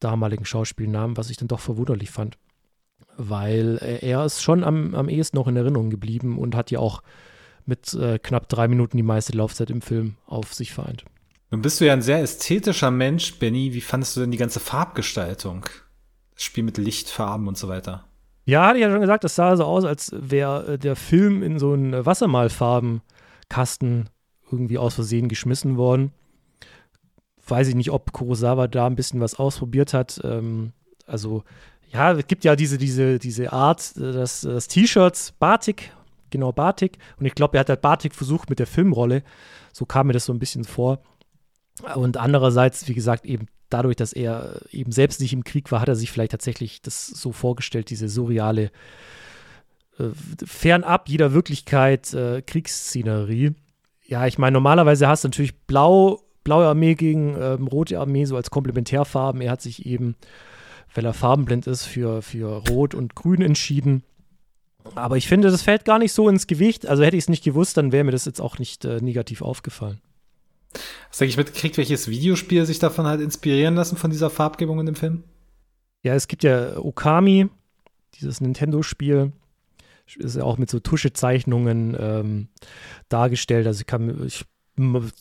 damaligen 0.01 0.45
Schauspielnamen, 0.45 1.17
was 1.17 1.31
ich 1.31 1.37
dann 1.37 1.49
doch 1.49 1.61
verwunderlich 1.61 2.11
fand. 2.11 2.39
Weil 3.17 3.79
er 4.01 4.25
ist 4.25 4.43
schon 4.43 4.65
am, 4.65 4.95
am 4.95 5.09
ehesten 5.09 5.37
noch 5.37 5.49
in 5.49 5.57
Erinnerung 5.57 5.91
geblieben 5.91 6.39
und 6.39 6.55
hat 6.55 6.71
ja 6.71 6.79
auch 6.79 7.03
mit 7.67 7.93
äh, 7.95 8.19
knapp 8.19 8.49
drei 8.49 8.69
Minuten 8.69 8.97
die 8.97 9.03
meiste 9.03 9.37
Laufzeit 9.37 9.71
im 9.71 9.83
Film 9.83 10.17
auf 10.27 10.55
sich 10.55 10.73
vereint. 10.73 11.05
Nun 11.51 11.63
bist 11.63 11.81
du 11.81 11.87
ja 11.87 11.93
ein 11.93 12.03
sehr 12.03 12.21
ästhetischer 12.21 12.91
Mensch, 12.91 13.39
Benny. 13.39 13.75
Wie 13.75 13.81
fandest 13.81 14.17
du 14.17 14.21
denn 14.21 14.33
die 14.33 14.39
ganze 14.39 14.61
Farbgestaltung? 14.61 15.67
Das 16.35 16.43
Spiel 16.43 16.65
mit 16.65 16.79
Licht, 16.79 17.09
Farben 17.09 17.47
und 17.47 17.57
so 17.57 17.69
weiter. 17.69 18.05
Ja, 18.45 18.67
hatte 18.67 18.79
ich 18.79 18.83
ja 18.83 18.91
schon 18.91 19.01
gesagt, 19.01 19.25
das 19.25 19.37
sah 19.37 19.57
so 19.57 19.65
aus, 19.65 19.85
als 19.85 20.13
wäre 20.15 20.75
äh, 20.75 20.79
der 20.79 20.97
Film 20.97 21.43
in 21.43 21.59
so 21.59 21.73
einen 21.73 22.05
Wassermalfarbenkasten 22.05 24.11
irgendwie 24.51 24.79
aus 24.79 24.95
Versehen 24.95 25.29
geschmissen 25.29 25.77
worden. 25.77 26.13
Weiß 27.47 27.69
ich 27.69 27.75
nicht, 27.75 27.91
ob 27.91 28.13
Kurosawa 28.13 28.69
da 28.69 28.87
ein 28.87 28.97
bisschen 28.97 29.21
was 29.21 29.37
ausprobiert 29.37 29.95
hat. 29.95 30.21
Ähm, 30.25 30.73
also, 31.07 31.45
ja, 31.91 32.13
es 32.13 32.27
gibt 32.27 32.45
ja 32.45 32.57
diese, 32.57 32.79
diese, 32.79 33.19
diese 33.19 33.53
Art, 33.53 33.97
äh, 33.97 34.13
das, 34.13 34.43
das 34.43 34.69
T-Shirts, 34.69 35.33
Batik, 35.39 35.93
genau 36.35 36.53
Batik. 36.53 36.99
Und 37.19 37.27
ich 37.27 37.35
glaube, 37.35 37.57
er 37.57 37.61
hat 37.61 37.69
halt 37.71 37.81
Batik 37.81 38.15
versucht 38.15 38.51
mit 38.51 38.59
der 38.59 38.67
Filmrolle. 38.67 39.23
So 39.73 39.87
kam 39.87 40.09
mir 40.09 40.13
das 40.13 40.27
so 40.27 40.33
ein 40.33 40.39
bisschen 40.39 40.65
vor. 40.65 41.01
Und 41.95 42.17
andererseits, 42.17 42.87
wie 42.89 42.95
gesagt, 42.95 43.25
eben 43.25 43.47
dadurch, 43.71 43.97
dass 43.97 44.13
er 44.13 44.61
eben 44.71 44.93
selbst 44.93 45.21
nicht 45.21 45.33
im 45.33 45.45
Krieg 45.45 45.73
war, 45.73 45.81
hat 45.81 45.89
er 45.89 45.97
sich 45.97 46.11
vielleicht 46.11 46.33
tatsächlich 46.33 46.83
das 46.83 47.07
so 47.07 47.33
vorgestellt, 47.33 47.91
diese 47.91 48.09
surreale, 48.09 48.71
äh, 49.99 50.11
fernab 50.45 51.09
jeder 51.09 51.33
Wirklichkeit 51.33 52.13
äh, 52.15 52.43
Kriegsszenerie. 52.43 53.55
Ja, 54.07 54.27
ich 54.27 54.39
meine, 54.39 54.55
normalerweise 54.55 55.09
hast 55.09 55.25
du 55.25 55.29
natürlich 55.29 55.57
Blau, 55.67 56.21
blaue 56.45 56.67
Armee 56.67 56.95
gegen 56.95 57.37
ähm, 57.41 57.67
rote 57.67 57.99
Armee 57.99 58.25
so 58.27 58.37
als 58.37 58.51
Komplementärfarben. 58.51 59.41
Er 59.41 59.53
hat 59.53 59.63
sich 59.63 59.87
eben, 59.87 60.15
weil 60.95 61.05
er 61.05 61.15
farbenblind 61.15 61.67
ist, 61.67 61.85
für, 61.85 62.23
für 62.23 62.63
Rot 62.69 62.95
und 62.95 63.15
Grün 63.15 63.43
entschieden. 63.43 64.05
Aber 64.95 65.17
ich 65.17 65.29
finde, 65.29 65.51
das 65.51 65.63
fällt 65.63 65.85
gar 65.85 65.99
nicht 65.99 66.13
so 66.13 66.29
ins 66.29 66.47
Gewicht. 66.47 66.87
Also 66.87 67.03
hätte 67.03 67.17
ich 67.17 67.25
es 67.25 67.29
nicht 67.29 67.45
gewusst, 67.45 67.77
dann 67.77 67.93
wäre 67.93 68.05
mir 68.05 68.13
das 68.13 68.25
jetzt 68.25 68.41
auch 68.41 68.59
nicht 68.59 68.85
äh, 68.85 69.01
negativ 69.01 69.43
aufgefallen. 69.43 70.01
Hast 71.09 71.21
du 71.21 71.25
eigentlich 71.25 71.37
mitgekriegt, 71.37 71.77
welches 71.79 72.09
Videospiel 72.09 72.67
sich 72.67 72.79
davon 72.79 73.07
hat 73.07 73.21
inspirieren 73.21 73.75
lassen, 73.75 73.97
von 73.97 74.11
dieser 74.11 74.31
Farbgebung 74.31 74.81
in 74.81 74.87
dem 74.87 74.95
Film? 74.95 75.25
Ja, 76.03 76.15
es 76.15 76.29
gibt 76.29 76.45
ja 76.45 76.77
Okami, 76.77 77.49
dieses 78.21 78.41
Nintendo-Spiel. 78.41 79.33
Ist 80.17 80.37
ja 80.37 80.43
auch 80.43 80.59
mit 80.59 80.69
so 80.69 80.81
Tuschezeichnungen 80.81 81.97
ähm, 81.99 82.49
dargestellt. 83.09 83.67
Also 83.67 83.81
ich 83.81 83.87
kann, 83.87 84.27
ich 84.27 84.45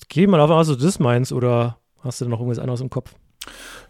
gehe 0.10 0.28
mal 0.28 0.40
davon 0.40 0.58
aus, 0.58 0.68
dass 0.68 0.78
du 0.78 0.84
das 0.84 1.00
meinst, 1.00 1.32
oder 1.32 1.78
hast 2.02 2.20
du 2.20 2.26
da 2.26 2.30
noch 2.30 2.40
irgendwas 2.40 2.60
anderes 2.60 2.82
im 2.82 2.90
Kopf? 2.90 3.16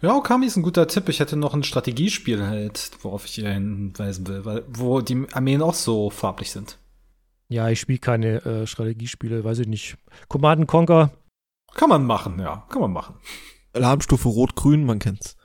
Ja, 0.02 0.14
Okami 0.14 0.46
ist 0.46 0.56
ein 0.56 0.62
guter 0.62 0.86
Tipp. 0.86 1.08
Ich 1.08 1.20
hätte 1.20 1.36
noch 1.36 1.54
ein 1.54 1.62
Strategiespiel 1.62 2.46
halt, 2.46 2.90
worauf 3.02 3.24
ich 3.24 3.34
hier 3.34 3.50
hinweisen 3.50 4.26
will, 4.26 4.44
weil, 4.44 4.64
wo 4.68 5.00
die 5.00 5.26
Armeen 5.32 5.62
auch 5.62 5.74
so 5.74 6.10
farblich 6.10 6.50
sind. 6.50 6.78
Ja, 7.48 7.68
ich 7.68 7.80
spiele 7.80 7.98
keine 7.98 8.44
äh, 8.44 8.66
Strategiespiele, 8.66 9.44
weiß 9.44 9.60
ich 9.60 9.68
nicht. 9.68 9.96
Command 10.28 10.66
Conquer 10.66 11.10
kann 11.74 11.88
man 11.88 12.04
machen, 12.04 12.38
ja. 12.38 12.64
Kann 12.70 12.80
man 12.80 12.92
machen. 12.92 13.16
Alarmstufe 13.72 14.28
Rot-Grün, 14.28 14.84
man 14.84 15.00
kennt's. 15.00 15.36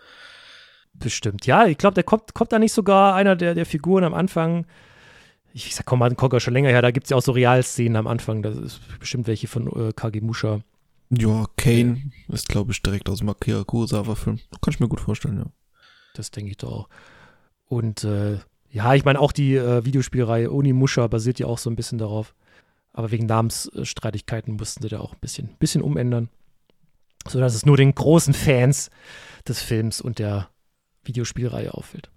Bestimmt. 0.93 1.45
Ja, 1.45 1.65
ich 1.65 1.77
glaube, 1.77 1.95
der 1.95 2.03
kommt, 2.03 2.33
kommt 2.33 2.51
da 2.51 2.59
nicht 2.59 2.73
sogar 2.73 3.15
einer 3.15 3.35
der, 3.35 3.55
der 3.55 3.65
Figuren 3.65 4.03
am 4.03 4.13
Anfang. 4.13 4.65
Ich 5.53 5.73
sag 5.75 5.85
Command 5.85 6.17
Conquer 6.17 6.39
schon 6.39 6.53
länger 6.53 6.69
her, 6.69 6.81
da 6.81 6.91
gibt 6.91 7.05
es 7.05 7.09
ja 7.09 7.17
auch 7.17 7.21
so 7.21 7.31
Realszenen 7.31 7.95
am 7.95 8.05
Anfang. 8.05 8.43
Das 8.43 8.55
ist 8.55 8.81
bestimmt 8.99 9.27
welche 9.27 9.47
von 9.47 9.67
äh, 9.67 9.91
Kagemusha. 9.93 10.61
Ja, 11.09 11.47
Kane 11.57 12.01
ja. 12.27 12.33
ist, 12.33 12.49
glaube 12.49 12.71
ich, 12.71 12.81
direkt 12.81 13.09
aus 13.09 13.19
dem 13.19 13.29
Akira 13.29 13.63
Kurosawa-Film. 13.63 14.39
Kann 14.61 14.73
ich 14.73 14.79
mir 14.79 14.87
gut 14.87 15.01
vorstellen, 15.01 15.37
ja. 15.37 15.45
Das 16.13 16.31
denke 16.31 16.51
ich 16.51 16.57
doch 16.57 16.71
auch. 16.71 16.89
Und 17.65 18.03
äh, 18.03 18.39
ja, 18.71 18.93
ich 18.93 19.05
meine, 19.05 19.19
auch 19.19 19.31
die 19.31 19.55
äh, 19.55 19.85
Videospielreihe 19.85 20.51
Onimusha 20.51 21.07
basiert 21.07 21.39
ja 21.39 21.47
auch 21.47 21.57
so 21.57 21.69
ein 21.69 21.75
bisschen 21.75 21.97
darauf. 21.97 22.35
Aber 22.93 23.11
wegen 23.11 23.25
Namensstreitigkeiten 23.25 24.55
mussten 24.55 24.83
sie 24.83 24.89
da 24.89 24.99
auch 24.99 25.13
ein 25.13 25.19
bisschen, 25.19 25.55
bisschen 25.59 25.81
umändern. 25.81 26.29
Sodass 27.27 27.55
es 27.55 27.65
nur 27.65 27.77
den 27.77 27.93
großen 27.93 28.33
Fans 28.33 28.89
des 29.47 29.61
Films 29.61 30.01
und 30.01 30.19
der 30.19 30.49
Videospielreihe 31.03 31.73
auffällt. 31.73 32.09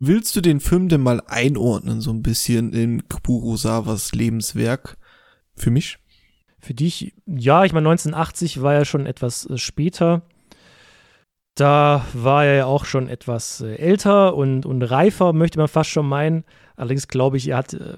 Willst 0.00 0.36
du 0.36 0.40
den 0.40 0.60
Film 0.60 0.88
denn 0.88 1.00
mal 1.00 1.20
einordnen, 1.26 2.00
so 2.00 2.12
ein 2.12 2.22
bisschen 2.22 2.72
in 2.72 3.08
Kurosawas 3.08 4.12
Lebenswerk? 4.12 4.96
Für 5.56 5.70
mich? 5.70 5.98
Für 6.60 6.74
dich, 6.74 7.14
ja, 7.26 7.64
ich 7.64 7.72
meine, 7.72 7.88
1980 7.88 8.62
war 8.62 8.74
ja 8.74 8.84
schon 8.84 9.06
etwas 9.06 9.48
äh, 9.48 9.58
später. 9.58 10.22
Da 11.54 12.04
war 12.12 12.44
er 12.44 12.54
ja 12.54 12.66
auch 12.66 12.84
schon 12.84 13.08
etwas 13.08 13.60
äh, 13.60 13.76
älter 13.76 14.34
und, 14.34 14.66
und 14.66 14.82
reifer, 14.82 15.32
möchte 15.32 15.58
man 15.58 15.68
fast 15.68 15.90
schon 15.90 16.06
meinen. 16.06 16.44
Allerdings 16.76 17.08
glaube 17.08 17.36
ich, 17.36 17.48
er 17.48 17.56
hat 17.58 17.74
äh, 17.74 17.96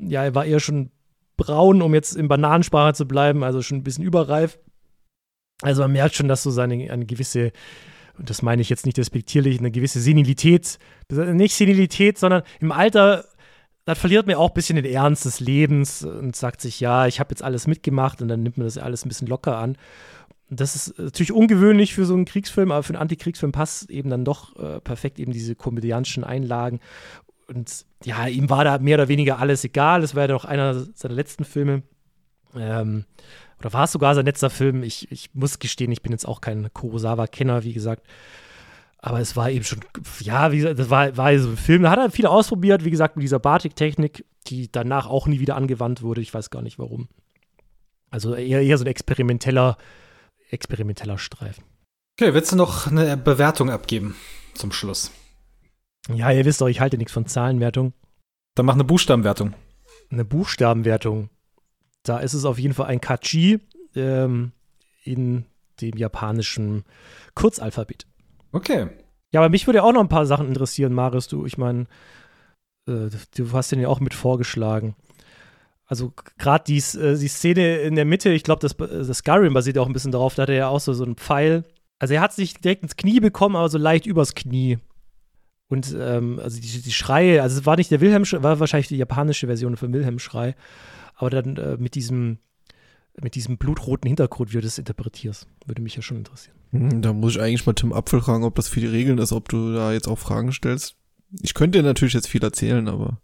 ja, 0.00 0.24
er 0.24 0.34
war 0.34 0.44
eher 0.44 0.60
schon 0.60 0.90
braun, 1.36 1.82
um 1.82 1.94
jetzt 1.94 2.16
in 2.16 2.28
Bananensprache 2.28 2.94
zu 2.94 3.06
bleiben, 3.06 3.42
also 3.42 3.62
schon 3.62 3.78
ein 3.78 3.84
bisschen 3.84 4.04
überreif. 4.04 4.58
Also 5.62 5.82
man 5.82 5.92
merkt 5.92 6.14
schon, 6.14 6.28
dass 6.28 6.42
so 6.42 6.50
seine 6.50 6.90
eine 6.90 7.06
gewisse, 7.06 7.52
und 8.18 8.30
das 8.30 8.42
meine 8.42 8.62
ich 8.62 8.70
jetzt 8.70 8.86
nicht 8.86 8.98
respektierlich, 8.98 9.58
eine 9.58 9.70
gewisse 9.70 10.00
Senilität, 10.00 10.78
nicht 11.10 11.54
Senilität, 11.54 12.18
sondern 12.18 12.42
im 12.60 12.72
Alter, 12.72 13.24
da 13.84 13.94
verliert 13.94 14.26
man 14.26 14.36
auch 14.36 14.50
ein 14.50 14.54
bisschen 14.54 14.76
den 14.76 14.84
Ernst 14.84 15.24
des 15.24 15.40
Lebens 15.40 16.04
und 16.04 16.34
sagt 16.34 16.60
sich, 16.60 16.80
ja, 16.80 17.06
ich 17.06 17.20
habe 17.20 17.30
jetzt 17.30 17.42
alles 17.42 17.66
mitgemacht 17.66 18.22
und 18.22 18.28
dann 18.28 18.42
nimmt 18.42 18.56
man 18.56 18.66
das 18.66 18.78
alles 18.78 19.04
ein 19.04 19.08
bisschen 19.08 19.28
locker 19.28 19.58
an. 19.58 19.76
Das 20.50 20.76
ist 20.76 20.98
natürlich 20.98 21.32
ungewöhnlich 21.32 21.94
für 21.94 22.04
so 22.04 22.14
einen 22.14 22.26
Kriegsfilm, 22.26 22.70
aber 22.70 22.82
für 22.82 22.92
einen 22.94 23.02
Antikriegsfilm 23.02 23.52
passt 23.52 23.90
eben 23.90 24.10
dann 24.10 24.24
doch 24.24 24.56
äh, 24.56 24.80
perfekt 24.80 25.18
eben 25.18 25.32
diese 25.32 25.54
komödiantischen 25.54 26.24
Einlagen 26.24 26.80
und 27.46 27.84
ja, 28.04 28.26
ihm 28.26 28.50
war 28.50 28.64
da 28.64 28.78
mehr 28.78 28.96
oder 28.96 29.08
weniger 29.08 29.38
alles 29.38 29.64
egal. 29.64 30.00
Das 30.00 30.14
war 30.14 30.22
ja 30.22 30.32
noch 30.32 30.44
einer 30.44 30.74
seiner 30.94 31.14
letzten 31.14 31.44
Filme. 31.44 31.82
Ähm, 32.56 33.04
oder 33.58 33.72
war 33.72 33.84
es 33.84 33.92
sogar 33.92 34.14
sein 34.14 34.26
letzter 34.26 34.50
Film? 34.50 34.82
Ich, 34.82 35.10
ich 35.10 35.34
muss 35.34 35.58
gestehen, 35.58 35.92
ich 35.92 36.02
bin 36.02 36.12
jetzt 36.12 36.26
auch 36.26 36.40
kein 36.40 36.72
Kurosawa-Kenner, 36.72 37.64
wie 37.64 37.72
gesagt. 37.72 38.06
Aber 39.06 39.20
es 39.20 39.36
war 39.36 39.50
eben 39.50 39.66
schon, 39.66 39.80
ja, 40.20 40.50
wie 40.50 40.56
gesagt, 40.56 40.78
das 40.78 40.88
war, 40.88 41.14
war 41.18 41.38
so 41.38 41.50
ein 41.50 41.58
Film. 41.58 41.82
Da 41.82 41.90
hat 41.90 41.98
er 41.98 42.10
viele 42.10 42.30
ausprobiert, 42.30 42.86
wie 42.86 42.90
gesagt, 42.90 43.16
mit 43.16 43.22
dieser 43.22 43.38
Batik-Technik, 43.38 44.24
die 44.46 44.72
danach 44.72 45.06
auch 45.06 45.26
nie 45.26 45.40
wieder 45.40 45.56
angewandt 45.56 46.00
wurde. 46.00 46.22
Ich 46.22 46.32
weiß 46.32 46.48
gar 46.48 46.62
nicht 46.62 46.78
warum. 46.78 47.08
Also 48.10 48.34
eher, 48.34 48.62
eher 48.62 48.78
so 48.78 48.84
ein 48.84 48.86
experimenteller, 48.86 49.76
experimenteller 50.48 51.18
Streifen. 51.18 51.64
Okay, 52.18 52.32
willst 52.32 52.52
du 52.52 52.56
noch 52.56 52.86
eine 52.86 53.18
Bewertung 53.18 53.68
abgeben 53.68 54.16
zum 54.54 54.72
Schluss? 54.72 55.10
Ja, 56.08 56.30
ihr 56.30 56.46
wisst 56.46 56.62
doch, 56.62 56.68
ich 56.68 56.80
halte 56.80 56.96
nichts 56.96 57.12
von 57.12 57.26
Zahlenwertung. 57.26 57.92
Dann 58.54 58.64
mach 58.64 58.72
eine 58.72 58.84
Buchstabenwertung. 58.84 59.52
Eine 60.08 60.24
Buchstabenwertung. 60.24 61.28
Da 62.04 62.20
ist 62.20 62.32
es 62.32 62.46
auf 62.46 62.58
jeden 62.58 62.72
Fall 62.72 62.86
ein 62.86 63.02
Kachi 63.02 63.60
ähm, 63.94 64.52
in 65.02 65.44
dem 65.82 65.98
japanischen 65.98 66.84
Kurzalphabet. 67.34 68.06
Okay. 68.54 68.86
Ja, 69.32 69.40
aber 69.40 69.48
mich 69.48 69.66
würde 69.66 69.78
ja 69.78 69.82
auch 69.82 69.92
noch 69.92 70.00
ein 70.00 70.08
paar 70.08 70.26
Sachen 70.26 70.46
interessieren, 70.46 70.94
Marius. 70.94 71.26
Du, 71.26 71.44
ich 71.44 71.58
meine, 71.58 71.86
äh, 72.86 73.10
du 73.36 73.52
hast 73.52 73.72
den 73.72 73.80
ja 73.80 73.88
auch 73.88 73.98
mit 73.98 74.14
vorgeschlagen. 74.14 74.94
Also 75.86 76.12
gerade 76.38 76.64
die, 76.64 76.78
äh, 76.78 77.18
die 77.18 77.28
Szene 77.28 77.78
in 77.78 77.96
der 77.96 78.04
Mitte, 78.04 78.30
ich 78.30 78.44
glaube, 78.44 78.60
das, 78.60 78.76
das 78.76 79.18
Skyrim 79.18 79.52
basiert 79.52 79.76
auch 79.76 79.88
ein 79.88 79.92
bisschen 79.92 80.12
darauf, 80.12 80.36
da 80.36 80.42
hat 80.42 80.50
er 80.50 80.54
ja 80.54 80.68
auch 80.68 80.78
so, 80.78 80.92
so 80.92 81.04
einen 81.04 81.16
Pfeil. 81.16 81.64
Also 81.98 82.14
er 82.14 82.20
hat 82.20 82.32
sich 82.32 82.54
direkt 82.54 82.84
ins 82.84 82.96
Knie 82.96 83.18
bekommen, 83.18 83.56
aber 83.56 83.68
so 83.68 83.76
leicht 83.78 84.06
übers 84.06 84.36
Knie. 84.36 84.78
Und 85.68 85.94
ähm, 85.98 86.38
also 86.38 86.60
die, 86.60 86.82
die 86.82 86.92
Schreie, 86.92 87.42
also 87.42 87.58
es 87.58 87.66
war 87.66 87.76
nicht 87.76 87.90
der 87.90 88.00
Wilhelm, 88.00 88.24
war 88.42 88.60
wahrscheinlich 88.60 88.88
die 88.88 88.98
japanische 88.98 89.48
Version 89.48 89.76
von 89.76 89.92
Wilhelm-Schrei, 89.92 90.54
aber 91.16 91.30
dann 91.30 91.56
äh, 91.56 91.76
mit 91.76 91.96
diesem 91.96 92.38
mit 93.20 93.34
diesem 93.34 93.58
blutroten 93.58 94.08
Hintergrund, 94.08 94.50
wie 94.50 94.56
du 94.56 94.62
das 94.62 94.78
interpretierst, 94.78 95.46
würde 95.66 95.82
mich 95.82 95.94
ja 95.94 96.02
schon 96.02 96.16
interessieren. 96.16 96.56
Hm, 96.74 97.02
Da 97.02 97.12
muss 97.12 97.36
ich 97.36 97.40
eigentlich 97.40 97.64
mal 97.66 97.72
Tim 97.72 97.92
Apfel 97.92 98.20
fragen, 98.20 98.44
ob 98.44 98.56
das 98.56 98.68
für 98.68 98.80
die 98.80 98.86
Regeln 98.86 99.18
ist, 99.18 99.32
ob 99.32 99.48
du 99.48 99.72
da 99.74 99.92
jetzt 99.92 100.08
auch 100.08 100.18
Fragen 100.18 100.52
stellst. 100.52 100.96
Ich 101.42 101.54
könnte 101.54 101.78
dir 101.78 101.84
natürlich 101.84 102.14
jetzt 102.14 102.28
viel 102.28 102.42
erzählen, 102.42 102.88
aber 102.88 103.20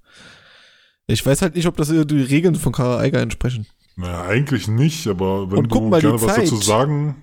ich 1.06 1.24
weiß 1.24 1.42
halt 1.42 1.56
nicht, 1.56 1.66
ob 1.66 1.76
das 1.76 1.88
die 1.88 2.22
Regeln 2.22 2.54
von 2.54 2.72
Kara 2.72 2.98
Eiger 2.98 3.20
entsprechen. 3.20 3.66
Naja, 3.96 4.22
eigentlich 4.22 4.68
nicht, 4.68 5.06
aber 5.08 5.50
wenn 5.50 5.58
Und 5.58 5.68
guck 5.68 5.82
du 5.82 5.88
mal 5.88 6.00
die 6.00 6.06
gerne 6.06 6.22
was 6.22 6.36
dazu 6.36 6.56
sagen, 6.56 7.16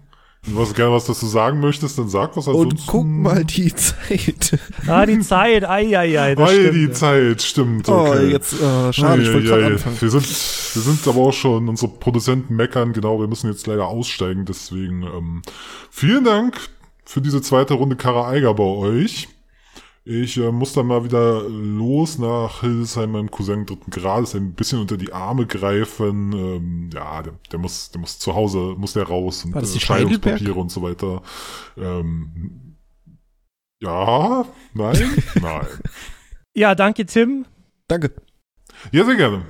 wenn 0.43 0.53
du 0.55 0.59
was 0.61 0.73
gerne 0.73 0.93
was 0.93 1.05
dazu 1.05 1.25
sagen 1.27 1.59
möchtest, 1.59 1.97
dann 1.97 2.07
sag 2.09 2.37
was 2.37 2.47
ansonsten. 2.47 2.79
Und 2.79 2.87
guck 2.87 3.05
mal 3.05 3.43
die 3.43 3.73
Zeit. 3.75 4.57
Ah, 4.87 5.05
die 5.05 5.19
Zeit, 5.19 5.63
ei, 5.65 5.97
ei, 5.97 6.19
ei, 6.19 6.35
das 6.35 6.49
Ei, 6.49 6.53
stimmt, 6.53 6.75
die 6.75 6.85
ja. 6.85 6.91
Zeit, 6.93 7.41
stimmt. 7.41 7.89
Oh, 7.89 7.93
Okay. 8.07 8.27
jetzt, 8.31 8.53
äh, 8.53 8.93
schade, 8.93 9.21
ich 9.23 9.33
wollte 9.33 9.47
Ei, 9.53 9.55
ei, 9.55 9.59
gerade 9.59 9.65
ei. 9.65 9.71
anfangen. 9.73 9.97
Wir 10.01 10.09
sind, 10.09 10.23
wir 10.25 10.81
sind 10.81 11.07
aber 11.07 11.19
auch 11.19 11.33
schon, 11.33 11.67
unsere 11.67 11.91
Produzenten 11.91 12.55
meckern, 12.55 12.93
genau, 12.93 13.19
wir 13.19 13.27
müssen 13.27 13.49
jetzt 13.51 13.67
leider 13.67 13.87
aussteigen, 13.87 14.45
deswegen 14.45 15.03
ähm, 15.03 15.41
vielen 15.91 16.23
Dank 16.23 16.57
für 17.03 17.21
diese 17.21 17.41
zweite 17.41 17.73
Runde 17.73 17.95
Kara 17.95 18.29
Eiger 18.29 18.53
bei 18.53 18.63
euch. 18.63 19.27
Ich 20.09 20.37
äh, 20.37 20.53
muss 20.53 20.71
dann 20.71 20.87
mal 20.87 21.03
wieder 21.03 21.41
los 21.49 22.17
nach 22.17 22.61
Hildesheim, 22.61 23.11
meinem 23.11 23.29
Cousin 23.29 23.65
dritten 23.65 23.91
Grades, 23.91 24.35
ein 24.35 24.53
bisschen 24.53 24.79
unter 24.79 24.95
die 24.95 25.11
Arme 25.11 25.45
greifen. 25.45 26.31
Ähm, 26.31 26.89
ja, 26.93 27.21
der, 27.23 27.33
der 27.51 27.59
muss, 27.59 27.91
der 27.91 27.99
muss 27.99 28.17
zu 28.17 28.33
Hause, 28.33 28.75
muss 28.77 28.93
der 28.93 29.03
raus 29.03 29.43
und 29.43 29.53
äh? 29.53 29.65
Scheidungspapiere 29.65 30.53
und 30.53 30.71
so 30.71 30.81
weiter. 30.81 31.21
Ähm, 31.75 32.77
ja, 33.81 34.45
nein, 34.73 35.23
nein. 35.41 35.67
Ja, 36.53 36.73
danke, 36.73 37.05
Tim. 37.05 37.45
Danke. 37.89 38.13
Ja, 38.93 39.03
sehr 39.03 39.17
gerne. 39.17 39.45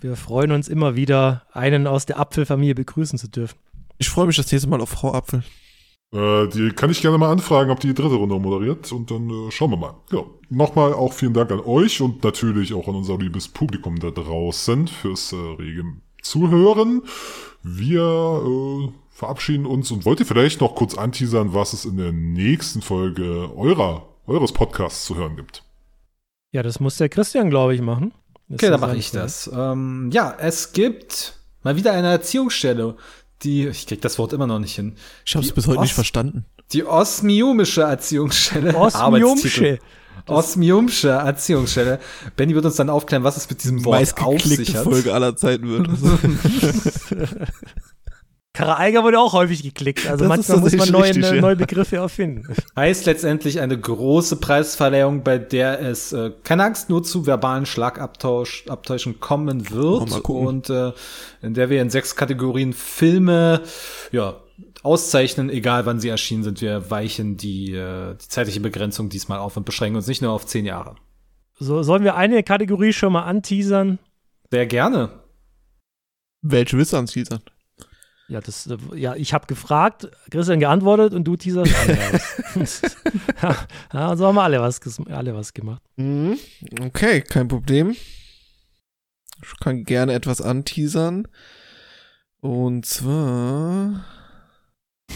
Wir 0.00 0.16
freuen 0.16 0.50
uns 0.50 0.66
immer 0.66 0.96
wieder, 0.96 1.46
einen 1.52 1.86
aus 1.86 2.04
der 2.04 2.18
Apfelfamilie 2.18 2.74
begrüßen 2.74 3.16
zu 3.16 3.28
dürfen. 3.28 3.60
Ich 3.98 4.08
freue 4.08 4.26
mich 4.26 4.36
das 4.36 4.50
nächste 4.50 4.68
Mal 4.68 4.80
auf 4.80 4.88
Frau 4.88 5.14
Apfel. 5.14 5.44
Äh, 6.12 6.48
die 6.48 6.70
kann 6.70 6.90
ich 6.90 7.02
gerne 7.02 7.18
mal 7.18 7.30
anfragen, 7.30 7.70
ob 7.70 7.80
die 7.80 7.88
die 7.88 7.94
dritte 7.94 8.16
Runde 8.16 8.38
moderiert 8.38 8.90
und 8.92 9.10
dann 9.10 9.30
äh, 9.30 9.50
schauen 9.50 9.70
wir 9.70 9.76
mal. 9.76 9.94
Ja. 10.10 10.24
Nochmal 10.48 10.92
auch 10.92 11.12
vielen 11.12 11.34
Dank 11.34 11.52
an 11.52 11.60
euch 11.60 12.00
und 12.00 12.24
natürlich 12.24 12.74
auch 12.74 12.88
an 12.88 12.96
unser 12.96 13.16
liebes 13.18 13.48
Publikum 13.48 13.98
da 14.00 14.10
draußen 14.10 14.88
fürs 14.88 15.32
äh, 15.32 15.36
rege 15.36 15.84
Zuhören. 16.22 17.02
Wir 17.62 18.02
äh, 18.02 18.92
verabschieden 19.10 19.66
uns 19.66 19.90
und 19.90 20.04
wollt 20.04 20.20
ihr 20.20 20.26
vielleicht 20.26 20.60
noch 20.60 20.74
kurz 20.74 20.96
anteasern, 20.96 21.54
was 21.54 21.72
es 21.72 21.84
in 21.84 21.96
der 21.96 22.12
nächsten 22.12 22.82
Folge 22.82 23.50
eurer, 23.56 24.08
eures 24.26 24.52
Podcasts 24.52 25.04
zu 25.04 25.16
hören 25.16 25.36
gibt? 25.36 25.62
Ja, 26.52 26.62
das 26.62 26.80
muss 26.80 26.96
der 26.96 27.08
Christian, 27.08 27.50
glaube 27.50 27.74
ich, 27.74 27.80
machen. 27.80 28.12
Das 28.48 28.56
Okay, 28.56 28.70
dann 28.70 28.80
mache 28.80 28.96
ich 28.96 29.12
das. 29.12 29.48
Ähm, 29.54 30.10
ja, 30.12 30.34
es 30.38 30.72
gibt 30.72 31.38
mal 31.62 31.76
wieder 31.76 31.92
eine 31.92 32.08
Erziehungsstelle, 32.08 32.96
die, 33.42 33.68
ich 33.68 33.86
krieg 33.86 34.00
das 34.00 34.18
Wort 34.18 34.32
immer 34.32 34.46
noch 34.46 34.58
nicht 34.58 34.74
hin. 34.74 34.94
Ich 35.24 35.34
habe 35.34 35.42
es 35.44 35.48
Die 35.50 35.54
bis 35.54 35.66
heute 35.66 35.80
nicht 35.80 35.90
Ost- 35.90 35.94
verstanden. 35.94 36.44
Die 36.72 36.84
osmiumische 36.84 37.82
Erziehungsstelle. 37.82 38.74
Arbeitstitel. 38.76 39.78
Osmiumsche. 40.26 41.08
Erziehungsstelle. 41.08 41.98
Benny 42.36 42.54
wird 42.54 42.64
uns 42.64 42.76
dann 42.76 42.90
aufklären, 42.90 43.24
was 43.24 43.36
es 43.36 43.48
mit 43.50 43.62
diesem 43.62 43.84
Wort 43.84 44.14
auf 44.22 44.40
sich 44.42 44.76
hat. 44.76 44.84
Folge 44.84 45.12
aller 45.14 45.34
Zeiten 45.36 45.68
wird. 45.68 45.88
Kara 48.60 48.78
Eiger 48.78 49.02
wurde 49.04 49.18
auch 49.18 49.32
häufig 49.32 49.62
geklickt. 49.62 50.06
Also 50.06 50.24
Das 50.24 50.28
manchmal 50.28 50.58
muss 50.58 50.76
man 50.76 50.88
neue, 50.90 51.04
richtig, 51.04 51.24
ja. 51.24 51.40
neue 51.40 51.56
Begriffe 51.56 51.96
erfinden. 51.96 52.54
Heißt 52.76 53.06
letztendlich 53.06 53.60
eine 53.60 53.78
große 53.78 54.36
Preisverleihung, 54.36 55.22
bei 55.22 55.38
der 55.38 55.80
es, 55.80 56.12
äh, 56.12 56.30
keine 56.44 56.64
Angst, 56.64 56.90
nur 56.90 57.02
zu 57.02 57.26
verbalen 57.26 57.66
Schlagabtauschen 57.66 59.20
kommen 59.20 59.70
wird. 59.70 60.02
Oh, 60.02 60.06
mal 60.06 60.20
gucken. 60.20 60.46
und 60.46 60.70
äh, 60.70 60.92
in 61.42 61.54
der 61.54 61.70
wir 61.70 61.80
in 61.82 61.90
sechs 61.90 62.16
Kategorien 62.16 62.72
Filme 62.72 63.62
ja, 64.12 64.36
auszeichnen, 64.82 65.50
egal 65.50 65.86
wann 65.86 66.00
sie 66.00 66.08
erschienen 66.08 66.42
sind. 66.42 66.60
Wir 66.60 66.90
weichen 66.90 67.36
die, 67.36 67.72
äh, 67.72 68.14
die 68.14 68.28
zeitliche 68.28 68.60
Begrenzung 68.60 69.08
diesmal 69.08 69.38
auf 69.38 69.56
und 69.56 69.64
beschränken 69.64 69.96
uns 69.96 70.06
nicht 70.06 70.22
nur 70.22 70.32
auf 70.32 70.46
zehn 70.46 70.66
Jahre. 70.66 70.96
So, 71.58 71.82
sollen 71.82 72.04
wir 72.04 72.16
eine 72.16 72.42
Kategorie 72.42 72.92
schon 72.92 73.12
mal 73.12 73.24
anteasern? 73.24 73.98
Sehr 74.50 74.66
gerne. 74.66 75.10
Welche 76.42 76.78
willst 76.78 76.94
du 76.94 76.96
anteasern? 76.96 77.40
Ja, 78.30 78.40
das, 78.40 78.68
äh, 78.68 78.76
ja, 78.94 79.16
ich 79.16 79.34
habe 79.34 79.46
gefragt, 79.48 80.08
Christian 80.30 80.60
geantwortet 80.60 81.14
und 81.14 81.24
du 81.24 81.36
teaserst 81.36 81.74
anders. 81.76 82.82
ja, 83.42 83.56
ja, 83.92 84.16
so 84.16 84.28
haben 84.28 84.36
wir 84.36 84.42
alle 84.42 84.60
was, 84.60 84.80
alle 85.10 85.34
was 85.34 85.52
gemacht. 85.52 85.82
Mhm. 85.96 86.38
Okay, 86.80 87.22
kein 87.22 87.48
Problem. 87.48 87.96
Ich 89.42 89.60
kann 89.60 89.82
gerne 89.82 90.12
etwas 90.12 90.40
anteasern. 90.40 91.26
Und 92.40 92.86
zwar 92.86 94.04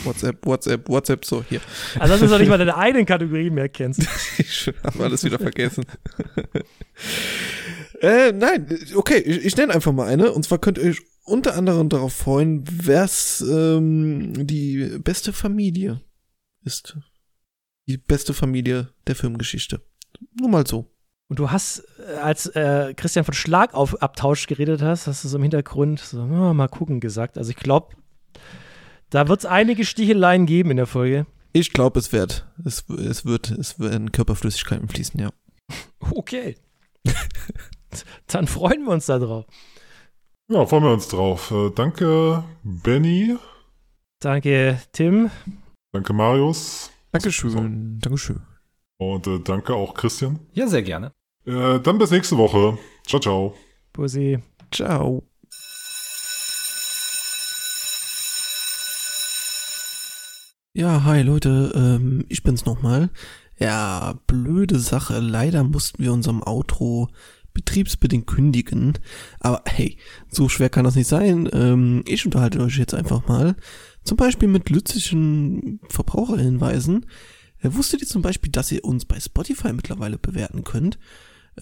WhatsApp, 0.02 0.44
WhatsApp, 0.44 0.88
WhatsApp, 0.88 1.24
so 1.24 1.44
hier. 1.48 1.60
Also, 2.00 2.14
dass 2.14 2.20
du 2.20 2.26
doch 2.26 2.38
nicht 2.40 2.48
mal 2.48 2.58
deine 2.64 2.76
eigenen 2.76 3.06
Kategorien 3.06 3.54
mehr 3.54 3.68
kennst. 3.68 4.02
Ich 4.38 4.72
habe 4.82 5.04
alles 5.04 5.22
wieder 5.22 5.38
vergessen. 5.38 5.84
äh, 8.00 8.32
nein, 8.32 8.66
okay, 8.96 9.18
ich, 9.18 9.44
ich 9.44 9.56
nenne 9.56 9.72
einfach 9.72 9.92
mal 9.92 10.08
eine. 10.08 10.32
Und 10.32 10.44
zwar 10.44 10.58
könnt 10.58 10.78
ihr 10.78 10.90
euch 10.90 11.02
unter 11.24 11.56
anderem 11.56 11.88
darauf 11.88 12.12
freuen, 12.14 12.64
was 12.86 13.40
ähm, 13.40 14.46
die 14.46 14.98
beste 15.02 15.32
Familie 15.32 16.00
ist. 16.62 16.96
Die 17.86 17.98
beste 17.98 18.32
Familie 18.34 18.90
der 19.06 19.16
Filmgeschichte. 19.16 19.80
Nur 20.38 20.48
mal 20.48 20.66
so. 20.66 20.90
Und 21.28 21.38
du 21.38 21.50
hast, 21.50 21.82
äh, 21.98 22.16
als 22.16 22.46
äh, 22.46 22.94
Christian 22.94 23.24
von 23.24 23.34
Schlagabtausch 23.34 24.46
geredet 24.46 24.82
hast, 24.82 25.06
hast 25.06 25.24
du 25.24 25.28
so 25.28 25.36
im 25.38 25.42
Hintergrund 25.42 26.00
so, 26.00 26.20
"Ah, 26.20 26.52
mal 26.54 26.68
gucken 26.68 27.00
gesagt. 27.00 27.38
Also 27.38 27.50
ich 27.50 27.56
glaube, 27.56 27.96
da 29.10 29.28
wird 29.28 29.40
es 29.40 29.46
einige 29.46 29.84
Sticheleien 29.84 30.46
geben 30.46 30.70
in 30.72 30.76
der 30.76 30.86
Folge. 30.86 31.26
Ich 31.52 31.72
glaube, 31.72 32.00
es 32.00 32.12
wird, 32.12 32.46
es, 32.64 32.84
es 32.88 33.24
wird, 33.24 33.50
es 33.50 33.78
werden 33.78 34.12
Körperflüssigkeiten 34.12 34.88
fließen, 34.88 35.20
ja. 35.20 35.30
Okay. 36.10 36.56
Dann 38.26 38.46
freuen 38.46 38.84
wir 38.84 38.90
uns 38.90 39.06
darauf. 39.06 39.46
Ja, 40.50 40.66
freuen 40.66 40.84
wir 40.84 40.92
uns 40.92 41.08
drauf. 41.08 41.50
Äh, 41.50 41.70
danke, 41.70 42.44
Benny. 42.62 43.36
Danke, 44.20 44.78
Tim. 44.92 45.30
Danke, 45.92 46.12
Marius. 46.12 46.90
Dankeschön, 47.12 47.98
Dankeschön. 47.98 48.42
Und 48.98 49.26
äh, 49.26 49.40
danke 49.40 49.74
auch, 49.74 49.94
Christian. 49.94 50.40
Ja, 50.52 50.66
sehr 50.66 50.82
gerne. 50.82 51.12
Äh, 51.46 51.80
dann 51.80 51.96
bis 51.96 52.10
nächste 52.10 52.36
Woche. 52.36 52.76
Ciao, 53.06 53.20
ciao. 53.20 53.54
Bussi. 53.94 54.38
Ciao. 54.70 55.22
Ja, 60.74 61.04
hi 61.04 61.22
Leute, 61.22 61.72
ähm, 61.74 62.26
ich 62.28 62.42
bin's 62.42 62.66
nochmal. 62.66 63.08
Ja, 63.58 64.18
blöde 64.26 64.78
Sache. 64.78 65.20
Leider 65.20 65.64
mussten 65.64 66.02
wir 66.02 66.12
unserem 66.12 66.42
Outro 66.42 67.08
betriebsbedingt 67.54 68.26
kündigen. 68.26 68.98
Aber 69.40 69.62
hey, 69.66 69.96
so 70.28 70.48
schwer 70.48 70.68
kann 70.68 70.84
das 70.84 70.96
nicht 70.96 71.08
sein. 71.08 71.48
Ähm, 71.52 72.02
ich 72.06 72.26
unterhalte 72.26 72.60
euch 72.60 72.76
jetzt 72.76 72.94
einfach 72.94 73.26
mal. 73.26 73.56
Zum 74.04 74.16
Beispiel 74.16 74.48
mit 74.48 74.68
lützischen 74.68 75.80
Verbraucherhinweisen. 75.88 77.06
Äh, 77.60 77.70
wusstet 77.72 78.02
ihr 78.02 78.08
zum 78.08 78.22
Beispiel, 78.22 78.52
dass 78.52 78.70
ihr 78.70 78.84
uns 78.84 79.06
bei 79.06 79.18
Spotify 79.18 79.72
mittlerweile 79.72 80.18
bewerten 80.18 80.64
könnt? 80.64 80.98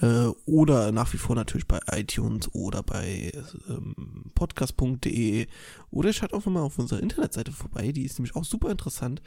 Äh, 0.00 0.28
oder 0.46 0.90
nach 0.90 1.12
wie 1.12 1.18
vor 1.18 1.36
natürlich 1.36 1.68
bei 1.68 1.78
iTunes 1.92 2.52
oder 2.54 2.82
bei 2.82 3.30
ähm, 3.68 4.32
podcast.de 4.34 5.46
oder 5.90 6.12
schaut 6.12 6.32
auch 6.32 6.46
mal 6.46 6.62
auf 6.62 6.78
unserer 6.78 7.00
Internetseite 7.00 7.52
vorbei, 7.52 7.92
die 7.92 8.04
ist 8.04 8.18
nämlich 8.18 8.34
auch 8.34 8.44
super 8.44 8.70
interessant. 8.70 9.20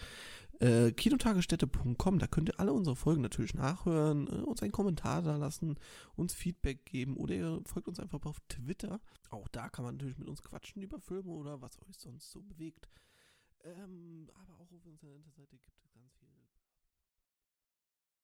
Äh, 0.60 0.92
Kinotagesstätte.com, 0.92 2.20
da 2.20 2.28
könnt 2.28 2.50
ihr 2.50 2.60
alle 2.60 2.72
unsere 2.72 2.96
Folgen 2.96 3.22
natürlich 3.22 3.54
nachhören, 3.54 4.28
äh, 4.28 4.44
uns 4.44 4.62
einen 4.62 4.72
Kommentar 4.72 5.22
da 5.22 5.36
lassen, 5.36 5.78
uns 6.16 6.34
Feedback 6.34 6.86
geben 6.86 7.18
oder 7.18 7.36
ihr 7.36 7.62
folgt 7.66 7.88
uns 7.88 8.00
einfach 8.00 8.26
auf 8.26 8.40
Twitter. 8.48 9.02
Auch 9.30 9.48
da 9.50 9.70
kann 9.70 9.84
man 9.84 9.96
natürlich 9.96 10.18
mit 10.18 10.30
uns 10.30 10.42
quatschen 10.42 10.82
über 10.82 11.00
Filme 11.00 11.32
oder 11.32 11.62
was 11.62 11.78
euch 11.88 11.98
sonst 11.98 12.32
so 12.32 12.42
bewegt. 12.42 12.88
Ähm, 13.64 14.30
aber 14.36 14.54
auch 14.56 14.72
auf 14.72 14.86
unserer 14.86 15.14
Internetseite 15.14 15.58
gibt 15.58 15.68
es. 15.68 15.85